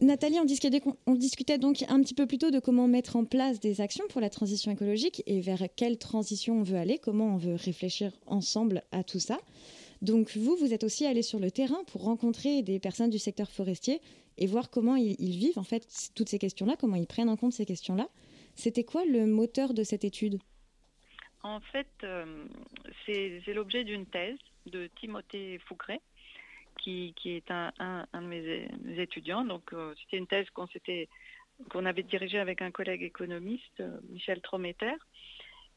Nathalie, 0.00 0.38
on 0.38 0.44
discutait, 0.44 0.80
on 1.06 1.14
discutait 1.14 1.58
donc 1.58 1.84
un 1.88 2.00
petit 2.00 2.14
peu 2.14 2.26
plus 2.26 2.38
tôt 2.38 2.52
de 2.52 2.60
comment 2.60 2.86
mettre 2.86 3.16
en 3.16 3.24
place 3.24 3.58
des 3.58 3.80
actions 3.80 4.04
pour 4.08 4.20
la 4.20 4.30
transition 4.30 4.70
écologique 4.70 5.24
et 5.26 5.40
vers 5.40 5.64
quelle 5.74 5.98
transition 5.98 6.60
on 6.60 6.62
veut 6.62 6.76
aller, 6.76 6.98
comment 6.98 7.34
on 7.34 7.36
veut 7.36 7.56
réfléchir 7.56 8.12
ensemble 8.26 8.82
à 8.92 9.02
tout 9.02 9.18
ça. 9.18 9.38
Donc 10.00 10.36
vous, 10.36 10.56
vous 10.56 10.72
êtes 10.72 10.84
aussi 10.84 11.04
allé 11.04 11.22
sur 11.22 11.40
le 11.40 11.50
terrain 11.50 11.82
pour 11.88 12.04
rencontrer 12.04 12.62
des 12.62 12.78
personnes 12.78 13.10
du 13.10 13.18
secteur 13.18 13.50
forestier 13.50 14.00
et 14.36 14.46
voir 14.46 14.70
comment 14.70 14.94
ils, 14.94 15.16
vivent 15.18 15.58
en 15.58 15.64
fait 15.64 15.84
toutes 16.14 16.28
ces 16.28 16.38
questions-là, 16.38 16.76
comment 16.78 16.96
ils 16.96 17.08
prennent 17.08 17.28
en 17.28 17.36
compte 17.36 17.52
ces 17.52 17.66
questions-là. 17.66 18.08
C'était 18.54 18.84
quoi 18.84 19.04
le 19.04 19.26
moteur 19.26 19.74
de 19.74 19.82
cette 19.82 20.04
étude? 20.04 20.38
En 21.42 21.60
fait, 21.60 21.88
euh, 22.04 22.46
c'est 23.06 23.52
l'objet 23.52 23.82
d'une 23.82 24.06
thèse 24.06 24.38
de 24.66 24.88
Timothée 25.00 25.58
Foucret, 25.66 26.00
qui, 26.78 27.14
est 27.26 27.50
un, 27.50 27.72
de 28.14 28.26
mes, 28.26 29.00
étudiants. 29.00 29.44
Donc, 29.44 29.72
euh, 29.72 29.94
c'était 30.00 30.16
une 30.16 30.26
thèse 30.26 30.46
qu'on 30.50 31.84
avait 31.84 32.02
dirigée 32.02 32.38
avec 32.38 32.62
un 32.62 32.70
collègue 32.70 33.02
économiste, 33.02 33.80
euh, 33.80 33.98
Michel 34.08 34.40
Trometer, 34.40 34.94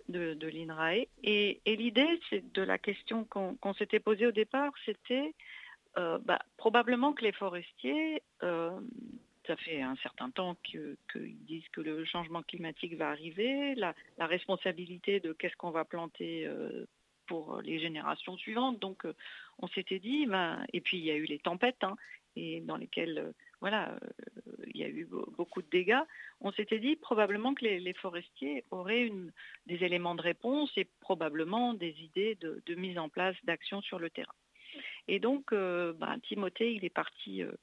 de, 0.08 0.48
l'INRAE. 0.48 1.08
Et, 1.24 1.62
l'idée 1.66 2.20
de 2.54 2.62
la 2.62 2.78
question 2.78 3.26
qu'on 3.26 3.74
s'était 3.74 4.00
posée 4.00 4.28
au 4.28 4.32
départ, 4.32 4.72
c'était 4.86 5.34
euh, 5.98 6.18
bah, 6.20 6.40
probablement 6.58 7.14
que 7.14 7.24
les 7.24 7.32
forestiers, 7.32 8.22
ça 8.42 9.56
fait 9.58 9.82
un 9.82 9.96
certain 9.98 10.30
temps 10.30 10.56
qu'ils 10.64 10.98
disent 11.46 11.68
que 11.72 11.82
le 11.82 12.06
changement 12.06 12.44
climatique 12.44 12.96
va 12.96 13.10
arriver, 13.10 13.76
la, 13.76 13.96
responsabilité 14.20 15.20
de 15.20 15.34
qu'est-ce 15.34 15.56
qu'on 15.56 15.72
va 15.72 15.84
planter 15.84 16.48
pour 17.32 17.62
les 17.62 17.80
générations 17.80 18.36
suivantes. 18.36 18.78
Donc, 18.80 19.06
euh, 19.06 19.14
on 19.60 19.68
s'était 19.70 20.00
dit, 20.00 20.26
ben, 20.26 20.66
et 20.74 20.82
puis 20.82 20.98
il 20.98 21.06
y 21.06 21.12
a 21.12 21.16
eu 21.16 21.24
les 21.24 21.40
tempêtes, 21.40 21.84
hein, 21.84 21.96
et 22.36 22.60
dans 22.60 22.76
lesquelles, 22.76 23.18
euh, 23.20 23.32
voilà, 23.62 23.82
euh, 23.92 24.66
il 24.74 24.78
y 24.82 24.84
a 24.84 24.90
eu 24.90 25.06
be- 25.06 25.34
beaucoup 25.38 25.62
de 25.62 25.70
dégâts. 25.70 26.04
On 26.42 26.52
s'était 26.52 26.80
dit 26.80 26.98
probablement 26.98 27.54
que 27.54 27.64
les, 27.64 27.94
forestiers 27.94 28.66
auraient 28.70 29.06
une, 29.06 29.32
des 29.66 29.82
éléments 29.86 30.16
de 30.16 30.22
réponse 30.22 30.72
et 30.76 30.88
probablement 31.00 31.74
des 31.74 31.96
idées 32.02 32.36
de, 32.42 32.76
mise 32.76 32.98
en 32.98 33.08
place 33.08 33.38
d'actions 33.46 33.82
sur 33.82 33.98
le 33.98 34.10
terrain. 34.10 34.36
Et 35.08 35.20
donc, 35.20 35.54
euh, 35.54 35.94
ben, 35.94 36.20
Timothée, 36.28 36.74
il 36.74 36.84
est 36.84 36.96
parti. 37.04 37.44
euh, 37.44 37.54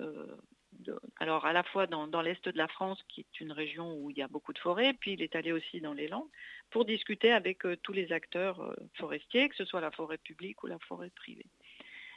euh, 0.00 0.36
de- 0.78 0.98
alors 1.18 1.44
à 1.46 1.52
la 1.52 1.62
fois 1.62 1.86
dans, 1.86 2.06
dans 2.06 2.22
l'est 2.22 2.48
de 2.48 2.56
la 2.58 2.68
France, 2.68 3.02
qui 3.08 3.20
est 3.20 3.40
une 3.40 3.52
région 3.52 3.94
où 3.96 4.10
il 4.10 4.18
y 4.18 4.22
a 4.22 4.28
beaucoup 4.28 4.52
de 4.52 4.58
forêts, 4.58 4.94
puis 4.94 5.12
il 5.12 5.22
est 5.22 5.34
allé 5.36 5.52
aussi 5.52 5.80
dans 5.80 5.92
les 5.94 6.08
Landes 6.08 6.28
pour 6.70 6.84
discuter 6.84 7.32
avec 7.32 7.64
euh, 7.66 7.76
tous 7.82 7.92
les 7.92 8.12
acteurs 8.12 8.60
euh, 8.60 8.74
forestiers, 8.94 9.48
que 9.48 9.56
ce 9.56 9.64
soit 9.64 9.80
la 9.80 9.90
forêt 9.90 10.18
publique 10.18 10.62
ou 10.62 10.66
la 10.66 10.78
forêt 10.80 11.10
privée. 11.10 11.46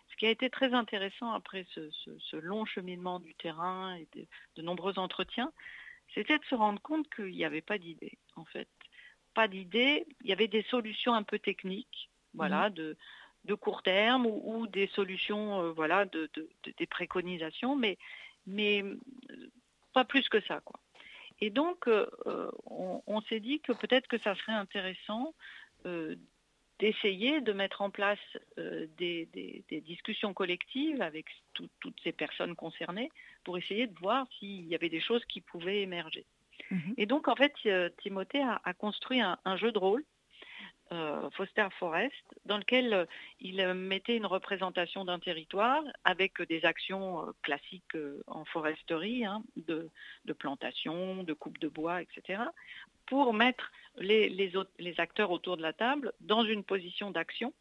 Ce 0.10 0.16
qui 0.18 0.26
a 0.26 0.30
été 0.30 0.50
très 0.50 0.74
intéressant 0.74 1.32
après 1.32 1.66
ce, 1.74 1.90
ce- 1.92 2.20
ce 2.20 2.36
long 2.36 2.66
cheminement 2.66 3.20
du 3.20 3.34
terrain 3.36 3.96
et 3.96 4.08
de, 4.16 4.26
de 4.58 4.62
nombreux 4.62 5.00
entretiens, 5.00 5.52
c'était 6.14 6.38
de 6.38 6.46
se 6.46 6.56
rendre 6.56 6.82
compte 6.82 7.08
qu'il 7.16 7.32
n'y 7.32 7.46
avait 7.46 7.62
pas 7.62 7.78
d'idée, 7.78 8.18
en 8.36 8.44
fait. 8.46 8.68
Pas 9.34 9.48
d'idée, 9.48 10.06
il 10.24 10.30
y 10.30 10.34
avait 10.34 10.50
des 10.50 10.64
solutions 10.64 11.14
un 11.14 11.24
peu 11.24 11.40
techniques, 11.40 12.10
voilà, 12.34 12.70
de, 12.70 12.98
de 13.46 13.54
court 13.54 13.82
terme 13.82 14.26
ou, 14.26 14.42
ou 14.44 14.68
des 14.68 14.88
solutions, 14.88 15.62
euh, 15.62 15.72
voilà, 15.72 16.04
de, 16.06 16.30
de- 16.34 16.50
de- 16.64 16.74
des 16.78 16.86
préconisations, 16.86 17.78
mais, 17.78 17.98
mais 18.46 18.84
euh, 18.84 18.98
pas 19.94 20.06
plus 20.06 20.28
que 20.30 20.42
ça, 20.42 20.62
quoi. 20.62 20.80
Et 21.40 21.50
donc, 21.50 21.88
euh, 21.88 22.06
on, 22.66 23.02
on 23.08 23.22
s'est 23.22 23.40
dit 23.40 23.60
que 23.62 23.72
peut-être 23.72 24.08
que 24.08 24.20
ça 24.20 24.36
serait 24.36 24.52
intéressant 24.54 25.34
euh, 25.88 26.16
d'essayer 26.80 27.42
de 27.42 27.52
mettre 27.54 27.82
en 27.82 27.90
place 27.90 28.20
euh, 28.60 28.88
des, 28.98 29.26
des- 29.34 29.64
des 29.70 29.82
discussions 29.82 30.34
collectives 30.34 31.02
avec 31.02 31.26
tout- 31.54 31.70
toutes 31.80 32.00
ces 32.04 32.12
personnes 32.12 32.56
concernées 32.56 33.10
pour 33.44 33.58
essayer 33.58 33.88
de 33.88 33.98
voir 34.00 34.28
s'il 34.38 34.66
y 34.68 34.76
avait 34.76 34.90
des 34.90 35.02
choses 35.02 35.24
qui 35.26 35.42
pouvaient 35.42 35.82
émerger. 35.82 36.26
Et 36.98 37.06
donc, 37.08 37.28
en 37.28 37.36
fait, 37.36 37.54
Timothée 38.02 38.42
a, 38.42 38.62
a 38.64 38.74
construit 38.74 39.20
un, 39.20 39.38
un 39.46 39.58
jeu 39.58 39.72
de 39.72 39.80
rôle, 39.80 40.04
Foster 41.34 41.68
Forest, 41.80 42.24
dans 42.46 42.58
lequel 42.58 42.94
euh, 42.94 43.06
il 43.40 43.62
euh, 43.62 43.74
mettait 43.74 44.18
une 44.18 44.26
représentation 44.26 45.06
d'un 45.06 45.20
territoire 45.20 45.84
avec 46.04 46.42
euh, 46.42 46.46
des 46.46 46.66
actions 46.66 47.28
euh, 47.28 47.32
classiques 47.44 47.96
euh, 47.96 48.22
en 48.28 48.44
foresterie, 48.46 49.26
hein, 49.26 49.44
de, 49.56 49.90
plantation, 50.38 51.24
de 51.24 51.34
coupe 51.34 51.60
de 51.60 51.70
bois, 51.70 52.02
etc., 52.02 52.44
pour 53.06 53.34
mettre 53.34 53.72
les, 53.98 54.52
acteurs 54.98 55.32
autour 55.32 55.58
de 55.58 55.62
la 55.62 55.74
table 55.74 56.14
dans 56.22 56.44
une 56.44 56.64
position 56.64 57.12
d'action 57.12 57.54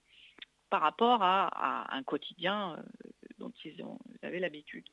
par 0.68 0.80
rapport 0.80 1.22
à, 1.22 1.94
un 1.94 2.02
quotidien 2.02 2.76
euh, 2.76 3.08
dont 3.38 3.52
ils, 3.64 3.84
avaient 4.22 4.38
l'habitude. 4.38 4.86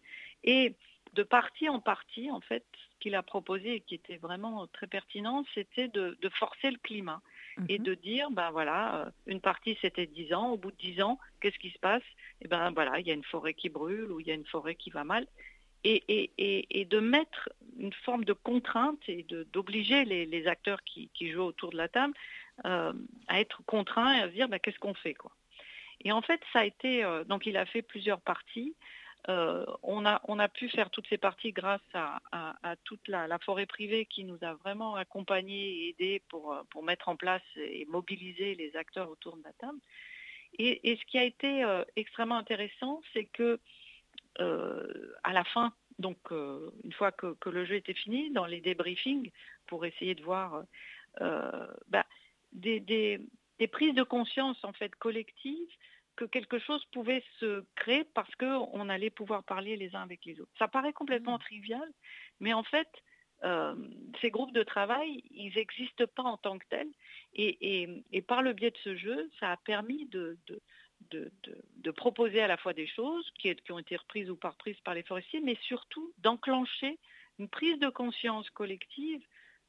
Et 0.43 0.75
de 1.13 1.23
partie 1.23 1.69
en 1.69 1.79
partie, 1.79 2.31
en 2.31 2.41
fait, 2.41 2.65
ce 2.73 2.99
qu'il 2.99 3.15
a 3.15 3.23
proposé 3.23 3.75
et 3.75 3.81
qui 3.81 3.95
était 3.95 4.17
vraiment 4.17 4.65
très 4.67 4.87
pertinent, 4.87 5.43
c'était 5.53 5.87
de 5.87 6.29
forcer 6.29 6.71
le 6.71 6.77
climat 6.77 7.21
et 7.69 7.79
de 7.79 7.93
dire, 7.93 8.29
ben 8.31 8.51
voilà, 8.51 9.01
euh, 9.05 9.09
une 9.25 9.41
partie 9.41 9.77
c'était 9.81 10.05
10 10.07 10.33
ans, 10.33 10.51
au 10.51 10.57
bout 10.57 10.71
de 10.71 10.77
10 10.77 11.01
ans, 11.01 11.19
qu'est-ce 11.41 11.57
qui 11.59 11.71
se 11.71 11.79
passe? 11.79 12.03
Et 12.41 12.47
ben 12.47 12.71
voilà, 12.71 12.99
il 12.99 13.07
y 13.07 13.11
a 13.11 13.13
une 13.13 13.23
forêt 13.23 13.53
qui 13.53 13.69
brûle 13.69 14.11
ou 14.11 14.19
il 14.19 14.27
y 14.27 14.31
a 14.31 14.35
une 14.35 14.45
forêt 14.45 14.75
qui 14.75 14.89
va 14.89 15.03
mal. 15.03 15.27
Et, 15.83 16.03
et- 16.07 16.81
et- 16.81 16.85
de 16.85 16.99
mettre 16.99 17.49
une 17.79 17.93
forme 17.93 18.25
de 18.25 18.33
contrainte 18.33 18.99
et 19.07 19.25
d'obliger 19.53 20.03
les, 20.05 20.47
acteurs 20.47 20.83
qui, 20.83 21.09
qui 21.13 21.31
jouent 21.31 21.43
autour 21.43 21.69
de 21.69 21.77
la 21.77 21.87
table 21.87 22.13
euh, 22.65 22.91
à 23.27 23.39
être 23.39 23.61
contraints 23.65 24.17
et 24.17 24.21
à 24.21 24.27
se 24.27 24.33
dire 24.33 24.49
ben, 24.49 24.59
qu'est-ce 24.59 24.79
qu'on 24.79 24.95
fait 24.95 25.13
quoi? 25.13 25.31
Et 26.03 26.11
en 26.11 26.21
fait, 26.21 26.41
ça 26.51 26.59
a 26.59 26.65
été 26.65 27.03
euh, 27.03 27.23
donc 27.23 27.45
il 27.45 27.55
a 27.57 27.65
fait 27.65 27.81
plusieurs 27.83 28.19
parties. 28.21 28.75
Euh, 29.29 29.65
on, 29.83 30.05
a, 30.05 30.47
pu 30.47 30.69
faire 30.69 30.89
toutes 30.89 31.07
ces 31.09 31.17
parties 31.17 31.51
grâce 31.51 31.81
à, 31.93 32.75
toute 32.85 33.05
la, 33.07 33.37
forêt 33.39 33.65
privée 33.65 34.05
qui 34.05 34.23
nous 34.23 34.37
a 34.41 34.53
vraiment 34.53 34.95
accompagnés 34.95 35.67
et 35.69 35.89
aidés 35.89 36.21
pour, 36.29 36.53
euh, 36.53 36.61
pour 36.69 36.83
mettre 36.83 37.09
en 37.09 37.17
place 37.17 37.41
et 37.57 37.85
mobiliser 37.89 38.55
les 38.55 38.75
acteurs 38.77 39.09
autour 39.09 39.35
de 39.35 39.43
la 39.43 39.53
table. 39.53 39.79
Et, 40.59 40.95
ce 40.95 41.05
qui 41.05 41.17
a 41.17 41.23
été 41.23 41.63
euh, 41.63 41.83
extrêmement 41.95 42.37
intéressant, 42.37 43.01
c'est 43.13 43.25
que 43.25 43.59
à 44.39 45.33
la 45.33 45.43
fin, 45.45 45.73
donc 45.97 46.17
une 46.29 46.93
fois 46.93 47.11
que, 47.11 47.35
le 47.49 47.65
jeu 47.65 47.73
était 47.75 47.95
fini, 47.95 48.29
dans 48.29 48.45
les 48.45 48.61
débriefings, 48.61 49.31
pour 49.65 49.83
essayer 49.83 50.13
de 50.13 50.21
voir 50.21 50.63
bah, 51.19 52.05
des, 52.53 52.79
des- 52.79 53.19
des 53.59 53.67
prises 53.67 53.95
de 53.95 54.03
conscience 54.03 54.57
en 54.63 54.73
fait 54.73 54.93
collectives 54.95 55.67
que 56.17 56.25
quelque 56.25 56.59
chose 56.59 56.83
pouvait 56.91 57.23
se 57.39 57.63
créer 57.75 58.03
parce 58.03 58.33
qu'on 58.35 58.89
allait 58.89 59.09
pouvoir 59.09 59.43
parler 59.43 59.77
les 59.77 59.95
uns 59.95 60.01
avec 60.01 60.25
les 60.25 60.39
autres. 60.41 60.51
Ça 60.59 60.67
paraît 60.67 60.93
complètement 60.93 61.37
trivial, 61.39 61.87
mais 62.39 62.53
en 62.53 62.63
fait, 62.63 62.89
euh, 63.43 63.75
ces 64.19 64.31
groupes 64.31 64.51
de 64.53 64.63
travail, 64.63 65.21
ils 65.31 65.53
n'existent 65.55 66.07
pas 66.07 66.23
en 66.23 66.37
tant 66.37 66.57
que 66.57 66.65
tels. 66.69 66.91
Et, 67.33 67.83
et- 67.83 68.03
et 68.11 68.21
par 68.21 68.41
le 68.41 68.53
biais 68.53 68.71
de 68.71 68.77
ce 68.83 68.95
jeu, 68.95 69.29
ça 69.39 69.51
a 69.51 69.57
permis 69.57 70.05
de, 70.07 70.37
de- 70.47 70.61
de- 71.11 71.31
de- 71.43 71.61
de 71.75 71.91
proposer 71.91 72.41
à 72.41 72.47
la 72.47 72.57
fois 72.57 72.73
des 72.73 72.87
choses 72.87 73.29
qui, 73.37 73.55
qui 73.55 73.71
ont 73.71 73.79
été 73.79 73.95
reprises 73.95 74.29
ou 74.31 74.35
pas 74.35 74.49
reprises 74.49 74.79
par 74.81 74.95
les 74.95 75.03
forestiers, 75.03 75.39
mais 75.41 75.55
surtout 75.61 76.11
d'enclencher 76.17 76.97
une 77.39 77.47
prise 77.47 77.77
de 77.77 77.89
conscience 77.89 78.49
collective 78.49 79.23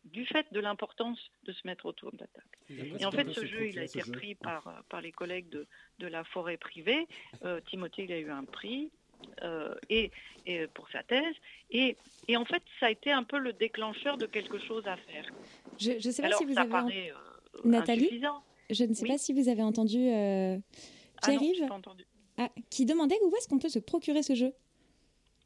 du 0.05 0.25
fait 0.27 0.47
de 0.53 0.61
l'importance 0.61 1.19
de 1.45 1.53
se 1.53 1.67
mettre 1.67 1.87
autour 1.87 2.13
de 2.13 2.19
la 2.19 2.27
table. 2.29 2.99
Et 3.01 3.05
en 3.05 3.11
fait, 3.11 3.29
ce 3.33 3.45
jeu, 3.45 3.69
il 3.69 3.79
a 3.79 3.85
été 3.85 4.01
repris 4.01 4.35
par, 4.35 4.67
euh, 4.67 4.73
par 4.89 5.01
les 5.01 5.13
collègues 5.13 5.49
de, 5.51 5.67
de 5.99 6.07
la 6.07 6.25
forêt 6.25 6.57
privée. 6.57 7.07
Euh, 7.45 7.61
Timothée, 7.69 8.05
il 8.05 8.13
a 8.13 8.19
eu 8.19 8.31
un 8.31 8.45
prix 8.45 8.91
euh, 9.43 9.75
et, 9.91 10.11
et 10.47 10.67
pour 10.69 10.89
sa 10.91 11.03
thèse. 11.03 11.35
Et, 11.71 11.97
et 12.29 12.37
en 12.37 12.45
fait, 12.45 12.63
ça 12.81 12.87
a 12.87 12.91
été 12.91 13.11
un 13.11 13.25
peu 13.25 13.39
le 13.39 13.53
déclencheur 13.53 14.17
de 14.17 14.27
quelque 14.27 14.59
chose 14.59 14.87
à 14.87 14.97
faire. 14.97 15.27
Je 15.79 15.93
ne 15.93 15.99
sais 16.01 16.23
pas 16.23 16.29
Alors, 16.29 16.39
si 16.39 16.45
vous 16.47 16.55
ça 16.55 16.63
avez 16.63 16.71
paraît 16.71 17.11
euh, 17.13 17.61
Nathalie, 17.65 18.23
je 18.71 18.85
ne 18.85 18.95
sais 18.95 19.03
Oui. 19.03 19.09
pas 19.11 19.19
si 19.19 19.33
vous 19.33 19.49
avez 19.49 19.63
entendu 19.63 20.09
euh, 20.09 20.59
Ah 21.23 21.27
Pierre-Yves 21.29 21.71
entendu. 21.71 22.05
Ah, 22.37 22.49
qui 22.71 22.87
demandait 22.87 23.19
où 23.25 23.35
est-ce 23.37 23.49
qu'on 23.49 23.59
peut 23.59 23.69
se 23.69 23.81
procurer 23.81 24.23
ce 24.23 24.35
jeu. 24.35 24.53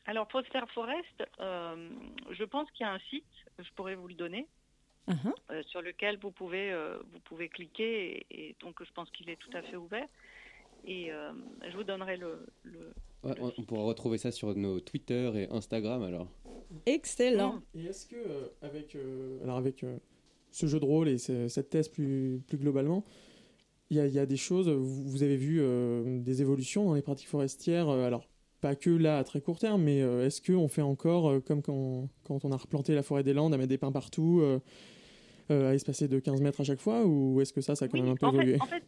Alors, 0.07 0.29
Foster 0.31 0.61
Forest, 0.75 1.23
euh, 1.41 1.89
je 2.31 2.45
pense 2.45 2.71
qu'il 2.73 2.85
y 2.85 2.89
a 2.89 2.93
un 2.93 2.99
site, 3.11 3.25
je 3.59 3.69
pourrais 3.77 3.95
vous 3.95 4.09
le 4.09 4.15
donner, 4.15 4.47
Uh-huh. 5.09 5.33
euh, 5.51 5.63
sur 5.65 5.83
lequel 5.83 6.17
vous 6.23 6.31
pouvez, 6.31 6.71
euh, 6.71 6.97
vous 7.13 7.19
pouvez 7.25 7.49
cliquer. 7.49 8.25
Et, 8.31 8.49
et 8.51 8.57
donc, 8.61 8.77
je 8.85 8.93
pense 8.93 9.11
qu'il 9.11 9.29
est 9.31 9.37
tout 9.37 9.51
à 9.53 9.61
fait 9.63 9.75
ouvert. 9.75 10.07
Et 10.87 11.11
euh, 11.13 11.33
je 11.69 11.77
vous 11.77 11.83
donnerai 11.83 12.17
le, 12.17 12.47
le- 12.63 12.93
Ouais, 13.25 13.35
on, 13.41 13.53
on 13.59 13.63
pourra 13.65 13.83
retrouver 13.83 14.19
ça 14.19 14.31
sur 14.31 14.55
nos 14.55 14.79
Twitter 14.79 15.31
et 15.35 15.49
Instagram 15.53 16.03
alors. 16.05 16.29
Excellent. 16.87 17.61
Et 17.75 17.85
est-ce 17.87 18.07
que 18.07 18.15
euh, 18.17 18.49
avec 18.63 18.95
euh, 18.95 19.43
alors 19.43 19.57
avec 19.57 19.83
euh, 19.83 19.99
ce 20.53 20.67
jeu 20.67 20.79
de 20.79 20.85
rôle 20.85 21.09
et 21.09 21.19
ce- 21.19 21.49
cette 21.49 21.71
thèse 21.71 21.89
plus, 21.89 22.41
plus 22.47 22.59
globalement, 22.59 23.05
il 23.91 23.97
y, 23.97 24.01
a- 24.01 24.07
il 24.07 24.13
y 24.15 24.19
a 24.21 24.27
des 24.27 24.37
choses, 24.37 24.69
vous, 24.69 25.03
vous 25.09 25.23
avez 25.25 25.37
vu 25.37 25.59
euh, 25.61 26.21
des 26.21 26.43
évolutions 26.43 26.85
dans 26.85 26.95
les 26.95 27.03
pratiques 27.03 27.29
forestières, 27.29 27.89
euh, 27.89 28.07
alors 28.07 28.25
pas 28.63 28.75
que 28.77 28.89
là 28.91 29.19
à 29.19 29.25
très 29.25 29.41
court 29.43 29.59
terme, 29.59 29.83
mais 29.83 30.01
euh, 30.01 30.25
est-ce 30.27 30.41
qu'on 30.41 30.69
fait 30.69 30.81
encore 30.83 31.29
euh, 31.31 31.41
comme 31.41 31.61
quand, 31.63 32.09
quand 32.25 32.45
on 32.45 32.53
a 32.53 32.57
replanté 32.57 32.95
la 32.95 33.03
forêt 33.03 33.23
des 33.25 33.35
Landes 33.35 33.53
à 33.53 33.59
mettre 33.59 33.69
des 33.69 33.77
pins 33.77 33.93
partout, 33.93 34.41
euh, 34.41 34.61
à 35.51 35.75
espacer 35.75 36.09
de 36.09 36.19
15 36.21 36.41
mètres 36.41 36.61
à 36.61 36.65
chaque 36.65 36.81
fois, 36.81 37.05
ou 37.05 37.41
est-ce 37.43 37.53
que 37.53 37.61
ça, 37.61 37.75
ça 37.75 37.85
a 37.85 37.89
quand 37.89 37.99
même 38.01 38.09
un 38.13 38.17
peu 38.17 38.27
en, 38.27 38.33
évolué 38.33 38.55
fait, 38.55 38.63
en 38.63 38.67
fait, 38.67 38.85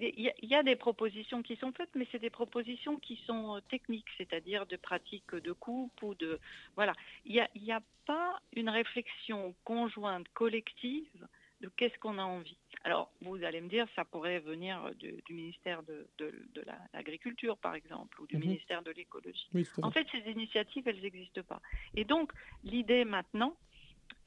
il 0.00 0.20
y, 0.20 0.28
a- 0.28 0.34
il 0.40 0.48
y 0.48 0.54
a 0.54 0.62
des 0.62 0.76
propositions 0.76 1.42
qui 1.42 1.56
sont 1.56 1.72
faites, 1.72 1.90
mais 1.96 2.06
c'est 2.12 2.20
des 2.20 2.30
propositions 2.30 2.96
qui 3.00 3.18
sont 3.26 3.60
techniques, 3.68 4.06
c'est-à-dire 4.16 4.64
de 4.66 4.76
pratiques 4.76 5.34
de 5.34 5.52
coupe 5.52 6.00
ou 6.02 6.14
de 6.14 6.38
voilà. 6.76 6.92
Il 7.26 7.32
n'y 7.34 7.72
a, 7.72 7.76
a 7.76 7.82
pas 8.06 8.40
une 8.54 8.68
réflexion 8.70 9.54
conjointe, 9.64 10.26
collective 10.34 11.26
de 11.60 11.68
qu'est-ce 11.76 11.98
qu'on 11.98 12.18
a 12.18 12.22
envie. 12.22 12.56
Alors, 12.84 13.10
vous 13.22 13.42
allez 13.42 13.60
me 13.60 13.68
dire, 13.68 13.86
ça 13.96 14.04
pourrait 14.04 14.38
venir 14.38 14.94
du, 14.96 15.20
du 15.26 15.34
ministère 15.34 15.82
de, 15.82 16.06
de- 16.18 16.32
de 16.54 16.60
la- 16.62 16.78
l'Agriculture, 16.94 17.56
par 17.58 17.74
exemple, 17.74 18.20
ou 18.20 18.26
du 18.26 18.36
Mhm. 18.36 18.42
ministère 18.44 18.82
de 18.82 18.92
l'Écologie. 18.92 19.48
Oui, 19.54 19.66
En 19.82 19.90
fait, 19.90 20.06
ces 20.12 20.30
initiatives, 20.30 20.86
elles 20.86 21.00
n'existent 21.00 21.42
pas. 21.42 21.60
Et 21.96 22.04
donc, 22.04 22.32
l'idée 22.62 23.04
maintenant, 23.04 23.56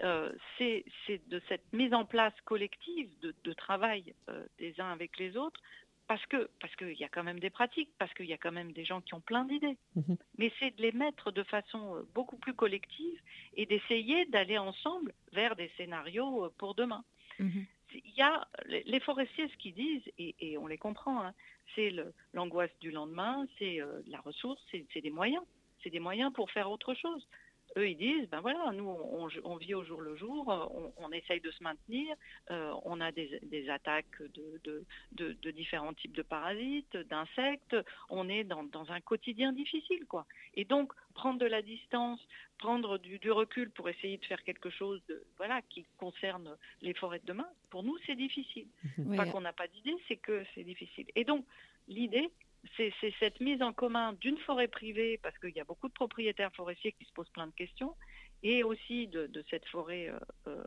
euh, 0.04 0.32
c'est 0.58 0.84
de 1.28 1.42
cette 1.48 1.72
mise 1.74 1.94
en 1.94 2.06
place 2.06 2.34
collective 2.46 3.10
de, 3.22 3.54
travail 3.54 4.14
euh, 4.30 4.46
des 4.58 4.80
uns 4.82 4.92
avec 4.92 5.18
les 5.18 5.38
autres, 5.38 5.62
parce 6.08 6.26
que 6.26 6.50
parce 6.60 6.76
qu'il 6.76 6.94
y 7.00 7.04
a 7.06 7.10
quand 7.10 7.24
même 7.24 7.40
des 7.40 7.50
pratiques, 7.50 7.92
parce 7.98 8.14
qu'il 8.14 8.26
y 8.26 8.34
a 8.34 8.38
quand 8.38 8.52
même 8.52 8.74
des 8.74 8.84
gens 8.84 9.00
qui 9.00 9.14
ont 9.14 9.22
plein 9.22 9.46
d'idées. 9.46 9.78
Mhm. 9.96 10.18
Mais 10.38 10.52
c'est 10.60 10.76
de 10.76 10.82
les 10.82 10.92
mettre 10.92 11.32
de 11.32 11.44
façon 11.44 11.96
euh, 11.96 12.02
beaucoup 12.14 12.36
plus 12.38 12.54
collective 12.54 13.22
et 13.56 13.66
d'essayer 13.66 14.26
d'aller 14.26 14.58
ensemble 14.58 15.14
vers 15.32 15.56
des 15.56 15.70
scénarios 15.78 16.50
pour 16.58 16.76
demain. 16.76 17.04
A 18.20 18.48
les 18.68 19.00
forestiers, 19.00 19.48
ce 19.50 19.58
qu'ils 19.58 19.74
disent, 19.74 20.12
et, 20.18 20.58
on 20.58 20.68
les 20.68 20.78
comprend, 20.78 21.24
hein, 21.24 21.34
c'est 21.76 21.94
l'angoisse 22.34 22.72
du 22.80 22.92
lendemain, 22.92 23.46
c'est 23.58 23.82
euh, 23.82 24.02
la 24.08 24.20
ressource, 24.22 24.62
c'est 24.72 25.02
des 25.02 25.10
moyens. 25.10 25.44
C'est 25.84 25.90
des 25.90 26.00
moyens 26.00 26.32
pour 26.34 26.52
faire 26.52 26.70
autre 26.70 26.94
chose. 26.94 27.28
Eux, 27.78 27.90
ils 27.90 27.96
disent, 27.98 28.28
ben 28.30 28.42
voilà, 28.42 28.72
nous, 28.74 28.84
on, 28.88 29.30
on 29.44 29.56
vit 29.56 29.74
au 29.74 29.84
jour 29.84 30.02
le 30.02 30.16
jour, 30.18 30.46
on, 30.48 30.94
on 30.98 31.12
essaye 31.12 31.40
de 31.40 31.52
se 31.52 31.64
maintenir, 31.64 32.16
euh, 32.50 32.74
on 32.84 33.00
a 33.00 33.12
des, 33.14 33.40
des 33.44 33.70
attaques 33.70 34.22
de, 34.22 34.60
de, 34.66 34.84
de- 35.14 35.34
de 35.34 35.52
différents 35.52 35.94
types 35.94 36.12
de 36.16 36.22
parasites, 36.22 36.98
d'insectes, 36.98 37.76
on 38.10 38.28
est 38.28 38.44
dans, 38.44 38.64
dans 38.64 38.92
un 38.92 39.00
quotidien 39.00 39.54
difficile, 39.54 40.06
quoi. 40.06 40.26
Et 40.56 40.66
donc, 40.66 40.92
prendre 41.14 41.40
de 41.40 41.46
la 41.46 41.62
distance, 41.62 42.20
prendre 42.58 42.98
du, 42.98 43.20
du 43.20 43.32
recul 43.32 43.70
pour 43.72 43.88
essayer 43.88 44.18
de 44.18 44.26
faire 44.26 44.44
quelque 44.44 44.70
chose 44.70 45.02
de, 45.08 45.24
voilà, 45.38 45.62
qui 45.70 45.86
concerne 45.98 46.58
les 46.82 46.94
forêts 46.94 47.20
de 47.20 47.26
demain, 47.26 47.48
pour 47.70 47.84
nous, 47.84 47.98
c'est 48.06 48.16
difficile. 48.16 48.68
Ouais. 48.98 49.16
Pas 49.16 49.26
qu'on 49.28 49.42
n'a 49.42 49.54
pas 49.54 49.68
d'idée, 49.68 49.96
c'est 50.08 50.18
que 50.18 50.44
c'est 50.54 50.64
difficile. 50.66 51.06
Et 51.16 51.24
donc, 51.24 51.46
l'idée, 51.88 52.30
c'est 52.78 52.94
cette 53.20 53.40
mise 53.40 53.62
en 53.62 53.74
commun 53.74 54.14
d'une 54.14 54.38
forêt 54.40 54.68
privée, 54.68 55.20
parce 55.22 55.38
qu'il 55.40 55.56
y 55.56 55.60
a 55.60 55.64
beaucoup 55.64 55.88
de 55.88 55.94
propriétaires 55.94 56.54
forestiers 56.54 56.94
qui 56.94 57.06
se 57.06 57.12
posent 57.14 57.30
plein 57.30 57.48
de 57.48 57.54
questions, 57.54 57.96
et 58.44 58.64
aussi 58.64 59.08
de, 59.08 59.30
cette 59.50 59.66
forêt 59.68 60.10
euh, 60.10 60.20
euh, 60.48 60.64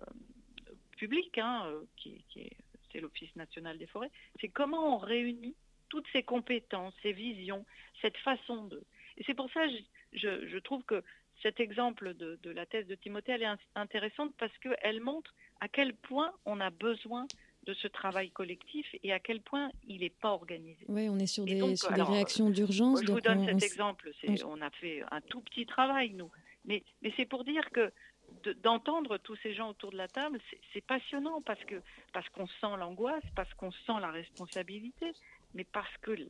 publique, 0.98 1.38
hein, 1.38 1.64
euh, 1.66 1.82
qui, 1.96 2.24
est, 2.36 2.56
c'est 2.92 3.00
l'Office 3.00 3.34
national 3.36 3.78
des 3.78 3.86
forêts, 3.86 4.10
c'est 4.40 4.48
comment 4.48 4.94
on 4.96 4.98
réunit 4.98 5.54
toutes 5.88 6.06
ces 6.12 6.22
compétences, 6.22 6.94
ces 7.02 7.12
visions, 7.12 7.64
cette 8.00 8.16
façon 8.18 8.64
de... 8.64 8.82
Et 9.16 9.24
c'est 9.24 9.34
pour 9.34 9.50
ça 9.52 9.66
je, 10.12 10.46
je- 10.48 10.58
trouve 10.58 10.82
que 10.84 11.02
cet 11.42 11.60
exemple 11.60 12.14
de, 12.14 12.38
de 12.42 12.50
la 12.50 12.66
thèse 12.66 12.86
de 12.86 12.94
Timothée, 12.94 13.32
elle 13.32 13.42
est 13.42 13.46
in- 13.46 13.58
intéressante 13.74 14.32
parce 14.38 14.56
qu'elle 14.58 15.00
montre 15.00 15.34
à 15.60 15.68
quel 15.68 15.94
point 15.94 16.32
on 16.46 16.60
a 16.60 16.70
besoin 16.70 17.26
de 17.64 17.74
ce 17.74 17.88
travail 17.88 18.30
collectif 18.30 18.86
et 19.02 19.12
à 19.12 19.18
quel 19.18 19.40
point 19.40 19.70
il 19.88 20.00
n'est 20.00 20.10
pas 20.10 20.30
organisé. 20.30 20.84
Ouais, 20.88 21.08
on 21.08 21.18
est 21.18 21.26
sur 21.26 21.44
des, 21.44 21.58
donc, 21.58 21.76
sur 21.78 21.90
alors, 21.92 22.08
des 22.08 22.14
réactions 22.16 22.50
d'urgence. 22.50 23.00
moi, 23.00 23.02
je 23.06 23.12
vous 23.12 23.20
donne 23.20 23.38
on- 23.40 23.44
cet 23.46 23.54
on 23.54 23.58
exemple. 23.58 24.10
on 24.46 24.60
a 24.60 24.70
fait 24.70 25.02
un 25.10 25.20
tout 25.22 25.40
petit 25.40 25.66
travail, 25.66 26.10
nous. 26.14 26.30
Mais, 26.66 26.82
mais 27.02 27.12
c'est 27.16 27.26
pour 27.26 27.44
dire 27.44 27.68
que 27.70 27.92
de- 28.42 28.52
d'entendre 28.54 29.18
tous 29.18 29.36
ces 29.42 29.54
gens 29.54 29.70
autour 29.70 29.90
de 29.92 29.96
la 29.96 30.08
table, 30.08 30.38
c'est, 30.72 30.80
passionnant 30.84 31.40
parce, 31.42 31.62
que, 31.64 31.76
parce 32.12 32.28
qu'on 32.30 32.46
sent 32.46 32.76
l'angoisse, 32.78 33.22
parce 33.36 33.52
qu'on 33.54 33.70
sent 33.72 33.98
la 34.00 34.10
responsabilité, 34.10 35.12
mais 35.54 35.64
parce 35.64 35.94
que 36.02 36.10
le- 36.10 36.28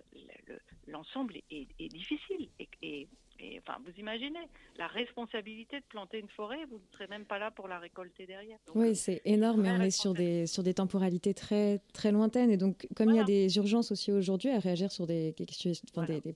le- 0.48 0.60
l'ensemble 0.86 1.36
est, 1.50 1.66
est 1.78 1.88
difficile. 1.88 2.48
Et, 2.60 2.68
et- 2.82 3.08
et, 3.44 3.60
enfin, 3.60 3.78
vous 3.84 3.92
imaginez, 3.98 4.38
la 4.78 4.86
responsabilité 4.86 5.76
de 5.80 5.84
planter 5.88 6.18
une 6.18 6.28
forêt, 6.28 6.64
vous 6.70 6.76
ne 6.76 6.92
serez 6.92 7.06
même 7.08 7.24
pas 7.24 7.38
là 7.38 7.50
pour 7.50 7.68
la 7.68 7.78
récolter 7.78 8.26
derrière. 8.26 8.58
Donc, 8.66 8.76
Oui, 8.76 8.96
c'est 8.96 9.20
énorme, 9.24 9.62
mais 9.62 9.70
on 9.70 9.80
est 9.80 9.90
sur 9.90 10.14
des, 10.14 10.46
sur 10.46 10.62
des 10.62 10.74
temporalités 10.74 11.34
très, 11.34 11.80
très 11.92 12.12
lointaines. 12.12 12.50
Et 12.50 12.56
donc, 12.56 12.86
comme 12.96 13.10
il 13.10 13.16
y 13.16 13.20
a 13.20 13.24
des 13.24 13.56
urgences 13.56 13.92
aussi 13.92 14.12
aujourd'hui 14.12 14.50
à 14.50 14.58
réagir 14.58 14.90
sur 14.90 15.06
des, 15.06 15.34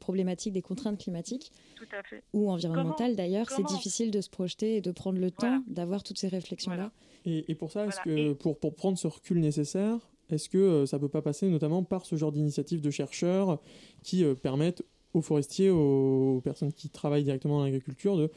problématiques, 0.00 0.52
des 0.52 0.62
contraintes 0.62 1.00
climatiques 1.00 1.52
tout 1.76 1.86
à 1.92 2.02
fait. 2.02 2.22
ou 2.32 2.50
environnementales 2.50 3.16
d'ailleurs, 3.16 3.50
c'est 3.50 3.64
difficile 3.64 4.10
de 4.10 4.20
se 4.20 4.30
projeter 4.30 4.76
et 4.76 4.80
de 4.80 4.92
prendre 4.92 5.18
le 5.18 5.30
temps 5.30 5.62
d'avoir 5.66 6.02
toutes 6.02 6.18
ces 6.18 6.28
réflexions-là. 6.28 6.92
Et, 7.24 7.50
et 7.50 7.54
pour 7.54 7.70
ça, 7.72 7.86
est-ce 7.86 8.00
Voilà, 8.04 8.30
que 8.30 8.32
pour, 8.34 8.58
pour 8.58 8.74
prendre 8.74 8.96
ce 8.96 9.06
recul 9.06 9.40
nécessaire, 9.40 9.98
est-ce 10.30 10.48
que 10.48 10.58
euh, 10.58 10.86
ça 10.86 10.98
peut 10.98 11.08
pas 11.08 11.22
passer 11.22 11.48
notamment 11.48 11.82
par 11.82 12.04
ce 12.04 12.16
genre 12.16 12.32
d'initiatives 12.32 12.80
de 12.80 12.90
chercheurs 12.90 13.60
qui 14.02 14.24
euh, 14.24 14.34
permettent 14.34 14.82
aux 15.18 15.22
forestiers, 15.22 15.70
aux 15.70 16.40
personnes 16.42 16.72
qui 16.72 16.90
travaillent 16.90 17.24
directement 17.24 17.58
dans 17.58 17.64
l'agriculture, 17.64 18.16
de 18.16 18.30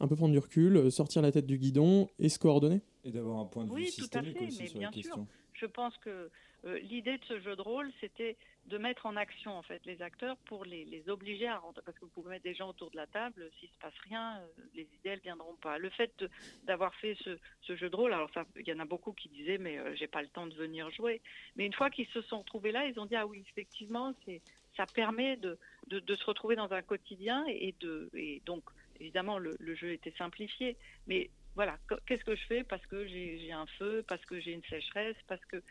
un 0.00 0.08
peu 0.08 0.16
prendre 0.16 0.32
du 0.32 0.38
recul, 0.38 0.76
euh, 0.76 0.90
sortir 0.90 1.22
la 1.22 1.30
tête 1.32 1.46
du 1.46 1.56
guidon 1.56 2.08
et 2.18 2.28
se 2.28 2.38
coordonner 2.38 2.80
Et 3.04 3.10
d'avoir 3.12 3.38
un 3.38 3.44
point 3.46 3.64
de 3.64 3.70
vue 3.70 3.76
Oui, 3.76 3.84
tout 3.96 4.02
à 4.16 4.22
systémique 4.22 4.38
fait, 4.38 4.46
aussi 4.46 4.62
mais 4.62 4.68
sur 4.68 4.78
bien 4.80 4.88
la 4.88 4.92
sûr. 4.92 5.02
question. 5.02 5.26
Je 5.54 5.66
pense 5.66 5.96
que 5.98 6.30
euh, 6.64 6.78
l'idée 6.80 7.16
de 7.16 7.24
ce 7.28 7.40
jeu 7.40 7.54
de 7.54 7.62
rôle, 7.62 7.90
c'était 8.00 8.36
de 8.66 8.76
mettre 8.78 9.06
en 9.06 9.14
action 9.14 9.52
en 9.56 9.62
fait 9.62 9.80
les 9.86 10.02
acteurs 10.02 10.36
pour 10.46 10.64
les, 10.64 10.84
les 10.86 11.08
obliger 11.08 11.46
à 11.46 11.58
rentrer. 11.58 11.82
Parce 11.86 11.96
que 11.98 12.04
vous 12.06 12.10
pouvez 12.10 12.30
mettre 12.30 12.42
des 12.42 12.54
gens 12.54 12.70
autour 12.70 12.90
de 12.90 12.96
la 12.96 13.06
table, 13.06 13.48
s'il 13.60 13.68
se 13.68 13.78
passe 13.80 13.94
rien, 14.08 14.38
euh, 14.40 14.62
les 14.74 14.82
idées 14.82 15.10
elles 15.10 15.20
viendront 15.20 15.54
pas. 15.62 15.78
Le 15.78 15.90
fait 15.90 16.10
de- 16.18 16.28
d'avoir 16.66 16.92
fait 16.96 17.16
ce, 17.22 17.38
ce 17.62 17.76
jeu 17.76 17.88
de 17.88 17.94
rôle, 17.94 18.12
alors 18.12 18.30
ça, 18.34 18.44
il 18.58 18.66
y 18.66 18.72
en 18.72 18.80
a 18.80 18.84
beaucoup 18.84 19.12
qui 19.12 19.28
disaient 19.28 19.58
mais 19.58 19.78
euh, 19.78 19.94
j'ai 19.94 20.08
pas 20.08 20.22
le 20.22 20.28
temps 20.28 20.46
de 20.48 20.54
venir 20.54 20.90
jouer. 20.90 21.20
Mais 21.54 21.66
une 21.66 21.72
fois 21.74 21.88
qu'ils 21.90 22.08
se 22.08 22.20
sont 22.22 22.38
retrouvés 22.40 22.72
là, 22.72 22.86
ils 22.88 22.98
ont 22.98 23.06
dit 23.06 23.14
ah 23.16 23.26
oui 23.26 23.44
effectivement 23.48 24.12
c'est 24.24 24.42
ça 24.76 24.86
permet 24.86 25.36
de, 25.36 25.58
de, 25.88 26.14
se 26.14 26.24
retrouver 26.24 26.56
dans 26.56 26.72
un 26.72 26.82
quotidien 26.82 27.44
et 27.46 27.74
de 27.80 28.10
et 28.14 28.42
donc 28.46 28.62
évidemment 29.00 29.38
le, 29.38 29.56
jeu 29.74 29.92
était 29.92 30.14
simplifié, 30.18 30.76
mais 31.06 31.30
voilà 31.54 31.78
qu- 31.88 32.00
qu'est-ce 32.06 32.24
que 32.24 32.34
je 32.34 32.44
fais 32.46 32.64
parce 32.64 32.84
que 32.86 33.06
j'ai 33.06 33.52
un 33.52 33.66
feu, 33.78 34.04
parce 34.08 34.24
que 34.24 34.40
j'ai 34.40 34.52
une 34.52 34.64
sécheresse, 34.64 35.16
parce 35.26 35.44
que 35.46 35.62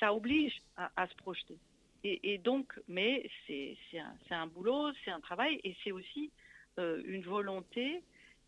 ça 0.00 0.12
oblige 0.12 0.54
à, 0.76 1.06
se 1.06 1.14
projeter. 1.16 1.58
Et, 2.06 2.36
donc, 2.36 2.78
mais 2.86 3.30
c'est 3.46 3.76
un, 3.98 4.36
un 4.36 4.46
boulot, 4.46 4.92
c'est 5.04 5.10
un 5.10 5.20
travail, 5.20 5.58
et 5.64 5.74
c'est 5.82 5.92
aussi 5.92 6.30
euh, 6.78 7.02
une 7.06 7.22
volonté. 7.22 8.02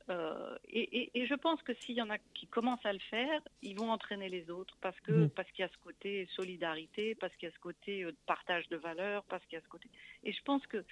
Euh, 0.09 0.57
et, 0.69 0.83
et- 1.01 1.11
et 1.21 1.27
je 1.27 1.35
pense 1.35 1.61
que 1.63 1.75
s'il 1.75 1.97
y 1.97 2.03
en 2.03 2.11
a 2.11 2.19
qui 2.35 2.47
commencent 2.47 2.85
à 2.87 2.93
le 2.93 2.99
faire, 3.11 3.41
ils 3.63 3.77
vont 3.77 3.91
entraîner 3.91 4.29
les 4.29 4.51
autres 4.51 4.77
parce 4.81 4.99
que 5.01 5.13
Mhm. 5.13 5.31
parce 5.31 5.51
qu'il 5.51 5.63
y 5.63 5.65
a 5.65 5.69
ce 5.69 5.79
côté 5.79 6.27
solidarité, 6.37 7.15
parce 7.17 7.35
qu'il 7.37 7.49
y 7.49 7.53
a 7.53 7.55
ce 7.55 7.59
côté 7.61 8.05
euh, 8.05 8.13
partage 8.27 8.69
de 8.69 8.77
valeurs, 8.77 9.25
parce 9.25 9.45
qu'il 9.47 9.55
y 9.55 9.59
a 9.59 9.63
ce 9.63 9.69
côté. 9.69 9.89
Et 10.25 10.33
je 10.33 10.43
pense 10.43 10.65
que 10.67 10.85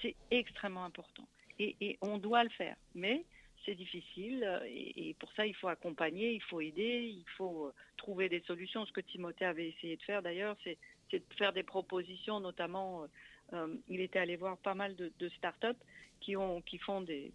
c'est 0.00 0.16
extrêmement 0.30 0.84
important. 0.84 1.28
Et, 1.58 1.76
et 1.82 1.98
on 2.00 2.16
doit 2.18 2.44
le 2.44 2.50
faire, 2.50 2.76
mais 2.94 3.24
c'est 3.64 3.74
difficile. 3.74 4.42
euh, 4.42 4.64
Et, 4.66 5.14
pour 5.20 5.30
ça, 5.34 5.46
il 5.46 5.54
faut 5.54 5.68
accompagner, 5.68 6.32
il 6.32 6.42
faut 6.42 6.60
aider, 6.60 7.04
il 7.14 7.28
faut 7.36 7.72
trouver 7.98 8.28
des 8.28 8.40
solutions. 8.40 8.84
Ce 8.86 8.92
que 8.92 9.02
Timothée 9.02 9.44
avait 9.44 9.68
essayé 9.68 9.96
de 9.96 10.02
faire 10.02 10.22
d'ailleurs, 10.22 10.56
c'est 10.64 10.78
de 11.12 11.22
faire 11.36 11.52
des 11.52 11.62
propositions, 11.62 12.40
notamment, 12.40 13.06
euh, 13.52 13.76
il 13.88 14.00
était 14.00 14.18
allé 14.18 14.36
voir 14.36 14.56
pas 14.56 14.74
mal 14.74 14.96
de, 14.96 15.12
de 15.18 15.28
start-up 15.28 15.76
qui, 16.20 16.36
ont, 16.36 16.62
qui 16.62 16.78
font 16.78 17.02
des- 17.02 17.32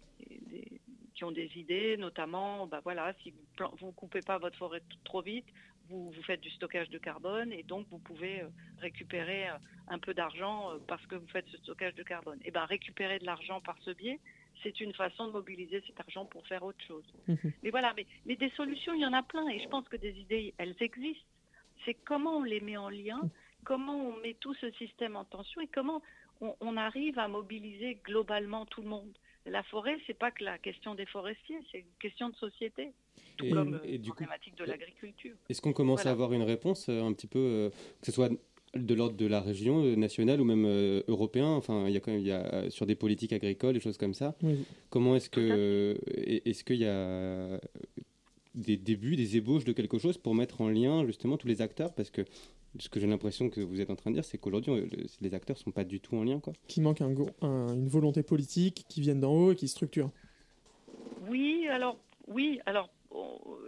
qui 1.18 1.24
ont 1.24 1.32
des 1.32 1.50
idées, 1.56 1.96
notamment, 1.96 2.68
bah 2.68 2.80
voilà, 2.84 3.12
si 3.22 3.32
vous 3.32 3.66
vous 3.80 3.90
coupez 3.90 4.20
pas 4.20 4.38
votre 4.38 4.56
forêt 4.56 4.80
trop 5.04 5.20
vite, 5.20 5.46
vous, 5.88 6.12
vous 6.12 6.22
faites 6.22 6.40
du 6.40 6.50
stockage 6.50 6.88
de 6.90 6.98
carbone 6.98 7.52
et 7.52 7.64
donc 7.64 7.88
vous 7.90 7.98
pouvez 7.98 8.42
euh, 8.42 8.48
récupérer 8.78 9.48
euh, 9.48 9.54
un 9.88 9.98
peu 9.98 10.14
d'argent 10.14 10.70
euh, 10.70 10.78
parce 10.86 11.04
que 11.06 11.16
vous 11.16 11.26
faites 11.26 11.48
ce 11.48 11.56
stockage 11.58 11.96
de 11.96 12.04
carbone. 12.04 12.38
Et 12.44 12.52
ben 12.52 12.64
récupérer 12.66 13.18
de 13.18 13.26
l'argent 13.26 13.60
par 13.60 13.76
ce 13.80 13.90
biais, 13.90 14.20
c'est 14.62 14.80
une 14.80 14.94
façon 14.94 15.26
de 15.26 15.32
mobiliser 15.32 15.82
cet 15.88 15.98
argent 15.98 16.24
pour 16.24 16.46
faire 16.46 16.62
autre 16.62 16.84
chose. 16.86 17.04
Mais 17.64 17.70
voilà, 17.70 17.92
mais, 17.96 18.06
mais 18.24 18.36
des 18.36 18.50
solutions, 18.50 18.94
il 18.94 19.00
y 19.00 19.06
en 19.06 19.12
a 19.12 19.24
plein 19.24 19.48
et 19.48 19.58
je 19.58 19.68
pense 19.68 19.88
que 19.88 19.96
des 19.96 20.16
idées, 20.20 20.54
elles 20.58 20.76
existent. 20.78 21.26
C'est 21.84 21.94
comment 21.94 22.36
on 22.36 22.42
les 22.44 22.60
met 22.60 22.76
en 22.76 22.90
lien, 22.90 23.20
comment 23.64 24.08
on 24.08 24.20
met 24.20 24.34
tout 24.34 24.54
ce 24.54 24.70
système 24.72 25.16
en 25.16 25.24
tension 25.24 25.60
et 25.62 25.68
comment 25.68 26.00
on, 26.40 26.54
on 26.60 26.76
arrive 26.76 27.18
à 27.18 27.26
mobiliser 27.26 27.98
globalement 28.04 28.66
tout 28.66 28.82
le 28.82 28.88
monde. 28.88 29.18
La 29.50 29.62
forêt, 29.64 29.96
c'est 30.06 30.18
pas 30.18 30.30
que 30.30 30.44
la 30.44 30.58
question 30.58 30.94
des 30.94 31.06
forestiers, 31.06 31.58
c'est 31.72 31.78
une 31.78 31.84
question 32.00 32.28
de 32.28 32.36
société, 32.36 32.92
tout 33.36 33.46
Et- 33.46 33.50
comme 33.50 33.74
euh, 33.74 33.78
et 33.84 33.98
du 33.98 34.10
coup, 34.10 34.16
problématique 34.16 34.56
de 34.56 34.64
l'agriculture. 34.64 35.34
Est-ce 35.48 35.62
qu'on 35.62 35.72
commence 35.72 36.00
Voilà. 36.00 36.10
à 36.10 36.12
avoir 36.12 36.32
une 36.32 36.42
réponse 36.42 36.88
euh, 36.88 37.02
un 37.02 37.12
petit 37.12 37.26
peu, 37.26 37.38
euh, 37.38 37.70
que 38.00 38.06
ce 38.06 38.12
soit 38.12 38.30
de 38.74 38.94
l'ordre 38.94 39.16
de 39.16 39.26
la 39.26 39.40
région, 39.40 39.82
euh, 39.84 39.96
nationale 39.96 40.40
ou 40.40 40.44
même 40.44 40.64
euh, 40.66 41.02
européen? 41.08 41.48
Enfin, 41.48 41.86
il 41.88 41.94
y 41.94 41.96
a 41.96 42.00
quand 42.00 42.10
même, 42.12 42.20
il 42.20 42.26
y 42.26 42.32
a, 42.32 42.44
euh, 42.52 42.70
sur 42.70 42.84
des 42.84 42.94
politiques 42.94 43.32
agricoles, 43.32 43.72
des 43.74 43.80
choses 43.80 43.96
comme 43.96 44.14
ça. 44.14 44.36
Oui. 44.42 44.64
Comment 44.90 45.16
est-ce 45.16 45.30
que, 45.30 45.98
est- 46.14 46.46
est-ce 46.46 46.62
qu'il 46.64 46.76
y 46.76 46.86
a 46.86 47.58
des 48.54 48.76
débuts, 48.76 49.16
des 49.16 49.36
ébauches 49.36 49.64
de 49.64 49.72
quelque 49.72 49.98
chose 49.98 50.18
pour 50.18 50.34
mettre 50.34 50.60
en 50.60 50.68
lien 50.68 51.06
justement 51.06 51.36
tous 51.38 51.48
les 51.48 51.62
acteurs? 51.62 51.94
Parce 51.94 52.10
que 52.10 52.22
ce 52.78 52.88
que 52.88 53.00
j'ai 53.00 53.06
l'impression 53.06 53.50
que 53.50 53.60
vous 53.60 53.80
êtes 53.80 53.90
en 53.90 53.96
train 53.96 54.10
de 54.10 54.16
dire, 54.16 54.24
c'est 54.24 54.38
qu'aujourd'hui, 54.38 54.74
le- 54.74 55.06
les 55.20 55.34
acteurs 55.34 55.58
sont 55.58 55.70
pas 55.70 55.84
du 55.84 56.00
tout 56.00 56.16
en 56.16 56.24
lien, 56.24 56.40
quoi. 56.40 56.52
Qui 56.66 56.80
manque 56.80 57.00
un- 57.00 57.14
une 57.74 57.88
volonté 57.88 58.22
politique 58.22 58.84
qui 58.88 59.00
vienne 59.00 59.20
d'en 59.20 59.32
haut 59.32 59.52
et 59.52 59.56
qui 59.56 59.68
structure. 59.68 60.10
Oui, 61.28 61.66
alors 61.68 61.98
oui, 62.28 62.60
alors 62.66 62.88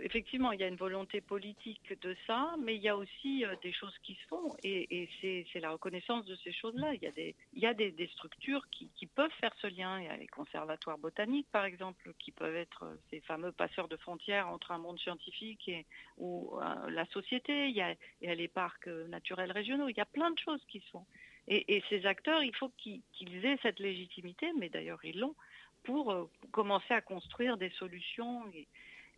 effectivement, 0.03 0.53
il 0.53 0.61
y 0.61 0.65
a 0.65 0.69
une 0.69 0.77
volonté 0.77 1.21
politique 1.21 1.99
de 2.03 2.17
ça, 2.27 2.55
mais 2.59 2.77
il 2.77 2.83
y 2.83 2.89
a 2.89 2.97
aussi 2.97 3.45
euh, 3.45 3.55
des 3.63 3.73
choses 3.73 3.97
qui 4.03 4.15
se 4.15 4.27
font 4.29 4.55
et, 4.63 5.09
c'est 5.21 5.61
la 5.61 5.71
reconnaissance 5.71 6.25
de 6.27 6.37
ces 6.37 6.53
choses-là. 6.53 6.95
Il 6.95 7.03
y 7.03 7.07
a 7.07 7.13
des, 7.13 7.35
il 7.55 7.63
y 7.63 7.67
a 7.67 7.75
des, 7.75 8.07
structures 8.15 8.69
qui, 8.71 8.91
qui 8.97 9.07
peuvent 9.07 9.33
faire 9.41 9.55
ce 9.61 9.67
lien. 9.67 10.01
Il 10.01 10.07
y 10.07 10.09
a 10.09 10.17
les 10.17 10.27
conservatoires 10.27 10.99
botaniques, 10.99 11.49
par 11.53 11.65
exemple, 11.65 12.13
qui 12.19 12.33
peuvent 12.33 12.57
être 12.57 12.85
euh, 12.85 12.97
ces 13.11 13.21
fameux 13.21 13.53
passeurs 13.53 13.89
de 13.89 13.97
frontières 13.97 14.49
entre 14.49 14.73
un 14.73 14.79
monde 14.79 14.99
scientifique 14.99 15.69
et 15.69 15.87
ou 16.19 16.59
euh, 16.59 16.91
la 16.91 17.07
société. 17.07 17.69
Il 17.69 17.77
y, 17.77 17.83
a, 17.83 17.95
les 18.35 18.49
parcs 18.49 18.89
naturels 19.09 19.53
régionaux. 19.53 19.89
Il 19.89 19.97
y 19.97 20.01
a 20.01 20.07
plein 20.07 20.31
de 20.31 20.39
choses 20.39 20.65
qui 20.69 20.81
se 20.81 20.91
font. 20.91 21.07
Et, 21.49 21.83
ces 21.89 22.07
acteurs, 22.07 22.45
il 22.45 22.55
faut 22.55 22.71
qu'ils 22.79 23.03
aient 23.45 23.59
cette 23.63 23.81
légitimité, 23.81 24.53
mais 24.59 24.69
d'ailleurs 24.69 25.05
ils 25.05 25.19
l'ont, 25.19 25.35
pour 25.83 26.31
commencer 26.53 26.95
à 26.95 27.01
construire 27.01 27.57
des 27.57 27.71
solutions. 27.71 28.45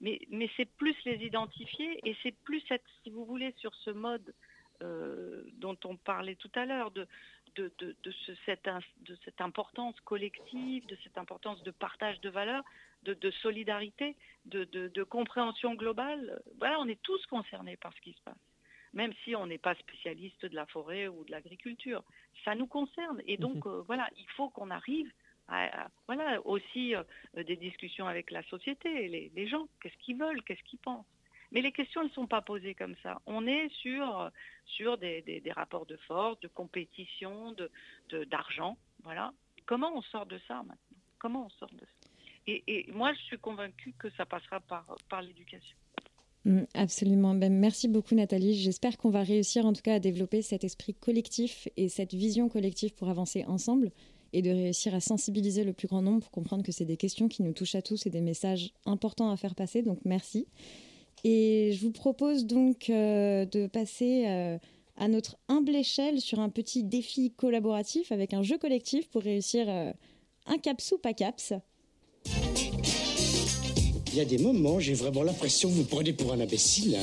Mais, 0.03 0.21
mais 0.29 0.51
c'est 0.57 0.67
plus 0.77 0.97
les 1.05 1.25
identifier 1.25 1.99
et 2.09 2.15
c'est 2.23 2.37
plus 2.45 2.63
être, 2.71 2.85
si 3.03 3.11
vous 3.11 3.25
voulez, 3.25 3.53
sur 3.57 3.75
ce 3.77 3.91
mode 3.91 4.35
euh, 4.83 5.45
dont 5.55 5.79
on 5.85 5.97
parlait 5.97 6.35
tout 6.35 6.51
à 6.57 6.67
l'heure, 6.67 6.91
de, 6.91 7.07
de, 7.55 7.73
de, 7.79 7.97
de 8.03 8.11
ce- 8.11 8.35
cette, 8.47 8.67
ins- 8.67 8.81
de 9.03 9.17
cette 9.25 9.41
importance 9.41 9.99
collective, 10.01 10.85
de 10.87 10.97
cette 11.05 11.17
importance 11.19 11.63
de 11.63 11.71
partage 11.71 12.21
de 12.21 12.29
valeurs, 12.31 12.65
de, 13.05 13.15
de 13.15 13.31
solidarité, 13.31 14.17
de, 14.45 15.03
compréhension 15.05 15.75
globale. 15.75 16.43
Voilà, 16.59 16.81
on 16.81 16.89
est 16.89 17.01
tous 17.03 17.25
concernés 17.27 17.77
par 17.77 17.93
ce 17.95 18.01
qui 18.01 18.13
se 18.13 18.23
passe, 18.23 18.43
même 18.93 19.13
si 19.23 19.37
on 19.37 19.47
n'est 19.47 19.59
pas 19.59 19.75
spécialiste 19.77 20.47
de 20.47 20.55
la 20.57 20.67
forêt 20.67 21.07
ou 21.09 21.25
de 21.25 21.31
l'agriculture. 21.31 22.03
Ça 22.45 22.55
nous 22.57 22.67
concerne. 22.67 23.21
Et 23.27 23.37
donc, 23.37 23.67
euh, 23.67 23.83
voilà, 23.87 24.09
il 24.17 24.29
faut 24.37 24.51
qu'on 24.51 24.71
arrive 24.71 25.11
voilà, 26.07 26.45
aussi 26.47 26.95
euh, 26.95 27.03
des 27.35 27.57
discussions 27.57 28.07
avec 28.07 28.31
la 28.31 28.43
société, 28.45 29.09
les, 29.09 29.31
les 29.35 29.47
gens, 29.49 29.67
qu'est-ce 29.81 29.97
qu'ils 30.05 30.17
veulent, 30.19 30.43
qu'est-ce 30.45 30.63
qu'ils 30.65 30.79
pensent? 30.79 31.07
Mais 31.53 31.61
les 31.61 31.73
questions 31.73 32.03
ne 32.03 32.09
sont 32.11 32.27
pas 32.27 32.41
posées 32.41 32.75
comme 32.75 32.95
ça. 33.03 33.21
On 33.27 33.47
est 33.47 33.69
sur, 33.83 34.31
sur 34.65 34.97
des, 34.97 35.21
des- 35.23 35.53
rapports 35.53 35.85
de 35.85 35.97
force, 36.09 36.41
de 36.41 36.49
compétition, 36.49 37.53
de, 37.53 37.71
de- 38.09 38.25
d'argent. 38.25 38.79
Voilà. 39.03 39.33
Comment 39.67 39.93
on 39.95 40.01
sort 40.03 40.25
de 40.27 40.41
ça 40.49 40.57
maintenant? 40.57 40.77
Comment 41.19 41.47
on 41.47 41.51
sort 41.51 41.71
de 41.73 41.81
ça? 41.81 42.09
Et, 42.47 42.65
et 42.67 42.91
moi, 42.93 43.13
je 43.13 43.21
suis 43.21 43.39
convaincue 43.39 43.93
que 43.99 44.09
ça 44.17 44.25
passera 44.25 44.61
par, 44.61 44.97
par 45.11 45.21
l'éducation. 45.21 45.77
Mm, 46.47 46.63
Absolument. 46.75 47.35
Ben, 47.35 47.53
merci 47.53 47.87
beaucoup 47.87 48.15
Nathalie. 48.15 48.55
J'espère 48.55 48.97
qu'on 48.97 49.11
va 49.11 49.23
réussir 49.23 49.67
en 49.67 49.75
tout 49.75 49.83
cas 49.83 49.95
à 49.97 50.01
développer 50.01 50.41
cet 50.41 50.65
esprit 50.65 50.95
collectif 50.95 51.69
et 51.77 51.89
cette 51.91 52.15
vision 52.15 52.49
collective 52.49 52.95
pour 52.95 53.11
avancer 53.11 53.45
ensemble 53.45 53.91
et 54.33 54.43
de 54.43 54.51
réussir 54.51 54.95
à 54.95 55.01
sensibiliser 55.01 55.64
le 55.64 55.72
plus 55.72 55.89
grand 55.89 56.03
nombre 56.03 56.20
pour 56.20 56.30
comprendre 56.30 56.62
que 56.62 56.72
c'est 56.72 56.85
des 56.85 56.97
questions 56.97 57.28
qui 57.28 57.43
nous 57.43 57.53
touchent 57.53 57.74
à 57.74 57.83
tous 57.83 58.07
et 58.07 58.11
des 58.11 58.20
messages 58.20 58.72
importants 58.87 59.30
à 59.30 59.37
faire 59.37 59.55
passer. 59.55 59.83
Donc 59.83 59.99
merci. 60.05 60.47
Et 61.24 61.72
je 61.72 61.80
vous 61.80 61.93
propose 61.93 62.47
donc 62.47 62.91
euh, 62.91 63.45
de 63.47 63.66
passer 63.66 64.24
euh, 64.26 64.59
à 64.97 65.09
notre 65.09 65.37
humble 65.49 65.74
échelle 65.74 66.20
sur 66.20 66.41
un 66.41 66.49
petit 66.49 66.83
défi 66.83 67.30
collaboratif 67.30 68.11
avec 68.11 68.35
un 68.35 68.43
jeu 68.43 68.59
collectif 68.59 69.09
pour 69.09 69.22
réussir 69.22 69.66
euh, 69.68 69.93
un 70.47 70.59
caps 70.59 70.93
ou 70.93 70.99
pas 70.99 71.12
caps. 71.12 71.53
Il 74.12 74.18
y 74.18 74.20
a 74.20 74.24
des 74.24 74.39
moments, 74.39 74.78
j'ai 74.78 74.95
vraiment 74.95 75.22
l'impression 75.22 75.70
que 75.70 75.74
vous 75.74 75.85
prenez 75.85 76.12
pour 76.12 76.33
un 76.33 76.41
imbécile. 76.41 76.99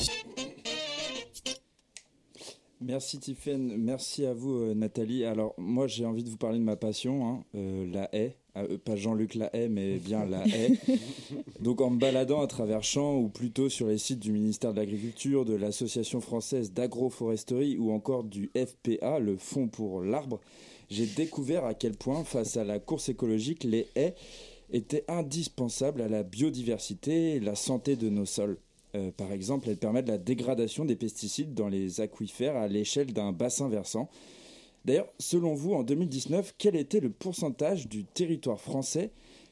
Merci 2.81 3.19
Tiffaine, 3.19 3.75
merci 3.77 4.25
à 4.25 4.33
vous 4.33 4.55
euh, 4.55 4.73
Nathalie. 4.73 5.25
Alors 5.25 5.53
moi 5.57 5.87
j'ai 5.87 6.05
envie 6.05 6.23
de 6.23 6.29
vous 6.29 6.37
parler 6.37 6.59
de 6.59 6.63
ma 6.63 6.77
passion, 6.77 7.27
hein, 7.27 7.43
euh, 7.55 7.85
la 7.91 8.07
haie. 8.15 8.37
Ah, 8.55 8.63
euh, 8.63 8.77
pas 8.77 8.95
Jean-Luc 8.95 9.35
la 9.35 9.53
haie, 9.53 9.67
mais 9.67 9.97
bien 9.97 10.25
la 10.25 10.47
haie. 10.47 10.79
Donc 11.59 11.81
en 11.81 11.89
me 11.89 11.99
baladant 11.99 12.39
à 12.39 12.47
travers 12.47 12.81
champs 12.81 13.17
ou 13.17 13.27
plutôt 13.27 13.67
sur 13.67 13.87
les 13.87 13.97
sites 13.97 14.21
du 14.21 14.31
ministère 14.31 14.71
de 14.71 14.79
l'Agriculture, 14.79 15.43
de 15.43 15.55
l'Association 15.55 16.21
française 16.21 16.71
d'agroforesterie 16.71 17.77
ou 17.77 17.91
encore 17.91 18.23
du 18.23 18.49
FPA, 18.55 19.19
le 19.19 19.35
Fonds 19.35 19.67
pour 19.67 20.01
l'arbre, 20.01 20.39
j'ai 20.89 21.05
découvert 21.05 21.65
à 21.65 21.73
quel 21.73 21.97
point 21.97 22.23
face 22.23 22.55
à 22.55 22.63
la 22.63 22.79
course 22.79 23.09
écologique, 23.09 23.65
les 23.65 23.89
haies 23.95 24.15
étaient 24.71 25.03
indispensables 25.09 26.01
à 26.01 26.07
la 26.07 26.23
biodiversité 26.23 27.35
et 27.35 27.39
la 27.41 27.55
santé 27.55 27.97
de 27.97 28.07
nos 28.07 28.25
sols. 28.25 28.57
Euh, 28.95 29.11
par 29.11 29.31
exemple, 29.31 29.69
elles 29.69 29.77
permettent 29.77 30.07
la 30.07 30.17
dégradation 30.17 30.83
des 30.85 30.95
pesticides 30.95 31.53
dans 31.53 31.67
les 31.69 32.01
aquifères 32.01 32.55
à 32.55 32.67
l'échelle 32.67 33.13
d'un 33.13 33.31
bassin 33.31 33.69
versant. 33.69 34.09
D'ailleurs, 34.85 35.09
selon 35.19 35.53
vous, 35.53 35.73
en 35.73 35.83
2019, 35.83 36.55
quel 36.57 36.75
était 36.75 36.99
le 36.99 37.09
pourcentage 37.11 37.87
du 37.87 38.03
territoire 38.05 38.59
français 38.59 39.11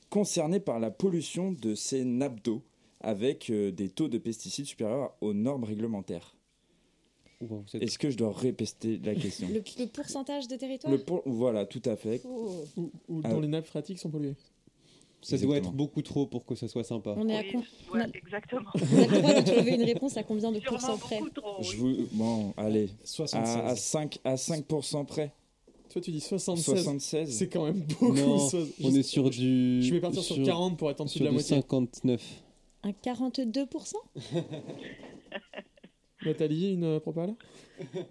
concerné 0.09 0.59
par 0.59 0.79
la 0.79 0.89
pollution 0.89 1.51
de 1.51 1.75
ces 1.75 2.03
nappes 2.05 2.41
d'eau 2.43 2.63
avec 3.01 3.49
euh, 3.51 3.71
des 3.71 3.89
taux 3.89 4.07
de 4.07 4.17
pesticides 4.17 4.65
supérieurs 4.65 5.13
aux 5.21 5.33
normes 5.33 5.65
réglementaires? 5.65 6.33
Est-ce 7.79 7.99
que 7.99 8.09
je 8.09 8.17
dois 8.17 8.31
répéter 8.33 8.99
la 9.03 9.13
question? 9.23 9.47
Le, 9.49 9.61
le 9.79 9.85
pourcentage 9.88 10.47
de 10.47 10.55
territoire 10.55 10.91
Le 10.91 10.97
pour- 11.03 11.21
Voilà, 11.27 11.65
tout 11.67 11.83
à 11.85 11.95
fait. 11.95 12.21
Ou, 12.25 12.89
ou 13.07 13.21
Ah. 13.23 13.29
dans 13.29 13.39
les 13.39 13.47
nappes 13.47 13.67
phréatiques 13.67 13.99
sont 13.99 14.09
polluées. 14.09 14.33
Ça 15.22 15.36
doit 15.38 15.55
être 15.57 15.63
Exactement. 15.63 15.72
beaucoup 15.76 16.01
trop 16.01 16.26
pour 16.28 16.45
que 16.45 16.55
ça 16.55 16.68
soit 16.68 16.84
sympa. 16.84 17.13
On 17.18 17.28
est 17.28 17.38
à 17.38 17.41
Oui, 17.41 17.51
con- 17.51 17.63
on 17.89 17.93
ouais, 17.95 18.01
a- 18.03 18.07
exactement. 18.15 18.70
on 18.76 18.80
a 18.80 19.07
le 19.07 19.22
droit 19.22 19.34
de 19.41 19.51
trouver 19.51 19.72
une 19.76 19.84
réponse 19.84 20.15
à 20.18 20.24
combien 20.24 20.51
de 20.51 20.59
pourcents 20.59 20.97
près 20.97 21.20
trop, 21.34 21.61
Je 21.63 21.76
oui. 21.82 22.07
vous... 22.11 22.18
Bon, 22.18 22.53
allez. 22.55 22.89
76. 23.03 23.55
À, 23.57 23.65
à 23.70 23.76
5, 23.76 24.20
à 24.24 24.36
5% 24.36 25.05
près. 25.05 25.34
Toi, 25.89 26.01
tu 26.01 26.11
dis 26.11 26.20
76. 26.20 26.65
76. 26.84 27.30
C'est 27.38 27.49
quand 27.49 27.65
même 27.65 27.82
beaucoup. 27.82 28.13
Non, 28.13 28.38
ça. 28.38 28.57
on 28.84 28.91
Je- 28.91 28.97
est 28.99 29.03
sur 29.03 29.30
du. 29.30 29.82
Je 29.82 29.93
vais 29.93 29.99
partir 30.01 30.22
sur 30.22 30.41
40 30.43 30.78
pour 30.78 30.91
être 30.91 31.01
en 31.01 31.05
dessous 31.05 31.15
sur 31.18 31.22
de 31.24 31.30
la 31.30 31.32
moitié. 31.34 31.55
59. 31.57 32.22
Un 32.84 32.91
42% 32.91 33.95
Nathalie, 36.26 36.74
une 36.74 36.84
euh, 36.84 36.99
propale? 36.99 37.36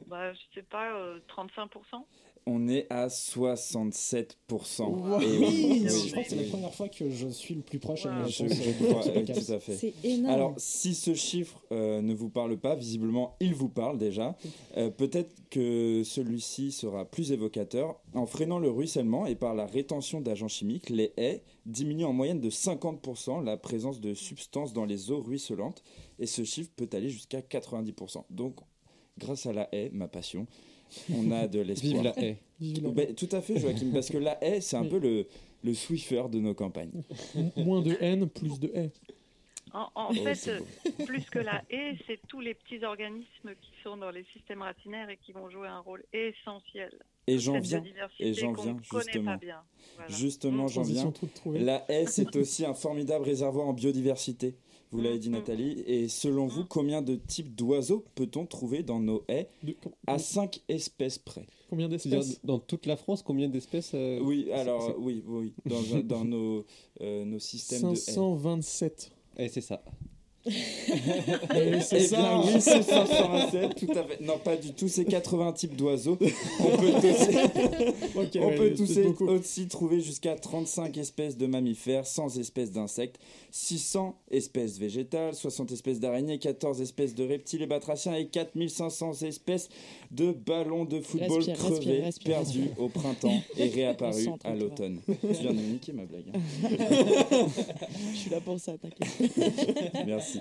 Bah, 0.07 0.33
je 0.33 0.39
sais 0.55 0.63
pas, 0.63 0.97
euh, 0.97 1.19
35%. 1.29 2.05
On 2.49 2.69
est 2.69 2.87
à 2.91 3.09
67%. 3.09 4.83
Wow. 4.83 5.21
Et 5.21 5.27
Oui, 5.27 5.37
oui, 5.41 5.87
je 5.89 6.11
crois 6.13 6.23
que 6.23 6.29
c'est 6.29 6.37
la 6.37 6.49
première 6.49 6.73
fois 6.73 6.89
que 6.89 7.11
je 7.11 7.27
suis 7.27 7.57
le 7.57 7.63
plus 7.63 7.81
proche 7.81 8.07
à 8.07 8.23
Wow. 8.23 8.29
Je, 8.29 8.43
réponse. 8.45 8.59
je 8.63 8.71
euh, 8.71 9.23
crois, 9.23 9.35
tout 9.35 9.53
à 9.53 9.59
fait. 9.59 9.75
C'est 9.75 9.95
énorme. 10.05 10.33
Alors, 10.33 10.55
si 10.57 10.95
ce 10.95 11.15
chiffre 11.15 11.61
euh, 11.73 12.01
ne 12.01 12.15
vous 12.15 12.29
parle 12.29 12.57
pas, 12.57 12.77
visiblement, 12.77 13.37
il 13.41 13.53
vous 13.55 13.69
parle 13.69 13.99
déjà. 13.99 14.37
Euh, 14.77 14.91
Peut-être 14.91 15.35
que 15.51 16.03
celui-ci 16.05 16.71
sera 16.71 17.05
plus 17.05 17.33
évocateur. 17.33 18.01
En 18.15 18.27
freinant 18.27 18.61
le 18.61 18.71
ruissellement 18.71 19.27
et 19.27 19.35
par 19.35 19.55
la 19.55 19.67
rétention 19.67 20.21
d'agents 20.21 20.47
chimiques, 20.49 20.89
les 20.89 21.13
haies 21.17 21.43
diminuent 21.67 22.07
en 22.07 22.13
moyenne 22.13 22.41
de 22.41 22.51
50% 22.51 23.45
la 23.45 23.57
présence 23.57 24.01
de 24.01 24.15
substances 24.15 24.73
dans 24.73 24.85
les 24.85 25.11
eaux 25.11 25.21
ruisselantes. 25.21 25.83
Et 26.21 26.27
ce 26.27 26.45
chiffre 26.45 26.71
peut 26.77 26.89
aller 26.93 27.09
jusqu'à 27.09 27.41
90%. 27.41 28.25
Donc, 28.31 28.61
grâce 29.19 29.47
à 29.47 29.53
la 29.53 29.69
haie, 29.75 29.91
ma 29.93 30.07
passion, 30.09 30.47
on 31.13 31.31
a 31.33 31.47
de 31.47 31.61
l'espoir. 31.61 31.93
Vive 31.95 32.03
la 32.03 32.19
haie. 32.23 32.37
Vive 32.61 32.83
la- 32.85 32.91
Ben, 32.91 33.15
tout 33.15 33.29
à 33.33 33.41
fait, 33.41 33.59
Joachim, 33.59 33.91
parce 33.93 34.09
que 34.09 34.19
la 34.19 34.43
haie, 34.45 34.61
c'est 34.61 34.77
un 34.77 34.83
Oui. 34.83 34.89
peu 34.89 34.99
le, 34.99 35.27
le 35.65 35.75
Swiffer 35.75 36.25
de 36.31 36.39
nos 36.39 36.55
campagnes. 36.55 37.03
Moins 37.57 37.83
de 37.83 37.97
haine, 38.01 38.29
plus 38.29 38.59
de 38.61 38.71
haie. 38.75 38.91
En, 39.73 39.89
en 39.95 40.09
Oh, 40.11 40.15
fait, 40.15 40.49
euh, 40.49 40.61
plus 41.05 41.25
que 41.29 41.39
la 41.41 41.63
haie, 41.71 41.99
c'est 42.07 42.19
tous 42.29 42.41
les 42.41 42.55
petits 42.55 42.83
organismes 42.85 43.51
qui 43.61 43.71
sont 43.83 43.97
dans 43.97 44.11
les 44.11 44.25
systèmes 44.33 44.63
racinaires 44.63 45.11
et 45.11 45.19
qui 45.25 45.33
vont 45.33 45.51
jouer 45.51 45.69
un 45.69 45.81
rôle 45.81 46.03
essentiel. 46.13 46.91
Et 47.27 47.39
j'en 47.39 47.59
viens, 47.59 47.81
biodiversité 47.81 48.29
et 48.29 48.35
j'en 48.35 48.53
viens, 48.53 48.77
justement. 48.81 49.33
pas 49.33 49.37
bien. 49.37 49.59
Voilà. 49.97 50.11
Justement, 50.15 50.69
j'en 50.69 50.83
viens. 50.83 51.13
La 51.47 51.85
haie, 51.91 52.07
c'est 52.07 52.37
aussi 52.37 52.65
un 52.65 52.73
formidable 52.75 53.25
réservoir 53.25 53.67
en 53.67 53.73
biodiversité. 53.73 54.55
Vous 54.93 55.01
l'avez 55.01 55.19
dit, 55.19 55.29
Mm. 55.29 55.33
Nathalie. 55.33 55.83
Et 55.87 56.09
selon 56.09 56.47
vous, 56.47 56.65
combien 56.65 57.03
de 57.03 57.17
types 57.17 57.55
d'oiseaux 57.55 58.05
peut-on 58.15 58.47
trouver 58.47 58.83
dans 58.83 59.01
nos 59.01 59.25
haies 59.29 59.49
De- 59.63 59.73
com- 59.73 59.93
à 60.07 60.19
5 60.19 60.61
espèces 60.69 61.19
près 61.19 61.47
Combien 61.69 61.89
d'espèces 61.89 62.41
dans 62.45 62.59
toute 62.61 62.87
la 62.87 62.97
France, 62.97 63.23
combien 63.23 63.49
d'espèces 63.49 63.93
euh, 63.95 64.21
Oui, 64.23 64.51
alors, 64.53 64.87
c'est- 64.87 64.95
oui, 64.99 65.23
oui. 65.27 65.53
Dans, 65.65 66.01
dans 66.03 66.25
nos, 66.25 66.65
euh, 67.01 67.25
nos 67.25 67.39
systèmes 67.41 67.83
de 67.83 67.93
haies. 67.93 67.97
527. 67.97 69.11
Eh, 69.39 69.49
c'est 69.49 69.61
ça. 69.61 69.83
Eh, 71.55 71.81
c'est 71.81 71.97
Eh 71.97 72.01
ça. 72.07 72.17
bien, 72.17 72.41
oui, 72.45 72.61
c'est 72.61 72.83
527, 72.83 73.75
tout 73.75 73.93
à 73.99 74.05
fait. 74.05 74.21
Non, 74.21 74.39
pas 74.39 74.57
du 74.57 74.73
tout, 74.73 74.89
c'est 74.89 75.05
80 75.05 75.53
types 75.53 75.77
d'oiseaux. 75.77 76.19
On 76.61 76.77
peut 76.77 76.87
aussi, 76.97 77.37
Ok, 78.17 78.29
on 78.37 78.47
ouais, 78.49 78.57
peut 78.57 78.75
c'est 78.87 79.13
tous 79.15 79.23
aussi 79.25 79.67
trouver 79.69 80.01
jusqu'à 80.01 80.35
35 80.37 80.97
espèces 80.99 81.37
de 81.37 81.47
mammifères, 81.47 82.07
100 82.07 82.37
espèces 82.39 82.71
d'insectes, 82.73 83.19
600 83.51 84.17
espèces 84.31 84.79
végétales, 84.79 85.35
60 85.35 85.73
espèces 85.73 86.01
d'araignées, 86.01 86.39
14 86.39 86.81
espèces 86.81 87.15
de 87.15 87.25
reptiles 87.27 87.63
et 87.63 87.67
batraciens 87.67 88.15
et 88.15 88.27
4500 88.27 89.23
espèces 89.23 89.69
de 90.11 90.33
ballons 90.33 90.85
de 90.85 91.01
football 91.01 91.39
Respire, 91.39 91.57
crevés, 91.57 91.75
respire, 91.77 92.05
respire, 92.05 92.33
perdus 92.37 92.61
respire. 92.61 92.81
au 92.83 92.89
printemps 92.89 93.41
et 93.59 93.69
réapparus 93.69 94.29
à 94.45 94.55
l'automne. 94.55 95.01
Tu 95.07 95.15
viens 95.43 95.53
de 95.53 95.57
me 95.59 95.73
niquer 95.73 95.93
ma 95.93 96.05
blague. 96.05 96.25
hein. 96.35 96.41
Je 98.13 98.17
suis 98.19 98.31
là 98.31 98.41
pour 98.41 98.59
ça, 98.61 98.73
t'inquiète. 98.79 99.93
Merci. 100.07 100.36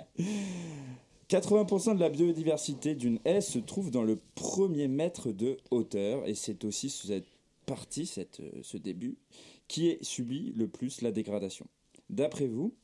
80% 1.30 1.96
de 1.96 2.00
la 2.00 2.10
biodiversité 2.10 2.96
d'une 2.96 3.20
haie 3.26 3.42
se 3.42 3.60
trouve 3.60 3.92
dans 3.92 4.04
le 4.04 4.20
premier 4.36 4.88
mètre 4.88 5.32
de 5.32 5.58
hauteur. 5.72 6.26
Et 6.28 6.36
c'est 6.36 6.64
aussi 6.66 6.90
cette 6.90 7.26
partie, 7.66 8.06
cette, 8.06 8.40
euh, 8.40 8.60
ce 8.62 8.78
début, 8.78 9.18
qui 9.68 9.90
est 9.90 10.04
subit 10.04 10.54
le 10.56 10.68
plus 10.68 11.02
la 11.02 11.12
dégradation. 11.12 11.66
D'après 12.10 12.48
vous, 12.48 12.76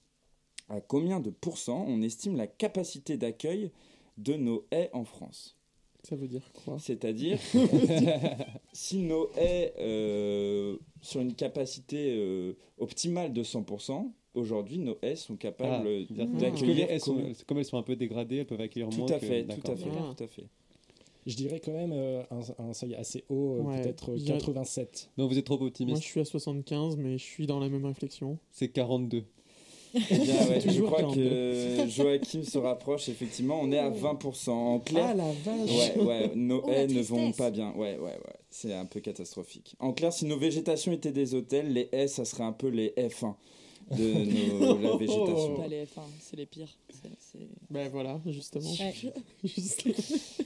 à 0.69 0.81
combien 0.81 1.19
de 1.19 1.29
pourcents 1.29 1.85
on 1.87 2.01
estime 2.01 2.35
la 2.35 2.47
capacité 2.47 3.17
d'accueil 3.17 3.71
de 4.17 4.33
nos 4.33 4.65
haies 4.71 4.89
en 4.93 5.03
France? 5.03 5.57
Ça 6.03 6.15
veut 6.15 6.27
dire 6.27 6.51
quoi? 6.53 6.79
C'est-à-dire, 6.79 7.37
si 8.73 8.99
nos 8.99 9.29
haies, 9.35 9.73
euh, 9.79 10.77
sur 11.01 11.21
une 11.21 11.35
capacité 11.35 12.15
euh, 12.17 12.53
optimale 12.79 13.33
de 13.33 13.43
100%, 13.43 14.11
aujourd'hui, 14.33 14.79
nos 14.79 14.97
haies 15.01 15.15
sont 15.15 15.33
Ah, 15.35 15.37
capables 15.41 15.85
que 16.07 16.13
d'accueillir... 16.39 16.87
comme- 17.03 17.33
comme 17.47 17.57
elles 17.57 17.65
sont 17.65 17.77
un 17.77 17.83
peu 17.83 17.95
dégradées, 17.95 18.37
elles 18.37 18.45
peuvent 18.45 18.61
accueillir 18.61 18.89
Tout 18.89 18.99
moins 18.99 19.11
à 19.11 19.19
que- 19.19 19.25
fait, 19.25 19.43
tout 19.43 19.71
à 19.71 19.75
fait, 19.75 19.89
Ah. 19.97 20.13
tout 20.17 20.23
à 20.23 20.27
fait. 20.27 20.45
Je 21.27 21.35
dirais 21.35 21.59
quand 21.63 21.71
même 21.73 21.91
euh, 21.93 22.23
un, 22.31 22.63
un 22.69 22.73
seuil 22.73 22.95
assez 22.95 23.23
haut, 23.29 23.57
euh, 23.59 23.61
Ouais, 23.61 23.81
peut-être 23.83 24.17
je 24.17 24.23
dirais- 24.23 24.39
87. 24.39 25.09
Non, 25.17 25.27
vous 25.27 25.37
êtes 25.37 25.45
trop 25.45 25.57
Moi, 25.59 25.67
optimiste. 25.67 26.01
je 26.01 26.07
suis 26.07 26.19
à 26.19 26.25
75, 26.25 26.97
mais 26.97 27.17
je 27.19 27.23
suis 27.23 27.45
dans 27.45 27.59
la 27.59 27.69
même 27.69 27.85
réflexion. 27.85 28.39
C'est 28.51 28.69
42. 28.69 29.23
Eh 29.93 29.99
bien, 30.17 30.47
ouais, 30.47 30.61
je 30.61 30.69
Toujours 30.69 30.87
crois 30.87 30.99
42. 31.01 31.29
que 31.29 31.87
Joachim 31.89 32.43
se 32.43 32.57
rapproche, 32.57 33.09
effectivement. 33.09 33.59
On 33.61 33.71
est 33.73 33.77
à 33.77 33.89
20%. 33.89 34.49
En 34.51 34.79
clair, 34.79 35.07
Ah 35.09 35.13
la 35.13 35.25
vache 35.33 35.69
Ouais, 35.97 36.01
ouais, 36.03 36.31
nos 36.33 36.61
Oh, 36.65 36.69
haies 36.71 36.87
ne 36.87 37.01
vont 37.01 37.33
pas 37.33 37.51
bien. 37.51 37.71
Ouais, 37.73 37.97
ouais, 37.97 37.99
ouais. 37.99 38.35
C'est 38.49 38.73
un 38.73 38.85
peu 38.85 39.01
catastrophique. 39.01 39.75
En 39.79 39.91
clair, 39.91 40.13
si 40.13 40.25
nos 40.25 40.37
végétations 40.37 40.93
étaient 40.93 41.11
des 41.11 41.35
hôtels, 41.35 41.71
les 41.73 41.89
haies, 41.91 42.07
ça 42.07 42.23
serait 42.23 42.45
un 42.45 42.53
peu 42.53 42.69
les 42.69 42.93
F1 42.97 43.35
de 43.97 44.59
nos- 44.59 44.77
la 44.79 44.97
végétation. 44.97 45.55
Pas 45.55 45.67
les 45.67 45.85
F1, 45.85 46.01
c'est 46.19 46.35
les 46.37 46.45
pires. 46.45 46.77
C'est- 46.89 47.09
c'est- 47.19 47.47
Ben 47.69 47.89
voilà, 47.89 48.19
justement. 48.27 48.71
Ouais. 48.71 48.93
Juste- 49.43 49.87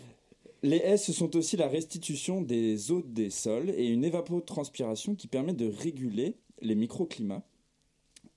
Les 0.64 0.78
haies, 0.78 0.98
ce 0.98 1.14
sont 1.14 1.36
aussi 1.36 1.58
la 1.58 1.68
restitution 1.68 2.42
des 2.42 2.90
eaux 2.92 3.04
des 3.04 3.30
sols 3.30 3.70
et 3.70 3.86
une 3.88 4.04
évapotranspiration 4.04 5.14
qui 5.14 5.28
permet 5.28 5.54
de 5.54 5.68
réguler 5.68 6.38
les 6.62 6.74
microclimats 6.74 7.44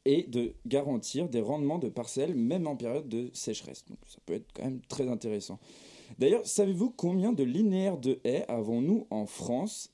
et 0.05 0.25
de 0.25 0.55
garantir 0.67 1.29
des 1.31 1.41
rendements 1.41 1.79
de 1.79 1.89
parcelles, 1.89 2.35
même 2.35 2.67
en 2.67 2.77
période 2.77 3.09
de 3.09 3.31
sécheresse. 3.33 3.85
Donc 3.87 3.99
ça 4.07 4.19
peut 4.27 4.35
être 4.35 4.47
quand 4.53 4.65
même 4.65 4.81
très 4.89 5.09
intéressant. 5.09 5.59
D'ailleurs, 6.19 6.47
savez-vous 6.47 6.91
combien 6.91 7.33
de 7.33 7.45
linéaires 7.45 7.97
de 7.99 8.21
haies 8.25 8.45
avons-nous 8.49 9.07
en 9.09 9.25
France? 9.25 9.91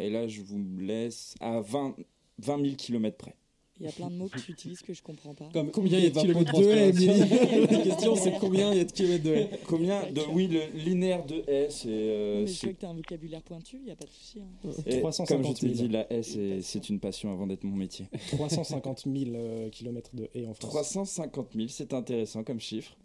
Et 0.00 0.10
là, 0.10 0.26
je 0.26 0.40
vous 0.42 0.60
laisse 0.78 1.34
à 1.40 1.60
20, 1.60 1.94
20 2.38 2.62
000 2.64 2.74
km 2.76 3.16
près. 3.16 3.36
Il 3.80 3.86
y 3.86 3.88
a 3.88 3.92
plein 3.92 4.10
de 4.10 4.14
mots 4.16 4.28
que 4.28 4.38
tu 4.38 4.52
utilises 4.52 4.82
que 4.82 4.92
je 4.92 5.02
comprends 5.02 5.32
pas. 5.34 5.48
Comme 5.52 5.70
Combien 5.70 5.98
il 5.98 6.04
y 6.04 6.06
a 6.06 6.10
de 6.10 6.20
kilomètres 6.20 6.52
de 6.60 6.64
Émilie 6.64 7.66
La 7.70 7.82
question, 7.82 8.14
c'est 8.14 8.32
combien 8.38 8.72
il 8.72 8.76
y 8.78 8.80
a 8.80 8.84
de 8.84 8.92
kilomètres 8.92 9.24
de 9.24 9.30
haies 9.34 9.50
Combien 9.66 10.02
de... 10.12 10.20
Oui, 10.32 10.48
le 10.48 10.60
linéaire 10.78 11.24
de 11.24 11.42
haies, 11.48 11.68
c'est... 11.70 11.88
euh, 11.88 12.40
mais 12.42 12.46
je 12.46 12.60
vois 12.60 12.72
que 12.74 12.78
tu 12.80 12.84
as 12.86 12.90
un 12.90 12.94
vocabulaire 12.94 13.42
pointu, 13.42 13.76
il 13.78 13.84
n'y 13.84 13.90
a 13.90 13.96
pas 13.96 14.04
de 14.04 14.10
souci. 14.10 14.40
hein. 14.40 14.70
Et 14.86 14.98
350 15.00 15.28
comme 15.44 15.56
je 15.56 15.60
t'ai 15.60 15.74
000. 15.74 15.88
dit, 15.88 15.92
la 15.92 16.12
haie, 16.12 16.60
c'est 16.62 16.88
une 16.90 17.00
passion 17.00 17.32
avant 17.32 17.46
d'être 17.46 17.64
mon 17.64 17.76
métier. 17.76 18.06
350 18.32 19.04
000 19.06 19.30
euh, 19.34 19.70
kilomètres 19.70 20.10
de 20.14 20.28
haies 20.34 20.46
en 20.46 20.52
France. 20.54 20.70
350 20.70 21.48
000, 21.54 21.68
c'est 21.68 21.94
intéressant 21.94 22.44
comme 22.44 22.60
chiffre. 22.60 22.96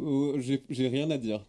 Oh, 0.00 0.36
J'ai 0.38 0.88
rien 0.88 1.10
à 1.10 1.18
dire. 1.18 1.44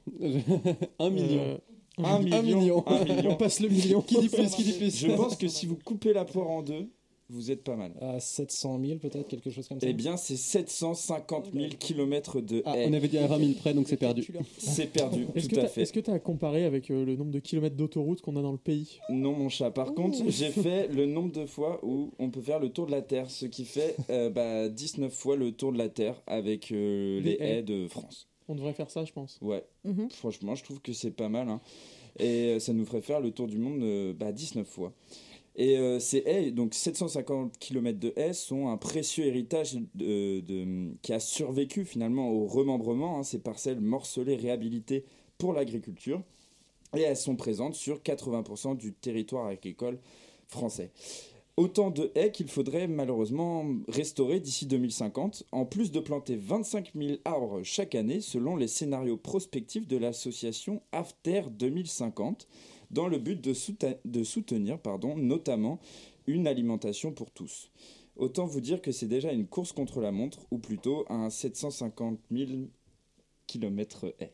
un 1.00 1.10
million. 1.10 1.42
Euh, 1.42 1.58
Un 1.98 2.20
million, 2.20 2.84
un 2.88 3.04
million. 3.06 3.32
On 3.32 3.36
passe 3.36 3.60
le 3.60 3.70
million. 3.70 4.02
Qui 4.02 4.20
dit 4.20 4.30
plus 4.30 4.50
Qui 4.56 4.64
dit 4.64 4.74
plus? 4.74 4.98
Je 4.98 5.08
pense 5.16 5.36
que 5.36 5.48
si 5.48 5.66
vous 5.66 5.78
coupez 5.78 6.12
la 6.14 6.26
poire 6.26 6.50
en 6.50 6.62
deux, 6.62 6.90
vous 7.30 7.50
êtes 7.52 7.64
pas 7.64 7.76
mal. 7.76 7.94
À 8.02 8.20
700 8.20 8.80
000 8.86 9.00
peut-être, 9.00 9.28
quelque 9.28 9.50
chose 9.50 9.68
comme 9.68 9.80
ça. 9.80 9.88
Eh 9.90 9.94
bien, 9.94 10.16
c'est 10.18 10.36
750 10.38 11.52
000 11.54 11.66
km 11.80 12.42
de 12.42 12.62
Ah, 12.66 12.78
haies. 12.78 12.88
on 12.90 12.94
avait 12.94 13.08
dit 13.08 13.18
à 13.18 13.28
20 13.28 13.40
000 13.40 13.52
près, 13.54 13.74
donc 13.74 13.88
c'est 13.88 13.98
perdu. 13.98 14.28
C'est 14.58 14.92
perdu, 14.92 15.26
Est-ce 15.36 15.50
que 15.50 15.56
tout 15.56 15.62
à 15.62 15.68
fait. 15.68 15.82
est-ce 15.82 15.94
que 15.94 16.00
tu 16.00 16.12
as 16.12 16.20
comparé 16.20 16.66
avec 16.66 16.92
euh, 16.92 17.04
le 17.06 17.16
nombre 17.16 17.32
de 17.32 17.40
kilomètres 17.40 17.76
d'autoroute 17.76 18.22
qu'on 18.22 18.36
a 18.36 18.42
dans 18.42 18.52
le 18.52 18.58
pays? 18.58 19.00
Non, 19.10 19.34
mon 19.34 19.50
chat. 19.50 19.72
Par 19.72 19.94
contre, 19.94 20.18
j'ai 20.28 20.50
fait 20.52 20.88
le 20.88 21.06
nombre 21.06 21.32
de 21.32 21.46
fois 21.46 21.80
où 21.84 22.12
on 22.20 22.30
peut 22.30 22.42
faire 22.42 22.60
le 22.60 22.70
tour 22.70 22.86
de 22.86 22.92
la 22.92 23.02
Terre, 23.02 23.30
ce 23.30 23.46
qui 23.46 23.66
fait 23.66 23.96
euh, 24.10 24.30
bah, 24.30 24.70
19 24.70 25.12
fois 25.14 25.36
le 25.36 25.52
tour 25.52 25.72
de 25.74 25.78
la 25.78 25.90
Terre 25.90 26.22
avec 26.28 26.72
euh, 26.72 27.20
les 27.22 27.32
haies. 27.40 27.58
haies 27.60 27.64
de 27.64 27.88
France. 27.88 28.28
On 28.48 28.54
devrait 28.56 28.74
faire 28.74 28.92
ça, 28.92 29.04
je 29.06 29.12
pense. 29.12 29.40
Ouais, 29.42 29.64
Mhm. 29.84 30.10
franchement, 30.12 30.54
je 30.54 30.64
trouve 30.64 30.80
que 30.80 30.94
c'est 30.94 31.10
pas 31.12 31.30
mal. 31.30 31.50
hein. 31.50 31.60
Et 32.20 32.54
euh, 32.56 32.60
ça 32.60 32.72
nous 32.72 32.86
ferait 32.86 33.02
faire 33.02 33.20
le 33.20 33.32
tour 33.32 33.48
du 33.48 33.58
monde 33.58 33.82
euh, 33.82 34.14
bah, 34.14 34.32
19 34.32 34.66
fois. 34.68 34.94
Et 35.58 35.78
euh, 35.78 36.00
ces 36.00 36.18
haies, 36.26 36.52
donc 36.52 36.74
750 36.74 37.58
km 37.60 37.98
de 37.98 38.14
haies, 38.18 38.34
sont 38.34 38.68
un 38.68 38.78
précieux 38.78 39.26
héritage 39.26 39.78
qui 39.98 41.14
a 41.14 41.20
survécu 41.20 41.86
finalement 41.86 42.30
au 42.30 42.46
remembrement, 42.46 43.20
hein, 43.20 43.24
ces 43.24 43.40
parcelles 43.40 43.80
morcelées, 43.80 44.36
réhabilitées 44.36 45.06
pour 45.38 45.54
l'agriculture. 45.54 46.22
Et 46.96 47.02
elles 47.02 47.18
sont 47.18 47.36
présentes 47.36 47.76
sur 47.76 48.00
80% 48.00 48.76
du 48.76 48.94
territoire 48.94 49.48
agricole 49.48 49.98
français. 50.48 50.92
Autant 51.58 51.90
de 51.90 52.12
haies 52.16 52.34
qu'il 52.34 52.50
faudrait 52.50 52.88
malheureusement 52.88 53.66
restaurer 53.88 54.42
d'ici 54.42 54.66
2050, 54.66 55.46
en 55.54 55.66
plus 55.66 55.90
de 55.90 56.02
planter 56.02 56.36
25 56.36 56.92
000 56.94 57.20
arbres 57.24 57.64
chaque 57.64 57.96
année 57.96 58.20
selon 58.20 58.58
les 58.58 58.68
scénarios 58.68 59.16
prospectifs 59.16 59.88
de 59.88 59.96
l'association 59.96 60.82
AFTER 60.92 61.44
2050, 61.52 62.50
dans 62.96 63.08
le 63.10 63.20
but 63.20 63.42
de, 63.42 64.24
soutenir 64.24 64.80
pardon, 64.80 65.18
notamment 65.18 65.80
une 66.28 66.48
alimentation 66.48 67.12
pour 67.12 67.30
tous. 67.30 67.70
Autant 68.16 68.46
vous 68.46 68.62
dire 68.62 68.82
que 68.82 68.94
c'est 68.94 69.08
déjà 69.08 69.34
une 69.34 69.46
course 69.46 69.74
contre 69.74 70.00
la 70.00 70.14
montre, 70.14 70.40
ou 70.50 70.58
plutôt 70.58 71.06
un 71.10 71.30
750 71.30 72.18
000 72.32 72.52
km 73.48 74.14
haies. 74.20 74.32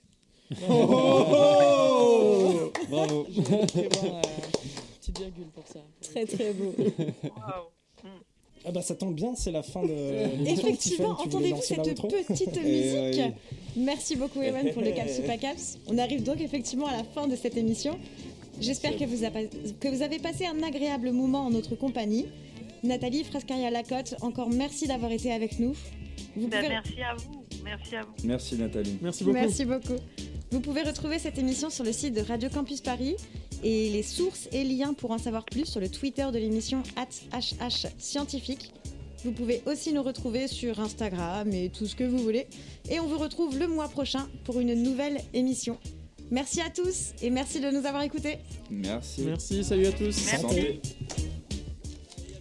Oh 0.70 2.72
Bravo. 2.89 3.26
Je 3.32 3.41
vais 3.41 3.66
prévoir 3.66 4.16
euh, 4.16 4.22
petite 4.99 5.18
virgule 5.18 5.47
pour 5.55 5.68
ça. 5.68 5.80
Très 6.01 6.26
très 6.26 6.53
beau. 6.53 6.74
Ah 8.64 8.72
bah 8.72 8.84
ça 8.84 8.93
tombe 8.93 9.16
bien, 9.16 9.34
c'est 9.36 9.51
la 9.51 9.64
fin 9.64 9.82
de 9.82 9.88
l'émission. 9.88 10.68
Effectivement, 10.68 11.18
entendez-vous 11.20 11.62
cette 11.62 11.82
petite 11.82 12.57
Eh 12.57 12.62
musique 12.62 13.24
oui. 13.24 13.55
Merci 13.78 14.16
beaucoup 14.16 14.41
Ewan 14.41 14.72
pour 14.72 14.84
le 14.84 14.91
Caps 14.91 15.16
Super 15.16 15.39
Caps. 15.39 15.80
On 15.88 15.97
arrive 15.97 16.22
donc 16.22 16.39
effectivement 16.41 16.86
à 16.86 16.97
la 16.97 17.03
fin 17.03 17.28
de 17.28 17.36
cette 17.36 17.57
émission. 17.57 17.97
J'espère 18.62 18.95
que 18.97 19.05
vous, 19.05 19.24
avez- 19.24 19.49
que 19.80 19.88
vous 19.88 20.01
avez 20.01 20.20
passé 20.20 20.45
un 20.45 20.62
agréable 20.64 21.12
moment 21.12 21.45
en 21.45 21.49
notre 21.49 21.76
compagnie. 21.76 22.26
Nathalie 22.84 23.24
Frascaria-Lacotte, 23.24 24.16
encore 24.22 24.49
merci 24.49 24.88
d'avoir 24.88 25.12
été 25.12 25.32
avec 25.32 25.59
nous. 25.59 25.74
Vous 26.36 26.47
Ben, 26.47 26.57
pouvez- 26.64 26.70
merci 26.70 27.01
à 27.01 27.16
vous. 27.16 27.43
Merci 27.64 27.95
à 27.95 28.01
vous. 28.03 28.14
Merci 28.24 28.55
Nathalie. 28.55 28.97
Merci 29.01 29.24
beaucoup. 29.24 29.34
Merci 29.38 29.66
beaucoup. 29.66 29.95
Vous 30.51 30.59
pouvez 30.62 30.82
retrouver 30.82 31.20
cette 31.20 31.38
émission 31.38 31.70
sur 31.70 31.84
le 31.84 31.93
site 31.93 32.14
de 32.16 32.22
Radio 32.22 32.49
Campus 32.49 32.82
Paris 32.82 33.16
et 33.64 33.89
les 33.91 34.03
sources 34.03 34.49
et 34.51 34.64
liens 34.64 34.93
pour 34.93 35.12
en 35.12 35.18
savoir 35.18 35.45
plus 35.45 35.66
sur 35.66 35.80
le 35.80 35.89
Twitter 35.89 36.28
de 36.34 36.39
l'émission 36.39 36.82
HH 36.97 37.88
Scientifique. 37.99 38.74
Vous 39.24 39.32
pouvez 39.32 39.62
aussi 39.68 39.93
nous 39.93 40.01
retrouver 40.01 40.47
sur 40.47 40.80
Instagram 40.80 41.51
et 41.53 41.70
tout 41.70 41.86
ce 41.86 41.95
que 41.95 42.03
vous 42.03 42.18
voulez. 42.18 42.47
Et 42.89 42.99
on 42.99 43.05
vous 43.05 43.20
retrouve 43.20 43.57
le 43.59 43.68
mois 43.68 43.88
prochain 43.88 44.28
pour 44.45 44.59
une 44.59 44.74
nouvelle 44.74 45.20
émission. 45.34 45.78
Merci 46.32 46.62
à 46.62 46.70
tous 46.70 47.12
et 47.22 47.30
merci 47.30 47.60
de 47.60 47.70
nous 47.70 47.86
avoir 47.86 48.04
écoutés. 48.04 48.38
Merci. 48.70 49.22
Merci, 49.24 49.64
salut 49.64 49.88
à 49.88 49.92
tous. 49.92 50.12
Santé. 50.16 50.80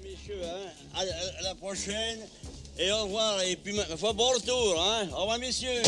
messieurs, 0.03 0.41
hein. 0.45 0.69
à, 0.95 1.01
à- 1.01 1.39
à 1.41 1.43
la 1.43 1.55
prochaine. 1.57 2.21
Et 2.79 2.91
au 2.93 3.03
revoir. 3.05 3.43
Et 3.43 3.57
puis, 3.57 3.75
foi, 3.99 4.13
bon 4.13 4.29
retour. 4.31 4.81
Hein. 4.81 5.09
Au 5.13 5.21
revoir, 5.23 5.39
messieurs. 5.39 5.83